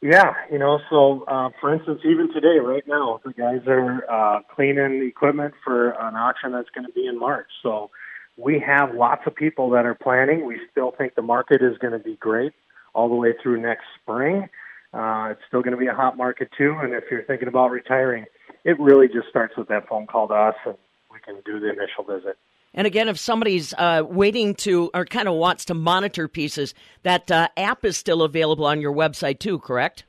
Yeah, 0.00 0.34
you 0.50 0.58
know, 0.58 0.80
so 0.90 1.24
uh, 1.28 1.50
for 1.60 1.72
instance, 1.72 2.00
even 2.04 2.32
today, 2.32 2.58
right 2.58 2.82
now, 2.88 3.20
the 3.24 3.32
guys 3.32 3.60
are 3.68 4.04
uh, 4.10 4.40
cleaning 4.52 5.06
equipment 5.06 5.54
for 5.62 5.90
an 5.90 6.16
auction 6.16 6.50
that's 6.50 6.70
going 6.70 6.88
to 6.88 6.92
be 6.92 7.06
in 7.06 7.16
March. 7.16 7.46
So 7.62 7.90
we 8.36 8.58
have 8.66 8.96
lots 8.96 9.22
of 9.26 9.34
people 9.36 9.70
that 9.70 9.86
are 9.86 9.94
planning. 9.94 10.44
We 10.44 10.58
still 10.72 10.90
think 10.90 11.14
the 11.14 11.22
market 11.22 11.62
is 11.62 11.78
going 11.78 11.92
to 11.92 12.00
be 12.00 12.16
great 12.16 12.52
all 12.94 13.08
the 13.08 13.14
way 13.14 13.32
through 13.40 13.62
next 13.62 13.84
spring. 14.02 14.48
Uh, 14.92 15.28
it's 15.30 15.40
still 15.48 15.62
going 15.62 15.72
to 15.72 15.78
be 15.78 15.86
a 15.86 15.94
hot 15.94 16.16
market 16.16 16.50
too. 16.56 16.76
And 16.80 16.92
if 16.92 17.04
you're 17.10 17.24
thinking 17.24 17.48
about 17.48 17.70
retiring, 17.70 18.26
it 18.64 18.78
really 18.78 19.08
just 19.08 19.28
starts 19.30 19.56
with 19.56 19.68
that 19.68 19.88
phone 19.88 20.06
call 20.06 20.28
to 20.28 20.34
us, 20.34 20.54
and 20.66 20.76
we 21.10 21.18
can 21.20 21.36
do 21.44 21.58
the 21.58 21.70
initial 21.70 22.04
visit. 22.06 22.36
And 22.74 22.86
again, 22.86 23.08
if 23.08 23.18
somebody's 23.18 23.74
uh, 23.74 24.02
waiting 24.08 24.54
to 24.56 24.90
or 24.94 25.04
kind 25.04 25.28
of 25.28 25.34
wants 25.34 25.66
to 25.66 25.74
monitor 25.74 26.26
pieces, 26.28 26.74
that 27.02 27.30
uh, 27.30 27.48
app 27.56 27.84
is 27.84 27.96
still 27.96 28.22
available 28.22 28.64
on 28.64 28.80
your 28.80 28.94
website 28.94 29.38
too, 29.38 29.58
correct? 29.58 30.04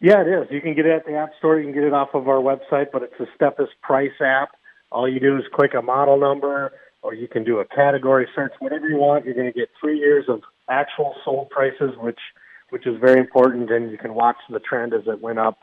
Yeah, 0.00 0.20
it 0.22 0.28
is. 0.28 0.48
You 0.50 0.60
can 0.60 0.74
get 0.74 0.86
it 0.86 0.92
at 0.92 1.06
the 1.06 1.14
App 1.14 1.30
Store. 1.38 1.58
You 1.58 1.66
can 1.66 1.74
get 1.74 1.84
it 1.84 1.92
off 1.92 2.10
of 2.14 2.28
our 2.28 2.40
website, 2.40 2.86
but 2.92 3.02
it's 3.02 3.14
a 3.20 3.26
Steffes 3.38 3.68
Price 3.82 4.10
app. 4.20 4.50
All 4.90 5.08
you 5.08 5.20
do 5.20 5.36
is 5.36 5.44
click 5.54 5.74
a 5.74 5.82
model 5.82 6.18
number, 6.18 6.72
or 7.02 7.14
you 7.14 7.28
can 7.28 7.44
do 7.44 7.60
a 7.60 7.64
category 7.64 8.28
search, 8.34 8.52
whatever 8.58 8.88
you 8.88 8.96
want. 8.96 9.24
You're 9.24 9.34
going 9.34 9.52
to 9.52 9.58
get 9.58 9.68
three 9.80 9.98
years 9.98 10.24
of 10.28 10.42
actual 10.68 11.14
sold 11.24 11.50
prices, 11.50 11.92
which 11.98 12.18
which 12.72 12.86
is 12.86 12.98
very 12.98 13.20
important, 13.20 13.70
and 13.70 13.90
you 13.90 13.98
can 13.98 14.14
watch 14.14 14.38
the 14.48 14.58
trend 14.58 14.94
as 14.94 15.02
it 15.06 15.20
went 15.20 15.38
up 15.38 15.58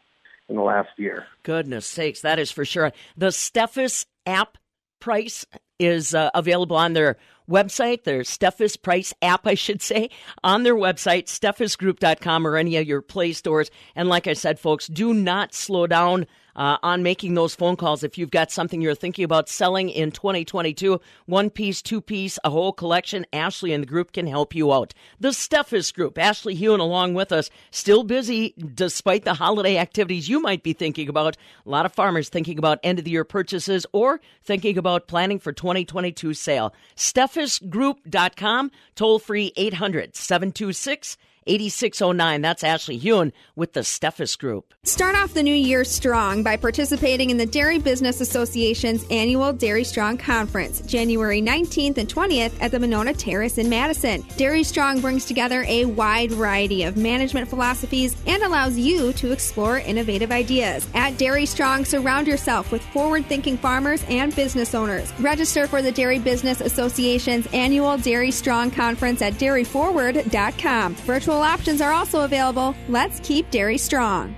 in 0.48 0.56
the 0.56 0.62
last 0.62 0.90
year. 0.96 1.26
Goodness 1.42 1.88
sakes, 1.88 2.22
that 2.22 2.38
is 2.38 2.52
for 2.52 2.64
sure. 2.64 2.92
The 3.18 3.32
Steffes 3.32 4.06
app 4.28 4.60
price 5.00 5.44
is 5.80 6.14
uh, 6.14 6.30
available 6.36 6.76
on 6.76 6.94
their 6.94 7.18
website, 7.50 8.04
their 8.04 8.22
Steffes 8.22 8.80
Price 8.80 9.12
app, 9.24 9.48
I 9.48 9.56
should 9.56 9.82
say, 9.82 10.12
on 10.44 10.62
their 10.62 10.76
website, 10.76 11.26
steffesgroup.com 11.26 12.46
or 12.46 12.58
any 12.58 12.78
of 12.78 12.86
your 12.86 13.02
Play 13.02 13.34
stores. 13.34 13.72
And 13.96 14.08
like 14.08 14.28
I 14.28 14.34
said, 14.34 14.60
folks, 14.60 14.86
do 14.86 15.12
not 15.12 15.56
slow 15.56 15.88
down 15.88 16.28
uh, 16.60 16.78
on 16.84 17.02
making 17.02 17.34
those 17.34 17.56
phone 17.56 17.78
calls 17.78 18.04
if 18.04 18.18
you've 18.18 18.30
got 18.30 18.52
something 18.52 18.82
you're 18.82 18.94
thinking 18.94 19.24
about 19.24 19.48
selling 19.48 19.90
in 19.90 20.12
2022. 20.12 21.00
One 21.26 21.50
piece, 21.50 21.82
two 21.82 22.02
piece, 22.02 22.38
a 22.44 22.50
whole 22.50 22.74
collection. 22.74 23.26
Ashley 23.32 23.72
and 23.72 23.82
the 23.82 23.88
group 23.88 24.12
can 24.12 24.28
help 24.28 24.54
you 24.54 24.74
out. 24.74 24.94
The 25.22 25.30
Steffes 25.30 25.94
Group, 25.94 26.18
Ashley 26.18 26.56
Huhn 26.56 26.82
along 26.82 27.14
with 27.14 27.32
us, 27.32 27.50
still 27.72 28.04
busy 28.04 28.54
despite 28.76 29.24
the 29.24 29.36
holiday 29.36 29.78
activities 29.78 30.28
you 30.28 30.42
might 30.42 30.62
be 30.62 30.74
thinking 30.74 31.08
about. 31.08 31.38
A 31.66 31.70
lot 31.70 31.86
of 31.86 31.94
farmers 31.94 32.28
thinking 32.28 32.60
about 32.60 32.80
end 32.84 33.00
of 33.00 33.06
the 33.06 33.12
year 33.12 33.24
purchases 33.24 33.86
or 33.94 34.20
thinking 34.44 34.78
about 34.78 35.08
planning 35.08 35.40
for 35.40 35.54
2022 35.54 36.34
sale. 36.34 36.74
SteffesGroup.com, 36.98 38.72
toll 38.96 39.20
free 39.20 39.54
800 39.56 40.14
726 40.14 41.18
8609. 41.50 42.42
That's 42.42 42.64
Ashley 42.64 43.00
Huhn 43.00 43.32
with 43.56 43.74
the 43.74 43.80
Steffes 43.82 44.38
Group. 44.38 44.74
Start 44.84 45.16
off 45.16 45.34
the 45.34 45.44
new 45.44 45.54
year 45.54 45.84
strong 45.84 46.44
by 46.44 46.56
participating 46.56 47.32
in 47.32 47.38
the 47.38 47.46
Dairy 47.46 47.80
Business 47.80 48.22
Association's 48.22 49.04
annual 49.10 49.52
Dairy 49.52 49.84
Strong 49.84 50.20
Conference, 50.20 50.82
January 50.82 51.42
19th 51.42 51.98
and 51.98 52.08
20th 52.08 52.54
at 52.62 52.72
the 52.72 52.80
Monona 52.80 53.14
Terrace 53.14 53.58
in 53.58 53.68
Madison. 53.68 54.24
Dairy 54.38 54.64
Strong 54.64 55.02
brings 55.02 55.26
together 55.26 55.66
a 55.68 55.86
wide 55.86 56.32
variety 56.32 56.84
of 56.84 56.98
management 56.98 57.50
philosophies 57.50 58.16
and 58.28 58.44
allows 58.44 58.78
you 58.78 59.12
to 59.14 59.32
explore 59.32 59.80
innovative 59.80 60.32
ideas. 60.32 60.88
At 60.94 61.18
Dairy 61.18 61.46
Strong, 61.46 61.86
surround 61.86 62.28
yourself 62.28 62.72
with 62.72 62.84
forward 62.94 63.26
thinking 63.26 63.58
farmers 63.58 64.04
and 64.08 64.36
business 64.36 64.76
owners. 64.76 65.12
Register 65.20 65.66
for 65.68 65.82
the 65.82 65.92
Dairy 65.92 66.20
Business 66.20 66.62
Association's 66.62 67.48
annual 67.54 67.98
Dairy 67.98 68.32
Strong 68.32 68.72
Conference 68.72 69.22
at 69.22 69.34
dairyforward.com. 69.34 70.96
Virtual 70.96 71.39
options 71.42 71.82
are 71.82 71.92
also 71.92 72.22
available. 72.22 72.76
Let's 72.88 73.20
keep 73.22 73.50
dairy 73.52 73.78
strong. 73.78 74.36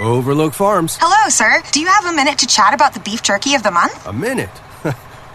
Overlook 0.00 0.54
Farms. 0.54 0.98
Hello, 1.00 1.28
sir. 1.28 1.62
Do 1.72 1.80
you 1.80 1.86
have 1.86 2.06
a 2.06 2.12
minute 2.12 2.38
to 2.38 2.46
chat 2.46 2.74
about 2.74 2.94
the 2.94 3.00
beef 3.00 3.22
jerky 3.22 3.54
of 3.54 3.62
the 3.62 3.70
month? 3.70 4.06
A 4.06 4.12
minute? 4.12 4.50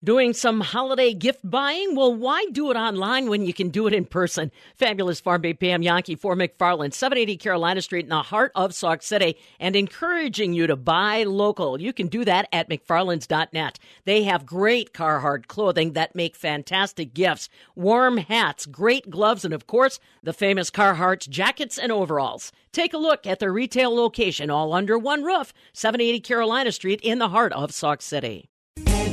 Doing 0.07 0.31
some 0.31 0.61
holiday 0.61 1.13
gift 1.13 1.41
buying? 1.43 1.93
Well, 1.93 2.15
why 2.15 2.45
do 2.53 2.71
it 2.71 2.77
online 2.77 3.29
when 3.29 3.45
you 3.45 3.53
can 3.53 3.67
do 3.67 3.87
it 3.87 3.93
in 3.93 4.05
person? 4.05 4.53
Fabulous 4.77 5.19
Farm 5.19 5.41
Bay 5.41 5.53
Pam 5.53 5.81
Jahnke 5.81 6.17
for 6.17 6.33
McFarland, 6.33 6.93
780 6.93 7.35
Carolina 7.35 7.81
Street 7.81 8.05
in 8.05 8.09
the 8.09 8.21
heart 8.21 8.53
of 8.55 8.73
Sauk 8.73 9.01
City, 9.01 9.35
and 9.59 9.75
encouraging 9.75 10.53
you 10.53 10.65
to 10.65 10.77
buy 10.77 11.23
local. 11.23 11.81
You 11.81 11.91
can 11.91 12.07
do 12.07 12.23
that 12.23 12.47
at 12.53 12.69
McFarland's.net. 12.69 13.79
They 14.05 14.23
have 14.23 14.45
great 14.45 14.93
Carhartt 14.93 15.47
clothing 15.47 15.91
that 15.91 16.15
make 16.15 16.37
fantastic 16.37 17.13
gifts, 17.13 17.49
warm 17.75 18.15
hats, 18.15 18.65
great 18.65 19.09
gloves, 19.09 19.43
and 19.43 19.53
of 19.53 19.67
course, 19.67 19.99
the 20.23 20.31
famous 20.31 20.69
Carhartt 20.69 21.27
jackets 21.27 21.77
and 21.77 21.91
overalls. 21.91 22.53
Take 22.71 22.93
a 22.93 22.97
look 22.97 23.27
at 23.27 23.39
their 23.39 23.51
retail 23.51 23.93
location, 23.93 24.49
all 24.49 24.71
under 24.71 24.97
one 24.97 25.25
roof, 25.25 25.51
780 25.73 26.21
Carolina 26.21 26.71
Street 26.71 27.01
in 27.03 27.19
the 27.19 27.27
heart 27.27 27.51
of 27.51 27.73
Sauk 27.73 28.01
City. 28.01 28.49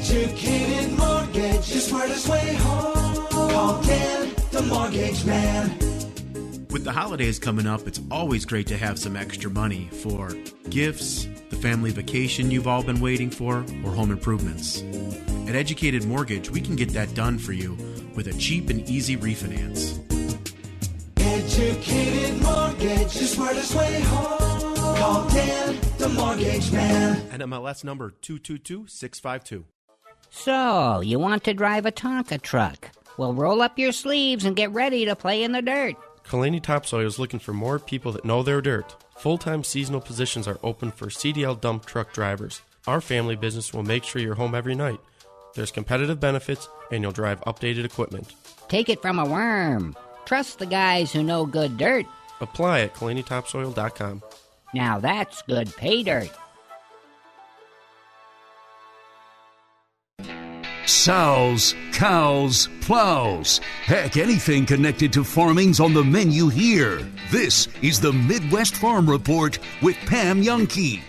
Educated 0.07 0.98
mortgage, 0.98 1.66
the 1.66 1.80
smartest 1.80 2.28
way 2.28 2.55
home. 2.57 3.26
Call 3.30 3.82
Dan, 3.82 4.34
the 4.50 4.61
mortgage 4.61 5.24
man. 5.24 5.70
With 6.68 6.84
the 6.84 6.92
holidays 6.92 7.38
coming 7.38 7.66
up, 7.66 7.88
it's 7.88 8.02
always 8.11 8.44
great 8.44 8.66
to 8.66 8.76
have 8.76 8.98
some 8.98 9.16
extra 9.16 9.50
money 9.50 9.88
for 9.90 10.30
gifts, 10.68 11.26
the 11.48 11.57
family 11.57 11.90
vacation 11.90 12.50
you've 12.50 12.66
all 12.66 12.82
been 12.82 13.00
waiting 13.00 13.30
for, 13.30 13.64
or 13.82 13.92
home 13.92 14.11
improvements. 14.11 14.82
At 15.48 15.55
Educated 15.55 16.05
Mortgage, 16.05 16.50
we 16.50 16.61
can 16.61 16.76
get 16.76 16.90
that 16.90 17.14
done 17.14 17.38
for 17.38 17.55
you 17.55 17.72
with 18.14 18.28
a 18.28 18.34
cheap 18.34 18.68
and 18.68 18.86
easy 18.86 19.16
refinance. 19.16 19.98
Educated 21.16 22.42
mortgage, 22.42 23.14
the 23.14 23.24
smartest 23.24 23.74
way 23.74 24.00
home. 24.02 24.74
Call 24.96 25.28
Dan, 25.30 25.78
the 25.96 26.11
mortgage 26.11 26.70
man. 26.72 27.16
NMLS 27.30 27.84
number 27.84 28.11
222652. 28.20 29.64
So, 30.37 31.01
you 31.01 31.20
want 31.20 31.45
to 31.45 31.55
drive 31.55 31.87
a 31.87 31.93
Tonka 31.93 32.43
truck? 32.43 32.91
Well, 33.16 33.32
roll 33.32 33.62
up 33.62 33.78
your 33.78 33.93
sleeves 33.93 34.45
and 34.45 34.57
get 34.57 34.72
ready 34.72 35.05
to 35.05 35.14
play 35.14 35.45
in 35.45 35.53
the 35.53 35.62
dirt. 35.62 35.95
Kalani 36.26 36.61
Topsoil 36.61 37.07
is 37.07 37.20
looking 37.20 37.39
for 37.39 37.53
more 37.53 37.78
people 37.78 38.11
that 38.12 38.24
know 38.24 38.43
their 38.43 38.61
dirt. 38.61 38.97
Full 39.16 39.39
time 39.39 39.62
seasonal 39.62 40.01
positions 40.01 40.49
are 40.49 40.59
open 40.64 40.91
for 40.91 41.07
CDL 41.07 41.61
dump 41.61 41.87
truck 41.87 42.12
drivers. 42.12 42.62
Our 42.89 43.01
family 43.01 43.37
business 43.37 43.72
will 43.72 43.85
make 43.85 44.03
sure 44.03 44.20
you're 44.20 44.35
home 44.35 44.57
every 44.57 44.74
night. 44.74 44.99
There's 45.55 45.70
competitive 45.70 46.18
benefits, 46.18 46.68
and 46.91 47.03
you'll 47.03 47.12
drive 47.12 47.41
updated 47.43 47.85
equipment. 47.85 48.35
Take 48.68 48.89
it 48.89 49.01
from 49.01 49.20
a 49.20 49.24
worm. 49.24 49.97
Trust 50.24 50.59
the 50.59 50.66
guys 50.66 51.12
who 51.12 51.22
know 51.22 51.47
good 51.47 51.78
dirt. 51.78 52.07
Apply 52.41 52.80
at 52.80 52.95
KalaniTopsoil.com. 52.95 54.22
Now 54.74 54.99
that's 54.99 55.43
good 55.43 55.74
pay 55.76 56.03
dirt. 56.03 56.30
Sows, 60.87 61.74
cows, 61.93 62.68
plows. 62.82 63.59
Heck, 63.85 64.18
anything 64.18 64.66
connected 64.66 65.12
to 65.14 65.24
farming's 65.24 65.80
on 65.80 65.95
the 65.95 66.05
menu 66.05 66.49
here. 66.49 67.01
This 67.30 67.68
is 67.80 68.01
the 68.01 68.12
Midwest 68.12 68.76
Farm 68.76 69.09
Report 69.09 69.59
with 69.80 69.97
Pam 70.07 70.43
Jahnke. 70.43 71.01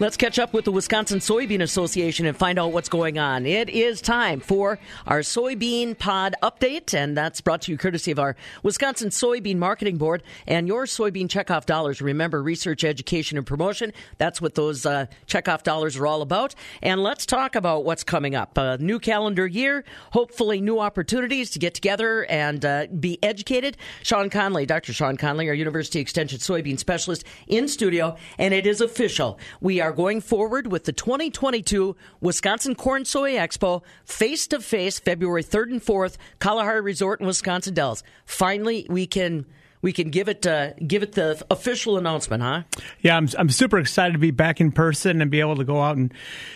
Let's 0.00 0.16
catch 0.16 0.40
up 0.40 0.52
with 0.52 0.64
the 0.64 0.72
Wisconsin 0.72 1.20
Soybean 1.20 1.62
Association 1.62 2.26
and 2.26 2.36
find 2.36 2.58
out 2.58 2.72
what's 2.72 2.88
going 2.88 3.16
on. 3.16 3.46
It 3.46 3.68
is 3.68 4.00
time 4.00 4.40
for 4.40 4.80
our 5.06 5.20
soybean 5.20 5.96
pod 5.96 6.34
update, 6.42 6.94
and 6.94 7.16
that's 7.16 7.40
brought 7.40 7.62
to 7.62 7.70
you 7.70 7.78
courtesy 7.78 8.10
of 8.10 8.18
our 8.18 8.34
Wisconsin 8.64 9.10
Soybean 9.10 9.58
Marketing 9.58 9.96
Board 9.96 10.24
and 10.48 10.66
your 10.66 10.86
soybean 10.86 11.28
checkoff 11.28 11.64
dollars. 11.64 12.02
Remember, 12.02 12.42
research, 12.42 12.82
education, 12.82 13.38
and 13.38 13.46
promotion. 13.46 13.92
That's 14.18 14.40
what 14.40 14.56
those 14.56 14.84
uh, 14.84 15.06
checkoff 15.28 15.62
dollars 15.62 15.96
are 15.96 16.08
all 16.08 16.22
about. 16.22 16.56
And 16.82 17.00
let's 17.00 17.24
talk 17.24 17.54
about 17.54 17.84
what's 17.84 18.02
coming 18.02 18.34
up. 18.34 18.58
A 18.58 18.78
new 18.78 18.98
calendar 18.98 19.46
year, 19.46 19.84
hopefully, 20.10 20.60
new 20.60 20.80
opportunities 20.80 21.50
to 21.50 21.60
get 21.60 21.72
together 21.72 22.24
and 22.24 22.64
uh, 22.64 22.88
be 22.98 23.20
educated. 23.22 23.76
Shawn 24.02 24.28
Conley, 24.28 24.66
Dr. 24.66 24.92
Shawn 24.92 25.16
Conley, 25.16 25.48
our 25.48 25.54
University 25.54 26.00
Extension 26.00 26.40
soybean 26.40 26.80
specialist, 26.80 27.22
in 27.46 27.68
studio, 27.68 28.16
and 28.38 28.52
it 28.52 28.66
is 28.66 28.80
official. 28.80 29.38
We 29.60 29.83
are 29.83 29.83
going 29.92 30.20
forward 30.20 30.70
with 30.70 30.84
the 30.84 30.92
2022 30.92 31.96
Wisconsin 32.20 32.74
Corn 32.74 33.04
Soy 33.04 33.32
Expo 33.32 33.82
face 34.04 34.46
to 34.48 34.60
face 34.60 34.98
February 34.98 35.42
3rd 35.42 35.72
and 35.72 35.82
4th, 35.82 36.16
Kalahari 36.38 36.80
Resort 36.80 37.20
in 37.20 37.26
Wisconsin 37.26 37.74
Dells. 37.74 38.02
Finally, 38.24 38.86
we 38.88 39.06
can 39.06 39.46
we 39.84 39.92
can 39.92 40.08
give 40.08 40.28
it 40.30 40.46
uh, 40.46 40.72
give 40.74 41.02
it 41.02 41.12
the 41.12 41.44
official 41.50 41.98
announcement, 41.98 42.42
huh? 42.42 42.62
Yeah, 43.02 43.18
I'm 43.18 43.28
I'm 43.38 43.50
super 43.50 43.78
excited 43.78 44.14
to 44.14 44.18
be 44.18 44.30
back 44.30 44.58
in 44.58 44.72
person 44.72 45.20
and 45.20 45.30
be 45.30 45.40
able 45.40 45.56
to 45.56 45.64
go 45.64 45.82
out 45.82 45.98
and 45.98 46.12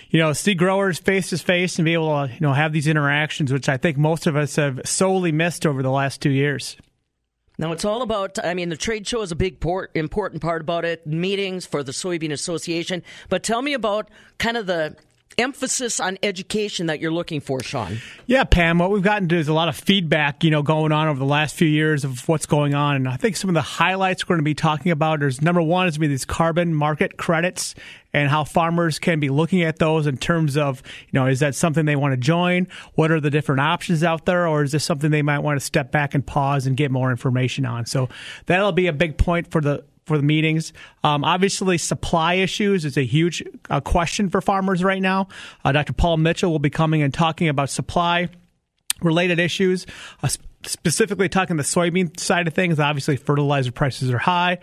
you 0.08 0.18
know 0.18 0.32
see 0.32 0.54
growers 0.54 0.98
face 0.98 1.28
to 1.28 1.38
face 1.38 1.78
and 1.78 1.84
be 1.84 1.92
able 1.92 2.26
to 2.26 2.32
you 2.32 2.40
know 2.40 2.54
have 2.54 2.72
these 2.72 2.86
interactions, 2.86 3.52
which 3.52 3.68
I 3.68 3.76
think 3.76 3.98
most 3.98 4.26
of 4.26 4.34
us 4.34 4.56
have 4.56 4.80
solely 4.86 5.30
missed 5.30 5.66
over 5.66 5.82
the 5.82 5.90
last 5.90 6.22
two 6.22 6.30
years. 6.30 6.78
Now 7.58 7.72
it's 7.72 7.84
all 7.84 8.02
about. 8.02 8.38
I 8.42 8.54
mean, 8.54 8.68
the 8.68 8.76
trade 8.76 9.06
show 9.06 9.20
is 9.22 9.32
a 9.32 9.36
big 9.36 9.58
port, 9.58 9.90
important 9.94 10.40
part 10.40 10.60
about 10.60 10.84
it. 10.84 11.06
Meetings 11.06 11.66
for 11.66 11.82
the 11.82 11.92
Soybean 11.92 12.32
Association, 12.32 13.02
but 13.28 13.42
tell 13.42 13.62
me 13.62 13.74
about 13.74 14.08
kind 14.38 14.56
of 14.56 14.66
the 14.66 14.96
emphasis 15.38 16.00
on 16.00 16.18
education 16.22 16.86
that 16.86 17.00
you're 17.00 17.12
looking 17.12 17.40
for, 17.40 17.62
Shawn. 17.62 17.98
Yeah, 18.26 18.44
Pam, 18.44 18.78
what 18.78 18.90
we've 18.90 19.02
gotten 19.02 19.28
to 19.28 19.36
is 19.36 19.48
a 19.48 19.52
lot 19.52 19.68
of 19.68 19.76
feedback, 19.76 20.42
you 20.42 20.50
know, 20.50 20.62
going 20.62 20.92
on 20.92 21.08
over 21.08 21.18
the 21.18 21.24
last 21.24 21.54
few 21.54 21.68
years 21.68 22.04
of 22.04 22.28
what's 22.28 22.46
going 22.46 22.74
on. 22.74 22.96
And 22.96 23.08
I 23.08 23.16
think 23.16 23.36
some 23.36 23.48
of 23.48 23.54
the 23.54 23.62
highlights 23.62 24.24
we're 24.24 24.34
going 24.34 24.44
to 24.44 24.50
be 24.50 24.54
talking 24.54 24.90
about 24.90 25.22
is 25.22 25.40
number 25.40 25.62
one 25.62 25.86
is 25.86 25.92
going 25.92 26.06
to 26.06 26.08
be 26.08 26.08
these 26.08 26.24
carbon 26.24 26.74
market 26.74 27.16
credits 27.16 27.74
and 28.12 28.28
how 28.28 28.44
farmers 28.44 28.98
can 28.98 29.20
be 29.20 29.28
looking 29.28 29.62
at 29.62 29.78
those 29.78 30.06
in 30.06 30.16
terms 30.16 30.56
of, 30.56 30.82
you 31.10 31.18
know, 31.18 31.26
is 31.26 31.40
that 31.40 31.54
something 31.54 31.84
they 31.84 31.96
want 31.96 32.12
to 32.12 32.16
join? 32.16 32.66
What 32.94 33.10
are 33.10 33.20
the 33.20 33.30
different 33.30 33.60
options 33.60 34.02
out 34.02 34.24
there? 34.24 34.46
Or 34.46 34.62
is 34.62 34.72
this 34.72 34.84
something 34.84 35.10
they 35.10 35.22
might 35.22 35.40
want 35.40 35.58
to 35.58 35.64
step 35.64 35.92
back 35.92 36.14
and 36.14 36.26
pause 36.26 36.66
and 36.66 36.76
get 36.76 36.90
more 36.90 37.10
information 37.10 37.66
on? 37.66 37.86
So 37.86 38.08
that'll 38.46 38.72
be 38.72 38.86
a 38.86 38.92
big 38.92 39.18
point 39.18 39.50
for 39.50 39.60
the 39.60 39.84
for 40.06 40.16
the 40.16 40.24
meetings. 40.24 40.72
Um, 41.04 41.22
obviously, 41.22 41.76
supply 41.76 42.34
issues 42.34 42.86
is 42.86 42.96
a 42.96 43.04
huge 43.04 43.44
uh, 43.68 43.80
question 43.80 44.30
for 44.30 44.40
farmers 44.40 44.82
right 44.82 45.02
now. 45.02 45.28
Uh, 45.62 45.72
Dr. 45.72 45.92
Paul 45.92 46.16
Mitchell 46.16 46.50
will 46.50 46.58
be 46.58 46.70
coming 46.70 47.02
and 47.02 47.12
talking 47.12 47.48
about 47.48 47.68
supply 47.68 48.30
related 49.02 49.38
issues. 49.38 49.86
Uh, 50.22 50.28
specifically 50.64 51.28
talking 51.28 51.56
the 51.56 51.62
soybean 51.62 52.18
side 52.18 52.48
of 52.48 52.54
things, 52.54 52.80
obviously 52.80 53.16
fertilizer 53.16 53.70
prices 53.70 54.10
are 54.10 54.18
high. 54.18 54.58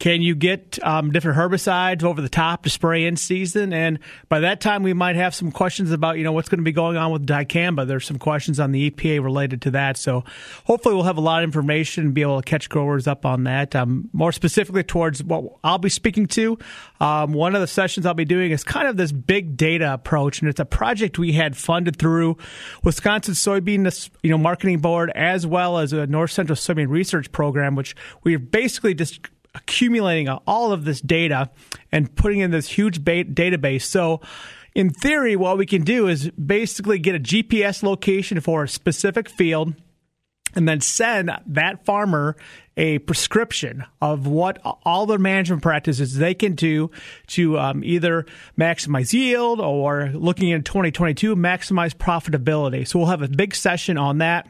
Can 0.00 0.22
you 0.22 0.34
get 0.34 0.78
um, 0.82 1.10
different 1.10 1.36
herbicides 1.36 2.02
over 2.02 2.22
the 2.22 2.30
top 2.30 2.62
to 2.62 2.70
spray 2.70 3.04
in 3.04 3.16
season? 3.16 3.74
And 3.74 3.98
by 4.30 4.40
that 4.40 4.62
time, 4.62 4.82
we 4.82 4.94
might 4.94 5.14
have 5.16 5.34
some 5.34 5.52
questions 5.52 5.92
about 5.92 6.16
you 6.16 6.24
know 6.24 6.32
what's 6.32 6.48
going 6.48 6.58
to 6.58 6.64
be 6.64 6.72
going 6.72 6.96
on 6.96 7.12
with 7.12 7.26
dicamba. 7.26 7.86
There's 7.86 8.06
some 8.06 8.18
questions 8.18 8.58
on 8.58 8.72
the 8.72 8.90
EPA 8.90 9.22
related 9.22 9.60
to 9.62 9.72
that. 9.72 9.98
So 9.98 10.24
hopefully, 10.64 10.94
we'll 10.94 11.04
have 11.04 11.18
a 11.18 11.20
lot 11.20 11.42
of 11.42 11.48
information 11.48 12.06
and 12.06 12.14
be 12.14 12.22
able 12.22 12.40
to 12.40 12.48
catch 12.48 12.70
growers 12.70 13.06
up 13.06 13.26
on 13.26 13.44
that. 13.44 13.76
Um, 13.76 14.08
more 14.14 14.32
specifically 14.32 14.82
towards 14.82 15.22
what 15.22 15.44
I'll 15.62 15.76
be 15.76 15.90
speaking 15.90 16.24
to. 16.28 16.58
Um, 16.98 17.34
one 17.34 17.54
of 17.54 17.60
the 17.60 17.66
sessions 17.66 18.06
I'll 18.06 18.14
be 18.14 18.24
doing 18.24 18.52
is 18.52 18.64
kind 18.64 18.88
of 18.88 18.96
this 18.96 19.12
big 19.12 19.58
data 19.58 19.92
approach, 19.92 20.40
and 20.40 20.48
it's 20.48 20.60
a 20.60 20.64
project 20.64 21.18
we 21.18 21.32
had 21.32 21.58
funded 21.58 21.96
through 21.96 22.38
Wisconsin 22.82 23.34
Soybean 23.34 24.10
you 24.22 24.30
know 24.30 24.38
Marketing 24.38 24.78
Board 24.78 25.12
as 25.14 25.46
well 25.46 25.76
as 25.76 25.92
a 25.92 26.06
North 26.06 26.30
Central 26.30 26.56
Soybean 26.56 26.88
Research 26.88 27.30
Program, 27.32 27.76
which 27.76 27.94
we've 28.24 28.50
basically 28.50 28.94
just 28.94 29.28
accumulating 29.54 30.28
all 30.28 30.72
of 30.72 30.84
this 30.84 31.00
data 31.00 31.50
and 31.90 32.14
putting 32.14 32.40
in 32.40 32.50
this 32.50 32.68
huge 32.68 33.04
ba- 33.04 33.24
database. 33.24 33.82
So, 33.82 34.20
in 34.74 34.90
theory, 34.90 35.34
what 35.34 35.58
we 35.58 35.66
can 35.66 35.82
do 35.82 36.06
is 36.06 36.30
basically 36.30 36.98
get 36.98 37.16
a 37.16 37.18
GPS 37.18 37.82
location 37.82 38.40
for 38.40 38.62
a 38.62 38.68
specific 38.68 39.28
field 39.28 39.74
and 40.54 40.68
then 40.68 40.80
send 40.80 41.30
that 41.46 41.84
farmer 41.84 42.36
a 42.76 42.98
prescription 43.00 43.84
of 44.00 44.26
what 44.26 44.58
all 44.84 45.06
the 45.06 45.18
management 45.18 45.62
practices 45.62 46.16
they 46.16 46.34
can 46.34 46.54
do 46.54 46.90
to 47.26 47.58
um, 47.58 47.84
either 47.84 48.26
maximize 48.58 49.12
yield 49.12 49.60
or 49.60 50.10
looking 50.14 50.48
in 50.48 50.62
2022 50.62 51.36
maximize 51.36 51.94
profitability 51.94 52.86
so 52.86 52.98
we'll 52.98 53.08
have 53.08 53.22
a 53.22 53.28
big 53.28 53.54
session 53.54 53.98
on 53.98 54.18
that 54.18 54.46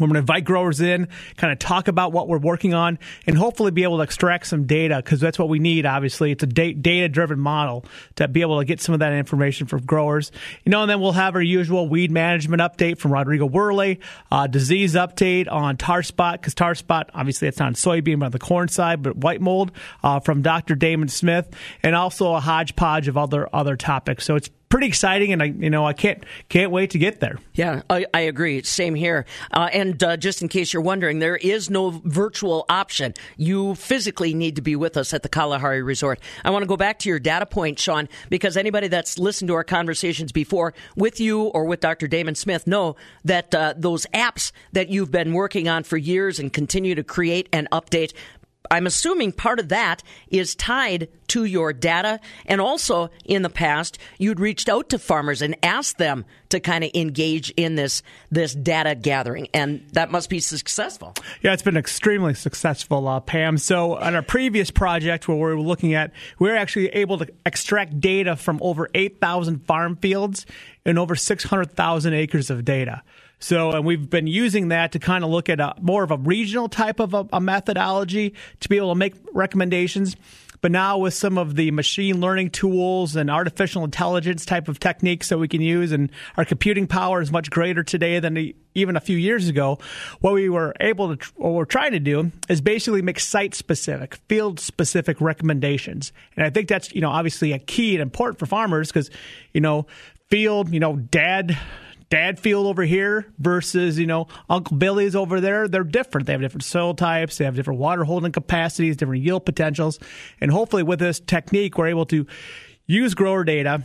we're 0.00 0.06
going 0.06 0.14
to 0.14 0.20
invite 0.20 0.44
growers 0.44 0.80
in, 0.80 1.08
kind 1.36 1.52
of 1.52 1.58
talk 1.58 1.88
about 1.88 2.12
what 2.12 2.28
we're 2.28 2.38
working 2.38 2.74
on, 2.74 2.98
and 3.26 3.36
hopefully 3.36 3.70
be 3.70 3.82
able 3.82 3.98
to 3.98 4.02
extract 4.02 4.46
some 4.46 4.66
data 4.66 4.96
because 4.96 5.20
that's 5.20 5.38
what 5.38 5.48
we 5.48 5.58
need. 5.58 5.86
Obviously, 5.86 6.30
it's 6.30 6.42
a 6.42 6.46
data 6.46 7.08
driven 7.08 7.38
model 7.38 7.84
to 8.16 8.28
be 8.28 8.40
able 8.40 8.58
to 8.58 8.64
get 8.64 8.80
some 8.80 8.92
of 8.92 9.00
that 9.00 9.12
information 9.12 9.66
from 9.66 9.84
growers. 9.84 10.32
You 10.64 10.70
know, 10.70 10.82
and 10.82 10.90
then 10.90 11.00
we'll 11.00 11.12
have 11.12 11.34
our 11.34 11.42
usual 11.42 11.88
weed 11.88 12.10
management 12.10 12.62
update 12.62 12.98
from 12.98 13.12
Rodrigo 13.12 13.48
Werle, 13.48 13.98
uh, 14.30 14.46
disease 14.46 14.94
update 14.94 15.50
on 15.50 15.76
tar 15.76 16.02
spot 16.02 16.40
because 16.40 16.54
tar 16.54 16.74
spot 16.74 17.10
obviously 17.14 17.48
it's 17.48 17.58
not 17.58 17.74
soybean 17.74 18.20
but 18.20 18.26
on 18.26 18.32
the 18.32 18.38
corn 18.38 18.68
side, 18.68 19.02
but 19.02 19.16
white 19.16 19.40
mold 19.40 19.72
uh, 20.02 20.20
from 20.20 20.42
Dr. 20.42 20.74
Damon 20.74 21.08
Smith, 21.08 21.48
and 21.82 21.94
also 21.94 22.34
a 22.34 22.40
hodgepodge 22.40 23.08
of 23.08 23.16
other 23.16 23.48
other 23.52 23.76
topics. 23.76 24.24
So 24.24 24.36
it's 24.36 24.50
pretty 24.68 24.86
exciting, 24.86 25.32
and 25.32 25.42
I 25.42 25.46
you 25.46 25.70
know 25.70 25.86
I 25.86 25.92
can't 25.92 26.24
can't 26.48 26.70
wait 26.70 26.90
to 26.90 26.98
get 26.98 27.20
there. 27.20 27.38
Yeah, 27.54 27.82
I, 27.88 28.06
I 28.12 28.20
agree. 28.20 28.62
Same 28.62 28.94
here. 28.94 29.24
Uh, 29.52 29.68
and 29.72 30.02
uh, 30.02 30.16
just 30.16 30.42
in 30.42 30.48
case 30.48 30.72
you're 30.72 30.82
wondering, 30.82 31.18
there 31.18 31.36
is 31.36 31.70
no 31.70 31.90
virtual 32.04 32.64
option. 32.68 33.14
You 33.36 33.74
physically 33.74 34.34
need 34.34 34.56
to 34.56 34.62
be 34.62 34.76
with 34.76 34.96
us 34.96 35.12
at 35.14 35.22
the 35.22 35.28
Kalahari 35.28 35.82
Resort. 35.82 36.20
I 36.44 36.50
want 36.50 36.62
to 36.62 36.66
go 36.66 36.76
back 36.76 36.98
to 37.00 37.08
your 37.08 37.18
data 37.18 37.46
point, 37.46 37.78
Shawn, 37.78 38.08
because 38.28 38.56
anybody 38.56 38.88
that's 38.88 39.18
listened 39.18 39.48
to 39.48 39.54
our 39.54 39.64
conversations 39.64 40.32
before 40.32 40.74
with 40.96 41.20
you 41.20 41.44
or 41.44 41.64
with 41.64 41.80
Dr. 41.80 42.06
Damon 42.06 42.34
Smith 42.34 42.66
know 42.66 42.96
that 43.24 43.54
uh, 43.54 43.74
those 43.76 44.06
apps 44.14 44.52
that 44.72 44.88
you've 44.88 45.10
been 45.10 45.32
working 45.32 45.68
on 45.68 45.82
for 45.84 45.96
years 45.96 46.38
and 46.38 46.52
continue 46.52 46.94
to 46.94 47.04
create 47.04 47.48
and 47.52 47.68
update 47.70 48.12
I'm 48.70 48.86
assuming 48.86 49.32
part 49.32 49.58
of 49.58 49.68
that 49.68 50.02
is 50.28 50.54
tied 50.54 51.08
to 51.28 51.44
your 51.44 51.72
data. 51.72 52.20
And 52.46 52.60
also, 52.60 53.10
in 53.24 53.42
the 53.42 53.50
past, 53.50 53.98
you'd 54.18 54.40
reached 54.40 54.68
out 54.68 54.88
to 54.90 54.98
farmers 54.98 55.42
and 55.42 55.56
asked 55.62 55.98
them 55.98 56.24
to 56.48 56.60
kind 56.60 56.84
of 56.84 56.90
engage 56.94 57.50
in 57.50 57.74
this 57.74 58.02
this 58.30 58.54
data 58.54 58.94
gathering, 58.94 59.48
and 59.52 59.86
that 59.92 60.10
must 60.10 60.30
be 60.30 60.40
successful. 60.40 61.14
Yeah, 61.42 61.52
it's 61.52 61.62
been 61.62 61.76
extremely 61.76 62.34
successful, 62.34 63.06
uh, 63.06 63.20
Pam. 63.20 63.58
So, 63.58 63.96
on 63.96 64.14
our 64.14 64.22
previous 64.22 64.70
project 64.70 65.28
where 65.28 65.36
we 65.36 65.42
were 65.42 65.60
looking 65.60 65.94
at, 65.94 66.12
we 66.38 66.48
were 66.48 66.56
actually 66.56 66.88
able 66.88 67.18
to 67.18 67.28
extract 67.44 68.00
data 68.00 68.36
from 68.36 68.58
over 68.62 68.88
8,000 68.94 69.66
farm 69.66 69.96
fields 69.96 70.46
and 70.84 70.98
over 70.98 71.14
600,000 71.14 72.14
acres 72.14 72.50
of 72.50 72.64
data. 72.64 73.02
So, 73.40 73.70
and 73.72 73.84
we've 73.84 74.08
been 74.08 74.26
using 74.26 74.68
that 74.68 74.92
to 74.92 74.98
kind 74.98 75.22
of 75.22 75.30
look 75.30 75.48
at 75.48 75.60
a, 75.60 75.74
more 75.80 76.02
of 76.02 76.10
a 76.10 76.16
regional 76.16 76.68
type 76.68 77.00
of 77.00 77.14
a, 77.14 77.26
a 77.32 77.40
methodology 77.40 78.34
to 78.60 78.68
be 78.68 78.76
able 78.76 78.92
to 78.92 78.98
make 78.98 79.14
recommendations. 79.32 80.16
But 80.60 80.72
now 80.72 80.98
with 80.98 81.14
some 81.14 81.38
of 81.38 81.54
the 81.54 81.70
machine 81.70 82.20
learning 82.20 82.50
tools 82.50 83.14
and 83.14 83.30
artificial 83.30 83.84
intelligence 83.84 84.44
type 84.44 84.66
of 84.66 84.80
techniques 84.80 85.28
that 85.28 85.38
we 85.38 85.46
can 85.46 85.60
use, 85.60 85.92
and 85.92 86.10
our 86.36 86.44
computing 86.44 86.88
power 86.88 87.20
is 87.20 87.30
much 87.30 87.48
greater 87.48 87.84
today 87.84 88.18
than 88.18 88.52
even 88.74 88.96
a 88.96 89.00
few 89.00 89.16
years 89.16 89.48
ago. 89.48 89.78
What 90.20 90.34
we 90.34 90.48
were 90.48 90.74
able 90.80 91.16
to, 91.16 91.32
what 91.36 91.52
we're 91.52 91.64
trying 91.64 91.92
to 91.92 92.00
do, 92.00 92.32
is 92.48 92.60
basically 92.60 93.02
make 93.02 93.20
site 93.20 93.54
specific, 93.54 94.16
field 94.28 94.58
specific 94.58 95.20
recommendations. 95.20 96.12
And 96.36 96.44
I 96.44 96.50
think 96.50 96.68
that's 96.68 96.92
you 96.92 97.00
know 97.00 97.10
obviously 97.10 97.52
a 97.52 97.60
key 97.60 97.94
and 97.94 98.02
important 98.02 98.40
for 98.40 98.46
farmers 98.46 98.88
because 98.88 99.10
you 99.52 99.60
know 99.60 99.86
field, 100.28 100.72
you 100.72 100.80
know, 100.80 100.96
dad 100.96 101.56
dad 102.10 102.40
field 102.40 102.66
over 102.66 102.82
here 102.84 103.26
versus 103.38 103.98
you 103.98 104.06
know 104.06 104.28
Uncle 104.48 104.76
Billy's 104.76 105.14
over 105.14 105.40
there. 105.40 105.68
They're 105.68 105.84
different. 105.84 106.26
They 106.26 106.32
have 106.32 106.40
different 106.40 106.64
soil 106.64 106.94
types. 106.94 107.38
They 107.38 107.44
have 107.44 107.56
different 107.56 107.80
water 107.80 108.04
holding 108.04 108.32
capacities, 108.32 108.96
different 108.96 109.22
yield 109.22 109.44
potentials, 109.44 109.98
and 110.40 110.50
hopefully 110.50 110.82
with 110.82 110.98
this 110.98 111.20
technique, 111.20 111.78
we're 111.78 111.88
able 111.88 112.06
to 112.06 112.26
use 112.86 113.14
grower 113.14 113.44
data 113.44 113.82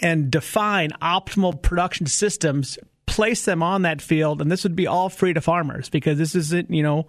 and 0.00 0.30
define 0.30 0.90
optimal 1.02 1.60
production 1.60 2.06
systems. 2.06 2.78
Place 3.06 3.44
them 3.44 3.62
on 3.62 3.82
that 3.82 4.00
field, 4.00 4.40
and 4.40 4.50
this 4.50 4.62
would 4.62 4.74
be 4.74 4.86
all 4.86 5.10
free 5.10 5.34
to 5.34 5.40
farmers 5.42 5.90
because 5.90 6.16
this 6.16 6.34
isn't, 6.34 6.70
you 6.70 6.82
know, 6.82 7.06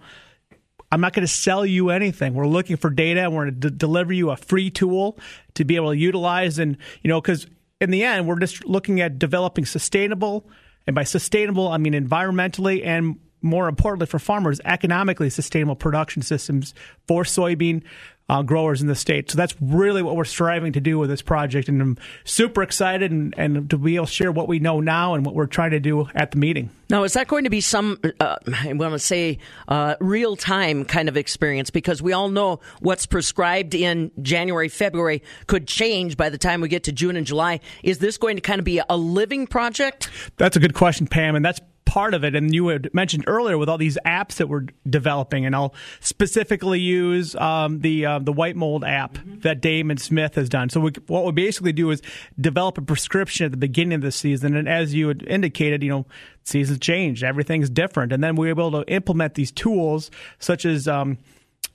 I'm 0.92 1.00
not 1.00 1.14
going 1.14 1.26
to 1.26 1.32
sell 1.32 1.66
you 1.66 1.90
anything. 1.90 2.34
We're 2.34 2.46
looking 2.46 2.76
for 2.76 2.90
data 2.90 3.22
and 3.22 3.34
we're 3.34 3.50
going 3.50 3.60
to 3.60 3.70
d- 3.70 3.76
deliver 3.76 4.12
you 4.12 4.30
a 4.30 4.36
free 4.36 4.70
tool 4.70 5.18
to 5.54 5.64
be 5.64 5.76
able 5.76 5.90
to 5.90 5.96
utilize. 5.96 6.58
And, 6.58 6.76
you 7.02 7.08
know, 7.08 7.20
because 7.20 7.46
in 7.80 7.90
the 7.90 8.04
end, 8.04 8.26
we're 8.26 8.38
just 8.38 8.64
looking 8.64 9.00
at 9.00 9.18
developing 9.18 9.66
sustainable, 9.66 10.48
and 10.86 10.94
by 10.94 11.04
sustainable, 11.04 11.68
I 11.68 11.78
mean 11.78 11.92
environmentally 11.92 12.84
and 12.84 13.18
more 13.42 13.68
importantly 13.68 14.06
for 14.06 14.18
farmers, 14.18 14.60
economically 14.64 15.30
sustainable 15.30 15.76
production 15.76 16.22
systems 16.22 16.74
for 17.06 17.22
soybean 17.22 17.82
uh, 18.28 18.42
growers 18.42 18.82
in 18.82 18.88
the 18.88 18.94
state. 18.94 19.30
So 19.30 19.36
that's 19.36 19.54
really 19.60 20.02
what 20.02 20.16
we're 20.16 20.24
striving 20.24 20.72
to 20.72 20.80
do 20.80 20.98
with 20.98 21.10
this 21.10 21.22
project. 21.22 21.68
And 21.68 21.80
I'm 21.80 21.98
super 22.24 22.62
excited 22.62 23.12
and, 23.12 23.34
and 23.36 23.70
to 23.70 23.78
be 23.78 23.96
able 23.96 24.06
to 24.06 24.12
share 24.12 24.32
what 24.32 24.48
we 24.48 24.58
know 24.58 24.80
now 24.80 25.14
and 25.14 25.24
what 25.24 25.34
we're 25.34 25.46
trying 25.46 25.70
to 25.70 25.80
do 25.80 26.08
at 26.14 26.32
the 26.32 26.38
meeting. 26.38 26.70
Now, 26.88 27.04
is 27.04 27.14
that 27.14 27.26
going 27.28 27.44
to 27.44 27.50
be 27.50 27.60
some, 27.60 27.98
uh, 28.20 28.36
I 28.64 28.72
want 28.72 28.92
to 28.92 28.98
say, 28.98 29.38
uh, 29.68 29.96
real 30.00 30.36
time 30.36 30.84
kind 30.84 31.08
of 31.08 31.16
experience? 31.16 31.70
Because 31.70 32.00
we 32.00 32.12
all 32.12 32.28
know 32.28 32.60
what's 32.80 33.06
prescribed 33.06 33.74
in 33.74 34.10
January, 34.22 34.68
February 34.68 35.22
could 35.46 35.66
change 35.66 36.16
by 36.16 36.28
the 36.28 36.38
time 36.38 36.60
we 36.60 36.68
get 36.68 36.84
to 36.84 36.92
June 36.92 37.16
and 37.16 37.26
July. 37.26 37.60
Is 37.82 37.98
this 37.98 38.18
going 38.18 38.36
to 38.36 38.42
kind 38.42 38.58
of 38.58 38.64
be 38.64 38.80
a 38.88 38.96
living 38.96 39.46
project? 39.46 40.10
That's 40.36 40.56
a 40.56 40.60
good 40.60 40.74
question, 40.74 41.06
Pam. 41.06 41.34
And 41.34 41.44
that's 41.44 41.60
part 41.86 42.12
of 42.12 42.24
it. 42.24 42.34
And 42.34 42.54
you 42.54 42.68
had 42.68 42.92
mentioned 42.92 43.24
earlier 43.26 43.56
with 43.56 43.70
all 43.70 43.78
these 43.78 43.96
apps 44.04 44.34
that 44.34 44.48
we're 44.48 44.66
developing, 44.88 45.46
and 45.46 45.56
I'll 45.56 45.74
specifically 46.00 46.80
use 46.80 47.34
um, 47.36 47.80
the 47.80 48.04
uh, 48.04 48.18
the 48.18 48.32
white 48.32 48.56
mold 48.56 48.84
app 48.84 49.14
mm-hmm. 49.14 49.40
that 49.40 49.62
Damon 49.62 49.96
Smith 49.96 50.34
has 50.34 50.50
done. 50.50 50.68
So 50.68 50.80
we, 50.80 50.90
what 51.06 51.24
we 51.24 51.32
basically 51.32 51.72
do 51.72 51.90
is 51.90 52.02
develop 52.38 52.76
a 52.76 52.82
prescription 52.82 53.46
at 53.46 53.52
the 53.52 53.56
beginning 53.56 53.94
of 53.94 54.02
the 54.02 54.12
season, 54.12 54.54
and 54.54 54.68
as 54.68 54.92
you 54.92 55.08
had 55.08 55.22
indicated, 55.22 55.82
you 55.82 55.88
know, 55.88 56.06
seasons 56.44 56.80
change, 56.80 57.24
everything's 57.24 57.70
different, 57.70 58.12
and 58.12 58.22
then 58.22 58.36
we're 58.36 58.50
able 58.50 58.70
to 58.72 58.82
implement 58.92 59.34
these 59.34 59.50
tools 59.50 60.10
such 60.38 60.66
as. 60.66 60.86
Um, 60.86 61.16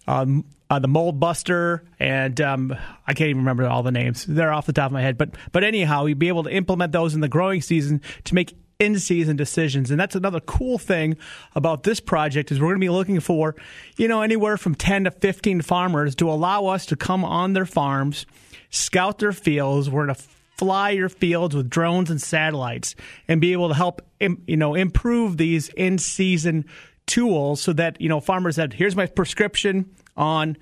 um, 0.07 0.45
uh, 0.72 0.80
the 0.80 0.88
mold 0.88 1.20
buster 1.20 1.84
and 1.99 2.39
um, 2.39 2.74
I 3.05 3.14
can't 3.14 3.30
even 3.30 3.41
remember 3.41 3.68
all 3.68 3.84
the 3.84 3.91
names. 3.91 4.26
They're 4.26 4.53
off 4.53 4.66
the 4.66 4.74
top 4.74 4.86
of 4.86 4.93
my 4.93 5.01
head, 5.01 5.18
but 5.18 5.32
but 5.51 5.66
anyhow, 5.66 6.05
you'd 6.05 6.18
be 6.18 6.30
able 6.30 6.43
to 6.43 6.49
implement 6.49 6.93
those 6.93 7.14
in 7.14 7.20
the 7.20 7.28
growing 7.28 7.62
season 7.62 8.01
to 8.24 8.34
make 8.34 8.55
in 8.82 8.97
season 8.97 9.36
decisions. 9.36 9.91
And 9.91 9.99
that's 9.99 10.15
another 10.15 10.39
cool 10.39 10.79
thing 10.79 11.15
about 11.53 11.84
this 11.84 11.99
project 11.99 12.51
is 12.51 12.59
we're 12.59 12.69
going 12.69 12.79
to 12.82 12.86
be 12.86 12.89
looking 12.89 13.19
for, 13.19 13.55
you 13.95 14.07
know, 14.07 14.23
anywhere 14.23 14.57
from 14.57 14.73
10 14.73 15.03
to 15.03 15.11
15 15.11 15.61
farmers 15.61 16.15
to 16.15 16.27
allow 16.27 16.65
us 16.65 16.88
to 16.88 16.95
come 16.95 17.23
on 17.23 17.53
their 17.53 17.67
farms, 17.67 18.25
scout 18.71 19.19
their 19.19 19.34
fields. 19.34 19.88
We're 19.88 20.07
going 20.07 20.15
to 20.15 20.23
fly 20.57 20.89
your 20.89 21.09
fields 21.09 21.55
with 21.55 21.69
drones 21.69 22.09
and 22.09 22.19
satellites 22.19 22.95
and 23.27 23.39
be 23.39 23.51
able 23.51 23.67
to 23.67 23.75
help, 23.75 24.01
you 24.19 24.57
know, 24.57 24.73
improve 24.73 25.38
these 25.38 25.69
in 25.69 25.99
season 25.99 26.65
tools 27.05 27.61
so 27.61 27.73
that, 27.73 28.01
you 28.01 28.09
know, 28.09 28.19
farmers 28.19 28.55
said, 28.55 28.73
here's 28.73 28.95
my 28.95 29.05
prescription 29.05 29.91
on 30.17 30.57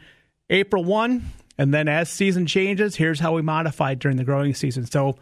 April 0.50 0.84
1. 0.84 1.24
And 1.58 1.74
then 1.74 1.88
as 1.88 2.10
season 2.10 2.48
changes, 2.48 2.98
here's 2.98 3.22
how 3.22 3.34
we 3.34 3.42
modify 3.42 3.94
during 3.94 4.18
the 4.18 4.26
growing 4.26 4.54
season. 4.54 4.86
So 4.86 5.16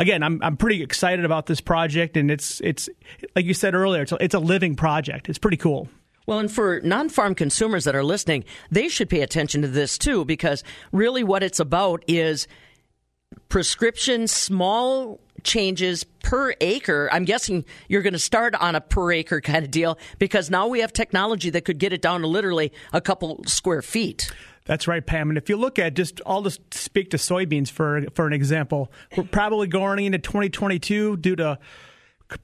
again, 0.00 0.22
I'm 0.22 0.42
I'm 0.42 0.56
pretty 0.56 0.82
excited 0.82 1.24
about 1.24 1.46
this 1.46 1.60
project, 1.60 2.16
and 2.16 2.30
it's 2.30 2.60
it's 2.62 2.88
like 3.36 3.44
you 3.44 3.54
said 3.54 3.74
earlier, 3.74 4.02
it's 4.02 4.12
a, 4.12 4.24
it's 4.24 4.34
a 4.34 4.40
living 4.40 4.74
project. 4.74 5.28
It's 5.28 5.38
pretty 5.38 5.58
cool. 5.58 5.88
Well, 6.26 6.38
and 6.38 6.50
for 6.50 6.80
non 6.80 7.08
farm 7.08 7.34
consumers 7.34 7.84
that 7.84 7.94
are 7.94 8.04
listening, 8.04 8.44
they 8.70 8.88
should 8.88 9.08
pay 9.08 9.20
attention 9.20 9.62
to 9.62 9.68
this 9.68 9.98
too, 9.98 10.24
because 10.24 10.64
really 10.90 11.22
what 11.22 11.42
it's 11.42 11.60
about 11.60 12.02
is 12.08 12.48
prescription, 13.48 14.26
small 14.26 15.20
changes 15.42 16.04
per 16.04 16.54
acre. 16.60 17.08
I'm 17.12 17.24
guessing 17.24 17.64
you're 17.88 18.02
going 18.02 18.12
to 18.12 18.18
start 18.18 18.54
on 18.54 18.74
a 18.74 18.80
per 18.80 19.12
acre 19.12 19.40
kind 19.40 19.64
of 19.64 19.70
deal 19.70 19.98
because 20.18 20.50
now 20.50 20.66
we 20.66 20.80
have 20.80 20.92
technology 20.92 21.50
that 21.50 21.64
could 21.64 21.78
get 21.78 21.92
it 21.92 22.02
down 22.02 22.20
to 22.22 22.26
literally 22.26 22.72
a 22.92 23.00
couple 23.00 23.42
square 23.46 23.82
feet. 23.82 24.30
That's 24.70 24.86
right, 24.86 25.04
Pam. 25.04 25.30
And 25.30 25.36
if 25.36 25.48
you 25.48 25.56
look 25.56 25.80
at 25.80 25.94
just, 25.94 26.20
I'll 26.24 26.42
just 26.42 26.72
speak 26.72 27.10
to 27.10 27.16
soybeans 27.16 27.68
for 27.68 28.04
for 28.14 28.28
an 28.28 28.32
example. 28.32 28.92
We're 29.16 29.24
probably 29.24 29.66
going 29.66 30.04
into 30.04 30.18
2022 30.18 31.16
due 31.16 31.34
to 31.34 31.58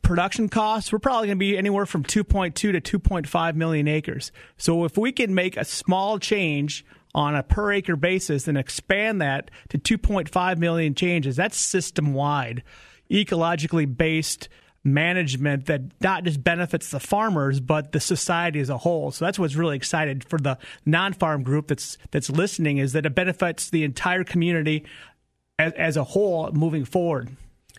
production 0.03 0.49
costs. 0.49 0.93
We're 0.93 0.99
probably 0.99 1.29
going 1.29 1.37
to 1.37 1.39
be 1.39 1.57
anywhere 1.57 1.87
from 1.87 2.03
2.2 2.03 2.53
to 2.53 2.99
2.5 2.99 3.55
million 3.55 3.87
acres. 3.87 4.33
So 4.57 4.85
if 4.85 4.99
we 4.99 5.12
can 5.12 5.37
make 5.37 5.57
a 5.57 5.64
small 5.64 6.18
change 6.18 6.85
on 7.14 7.37
a 7.37 7.45
per 7.45 7.70
acre 7.70 7.95
basis 7.95 8.49
and 8.49 8.59
expand 8.59 9.22
that 9.22 9.53
to 9.68 9.79
2.5 9.79 10.59
million 10.59 10.97
changes, 10.97 11.37
that's 11.37 11.57
system 11.57 12.12
wide, 12.12 12.64
ecologically 13.09 13.87
based 13.97 14.49
management 14.87 15.66
that 15.66 15.82
not 16.01 16.24
just 16.24 16.43
benefits 16.43 16.91
the 16.91 17.01
farmers 17.01 17.59
but 17.59 17.93
the 17.93 18.01
society 18.01 18.61
as 18.61 18.70
a 18.70 18.78
whole. 18.78 19.11
So 19.11 19.24
that's 19.24 19.39
what's 19.39 19.57
really 19.57 19.76
excited 19.76 20.24
for 20.24 20.39
the 20.39 20.59
non-farm 20.87 21.43
group 21.43 21.68
that's 21.68 21.99
that's 22.12 22.30
listening 22.30 22.78
is 22.78 22.93
that 22.93 23.05
it 23.05 23.14
benefits 23.14 23.68
the 23.68 23.84
entire 23.84 24.24
community 24.24 24.84
as, 25.59 25.72
as 25.72 25.97
a 25.97 26.05
whole 26.05 26.51
moving 26.53 26.84
forward. 26.84 27.37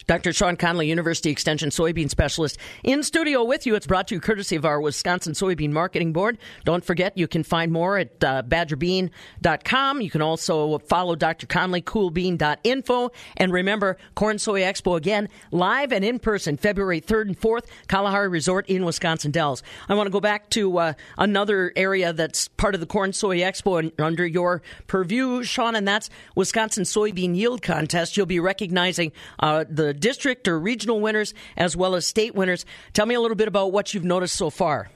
Dr. 0.08 0.32
Shawn 0.32 0.55
Conley, 0.55 0.88
University 0.88 1.30
Extension 1.30 1.70
soybean 1.70 2.10
specialist, 2.10 2.58
in 2.82 3.03
studio 3.03 3.43
with 3.43 3.66
you. 3.66 3.76
It's 3.76 3.86
brought 3.86 4.08
to 4.08 4.16
you 4.16 4.22
courtesy 4.22 4.55
of 4.55 4.64
our 4.64 4.80
Wisconsin 4.80 5.34
Soybean 5.34 5.72
Marketing 5.72 6.14
Board. 6.14 6.38
Don't 6.64 6.86
forget, 6.86 7.18
you 7.18 7.28
can 7.28 7.43
find 7.43 7.74
more 7.74 7.97
at 7.97 8.24
uh, 8.24 8.41
badgerbean.com. 8.43 9.99
You 9.99 10.10
can 10.10 10.22
also 10.22 10.78
follow 10.78 11.18
Dr. 11.18 11.45
Conley, 11.45 11.82
coolbean.info. 11.82 13.12
And 13.36 13.51
remember, 13.51 13.97
Corn 14.16 14.39
Soy 14.39 14.62
Expo 14.62 14.95
again, 14.95 15.28
live 15.51 15.91
and 15.91 16.05
in 16.05 16.20
person, 16.20 16.55
February 16.55 17.01
3rd 17.01 17.28
and 17.28 17.39
4th, 17.41 17.66
Kalahari 17.89 18.30
Resort 18.30 18.70
in 18.70 18.86
Wisconsin 18.86 19.32
Dells. 19.32 19.62
I 19.89 19.95
want 19.95 20.08
to 20.08 20.12
go 20.12 20.22
back 20.22 20.49
to 20.51 20.78
uh, 20.78 20.93
another 21.18 21.74
area 21.76 22.14
that's 22.14 22.47
part 22.47 22.76
of 22.76 22.80
the 22.80 22.88
Corn 22.88 23.12
Soy 23.12 23.39
Expo 23.39 23.78
and 23.78 23.91
under 23.99 24.26
your 24.26 24.62
purview, 24.88 25.43
Shawn, 25.43 25.76
and 25.76 25.86
that's 25.86 26.10
Wisconsin 26.34 26.86
Soybean 26.86 27.36
Yield 27.36 27.62
Contest. 27.62 28.16
You'll 28.16 28.26
be 28.26 28.39
recognizing 28.39 29.12
uh, 29.39 29.66
the 29.70 29.97
district 30.00 30.48
or 30.48 30.60
regional 30.60 31.00
winners 31.00 31.34
as 31.56 31.76
well 31.76 31.95
as 31.95 32.06
state 32.06 32.36
winners. 32.36 32.66
Tell 32.93 33.06
me 33.06 33.16
a 33.16 33.22
little 33.22 33.36
bit 33.36 33.48
about 33.48 33.72
what 33.72 33.93
you've 33.93 34.04
noticed 34.04 34.36
so 34.36 34.50
far. 34.50 34.89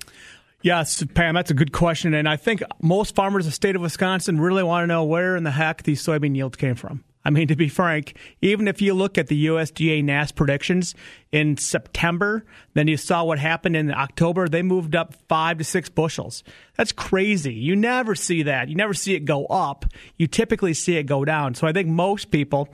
Yes, 0.63 1.03
Pam, 1.15 1.33
that's 1.33 1.49
a 1.49 1.55
good 1.55 1.71
question. 1.71 2.13
And 2.13 2.29
I 2.29 2.35
think 2.35 2.61
most 2.81 3.15
farmers 3.15 3.45
in 3.45 3.49
the 3.49 3.55
state 3.55 3.75
of 3.75 3.81
Wisconsin 3.81 4.39
really 4.39 4.63
want 4.63 4.83
to 4.83 4.87
know 4.87 5.03
where 5.03 5.35
in 5.35 5.43
the 5.43 5.51
heck 5.51 5.83
these 5.83 6.05
soybean 6.05 6.35
yields 6.35 6.55
came 6.55 6.75
from. 6.75 7.03
I 7.23 7.29
mean, 7.29 7.47
to 7.49 7.55
be 7.55 7.69
frank, 7.69 8.15
even 8.41 8.67
if 8.67 8.81
you 8.81 8.93
look 8.93 9.17
at 9.17 9.27
the 9.27 9.45
USDA 9.45 10.03
NASS 10.03 10.31
predictions 10.31 10.95
in 11.31 11.57
September, 11.57 12.45
then 12.73 12.87
you 12.87 12.97
saw 12.97 13.23
what 13.23 13.37
happened 13.37 13.75
in 13.75 13.93
October. 13.93 14.47
They 14.47 14.63
moved 14.63 14.95
up 14.95 15.13
five 15.27 15.59
to 15.59 15.63
six 15.63 15.87
bushels. 15.87 16.43
That's 16.77 16.91
crazy. 16.91 17.53
You 17.53 17.75
never 17.75 18.15
see 18.15 18.43
that. 18.43 18.69
You 18.69 18.75
never 18.75 18.95
see 18.95 19.13
it 19.13 19.25
go 19.25 19.45
up. 19.45 19.85
You 20.17 20.25
typically 20.25 20.73
see 20.73 20.97
it 20.97 21.03
go 21.03 21.23
down. 21.23 21.53
So 21.53 21.67
I 21.67 21.73
think 21.73 21.87
most 21.87 22.31
people 22.31 22.69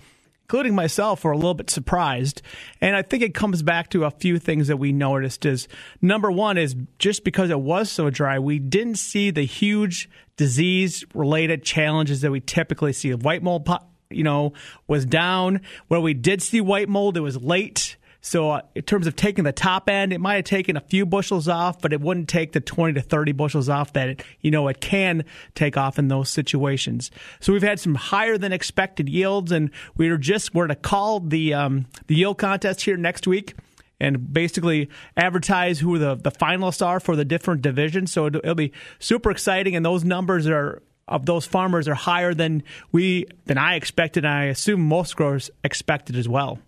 including 0.50 0.74
myself, 0.74 1.26
were 1.26 1.34
a 1.34 1.36
little 1.36 1.54
bit 1.54 1.70
surprised. 1.70 2.42
And 2.80 2.96
I 2.96 3.02
think 3.02 3.22
it 3.22 3.34
comes 3.34 3.62
back 3.62 3.90
to 3.90 4.06
a 4.06 4.12
few 4.12 4.40
things 4.40 4.70
that 4.70 4.78
we 4.78 4.94
noticed 4.94 5.46
is 5.46 5.68
number 6.02 6.32
one 6.32 6.58
is 6.58 6.74
just 7.00 7.26
because 7.26 7.50
it 7.50 7.60
was 7.60 7.92
so 7.92 8.10
dry, 8.10 8.40
we 8.40 8.58
didn't 8.58 8.96
see 8.96 9.30
the 9.30 9.42
huge 9.42 10.10
disease 10.38 11.04
related 11.14 11.64
challenges 11.64 12.22
that 12.22 12.32
we 12.32 12.40
typically 12.40 12.94
see. 12.94 13.14
White 13.14 13.44
mold, 13.44 13.68
you 14.10 14.24
know, 14.24 14.54
was 14.88 15.06
down. 15.06 15.60
Where 15.90 16.00
we 16.00 16.14
did 16.14 16.42
see 16.42 16.62
white 16.62 16.88
mold, 16.88 17.18
it 17.18 17.22
was 17.22 17.36
late. 17.36 17.98
So, 18.22 18.52
uh, 18.52 18.62
in 18.76 18.82
terms 18.84 19.08
of 19.08 19.16
taking 19.16 19.44
the 19.44 19.52
top 19.52 19.90
end, 19.90 20.12
it 20.12 20.20
might 20.20 20.36
have 20.36 20.46
taken 20.46 20.76
a 20.76 20.82
few 20.82 21.06
bushels 21.06 21.48
off, 21.48 21.82
but 21.82 21.94
it 21.94 22.02
wouldn't 22.02 22.28
take 22.28 22.52
the 22.52 22.60
20 22.60 22.94
to 22.94 23.02
30 23.02 23.32
bushels 23.32 23.70
off 23.70 23.94
that 23.94 24.10
it, 24.10 24.24
you 24.42 24.52
know 24.52 24.68
it 24.68 24.82
can 24.82 25.24
take 25.56 25.78
off 25.78 26.00
in 26.00 26.08
those 26.08 26.30
situations. 26.30 27.12
So 27.40 27.54
we've 27.54 27.64
had 27.64 27.80
some 27.80 27.96
higher 27.96 28.38
than 28.38 28.52
expected 28.52 29.08
yields, 29.10 29.52
and 29.52 29.72
we 29.96 30.10
are 30.10 30.18
just 30.18 30.54
we're 30.54 30.68
to 30.68 30.76
call 30.76 31.20
the 31.20 31.54
um, 31.54 31.86
the 32.08 32.16
yield 32.16 32.38
contest 32.38 32.82
here 32.82 32.98
next 32.98 33.28
week 33.28 33.56
and 34.00 34.32
basically 34.32 34.90
advertise 35.16 35.80
who 35.80 35.98
the, 35.98 36.16
the 36.16 36.32
finalists 36.32 36.86
are 36.86 37.00
for 37.00 37.16
the 37.16 37.26
different 37.26 37.62
divisions. 37.62 38.12
So 38.12 38.28
it'll, 38.28 38.42
it'll 38.44 38.56
be 38.56 38.74
super 39.00 39.32
exciting, 39.32 39.76
and 39.76 39.86
those 39.86 40.04
numbers 40.04 40.48
are 40.48 40.82
of 41.08 41.26
those 41.26 41.46
farmers 41.46 41.88
are 41.88 41.96
higher 41.96 42.34
than 42.34 42.64
we 42.92 43.26
than 43.46 43.58
I 43.58 43.76
expected. 43.76 44.26
And 44.26 44.34
I 44.34 44.44
assume 44.46 44.82
most 44.82 45.16
growers 45.16 45.50
expected 45.64 46.16
as 46.16 46.28
well. 46.28 46.60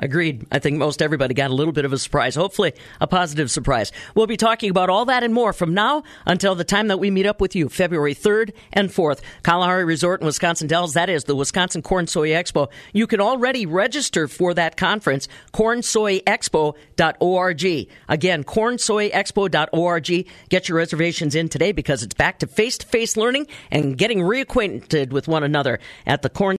Agreed. 0.00 0.46
I 0.52 0.60
think 0.60 0.78
most 0.78 1.02
everybody 1.02 1.34
got 1.34 1.50
a 1.50 1.54
little 1.54 1.72
bit 1.72 1.84
of 1.84 1.92
a 1.92 1.98
surprise, 1.98 2.36
hopefully 2.36 2.72
a 3.00 3.08
positive 3.08 3.50
surprise. 3.50 3.90
We'll 4.14 4.28
be 4.28 4.36
talking 4.36 4.70
about 4.70 4.90
all 4.90 5.06
that 5.06 5.24
and 5.24 5.34
more 5.34 5.52
from 5.52 5.74
now 5.74 6.04
until 6.24 6.54
the 6.54 6.62
time 6.62 6.86
that 6.86 7.00
we 7.00 7.10
meet 7.10 7.26
up 7.26 7.40
with 7.40 7.56
you, 7.56 7.68
February 7.68 8.14
3rd 8.14 8.52
and 8.72 8.90
4th. 8.90 9.22
Kalahari 9.42 9.84
Resort 9.84 10.20
in 10.20 10.26
Wisconsin 10.26 10.68
Dells, 10.68 10.94
that 10.94 11.10
is 11.10 11.24
the 11.24 11.34
Wisconsin 11.34 11.82
Corn 11.82 12.06
Soy 12.06 12.28
Expo. 12.28 12.70
You 12.92 13.08
can 13.08 13.20
already 13.20 13.66
register 13.66 14.28
for 14.28 14.54
that 14.54 14.76
conference, 14.76 15.26
cornsoyexpo.org. 15.52 17.88
Again, 18.08 18.44
cornsoyexpo.org. 18.44 20.26
Get 20.48 20.68
your 20.68 20.78
reservations 20.78 21.34
in 21.34 21.48
today 21.48 21.72
because 21.72 22.04
it's 22.04 22.14
back 22.14 22.38
to 22.38 22.46
face 22.46 22.78
to 22.78 22.86
face 22.86 23.16
learning 23.16 23.48
and 23.72 23.98
getting 23.98 24.20
reacquainted 24.20 25.10
with 25.10 25.26
one 25.26 25.42
another 25.42 25.80
at 26.06 26.22
the 26.22 26.30
Corn 26.30 26.56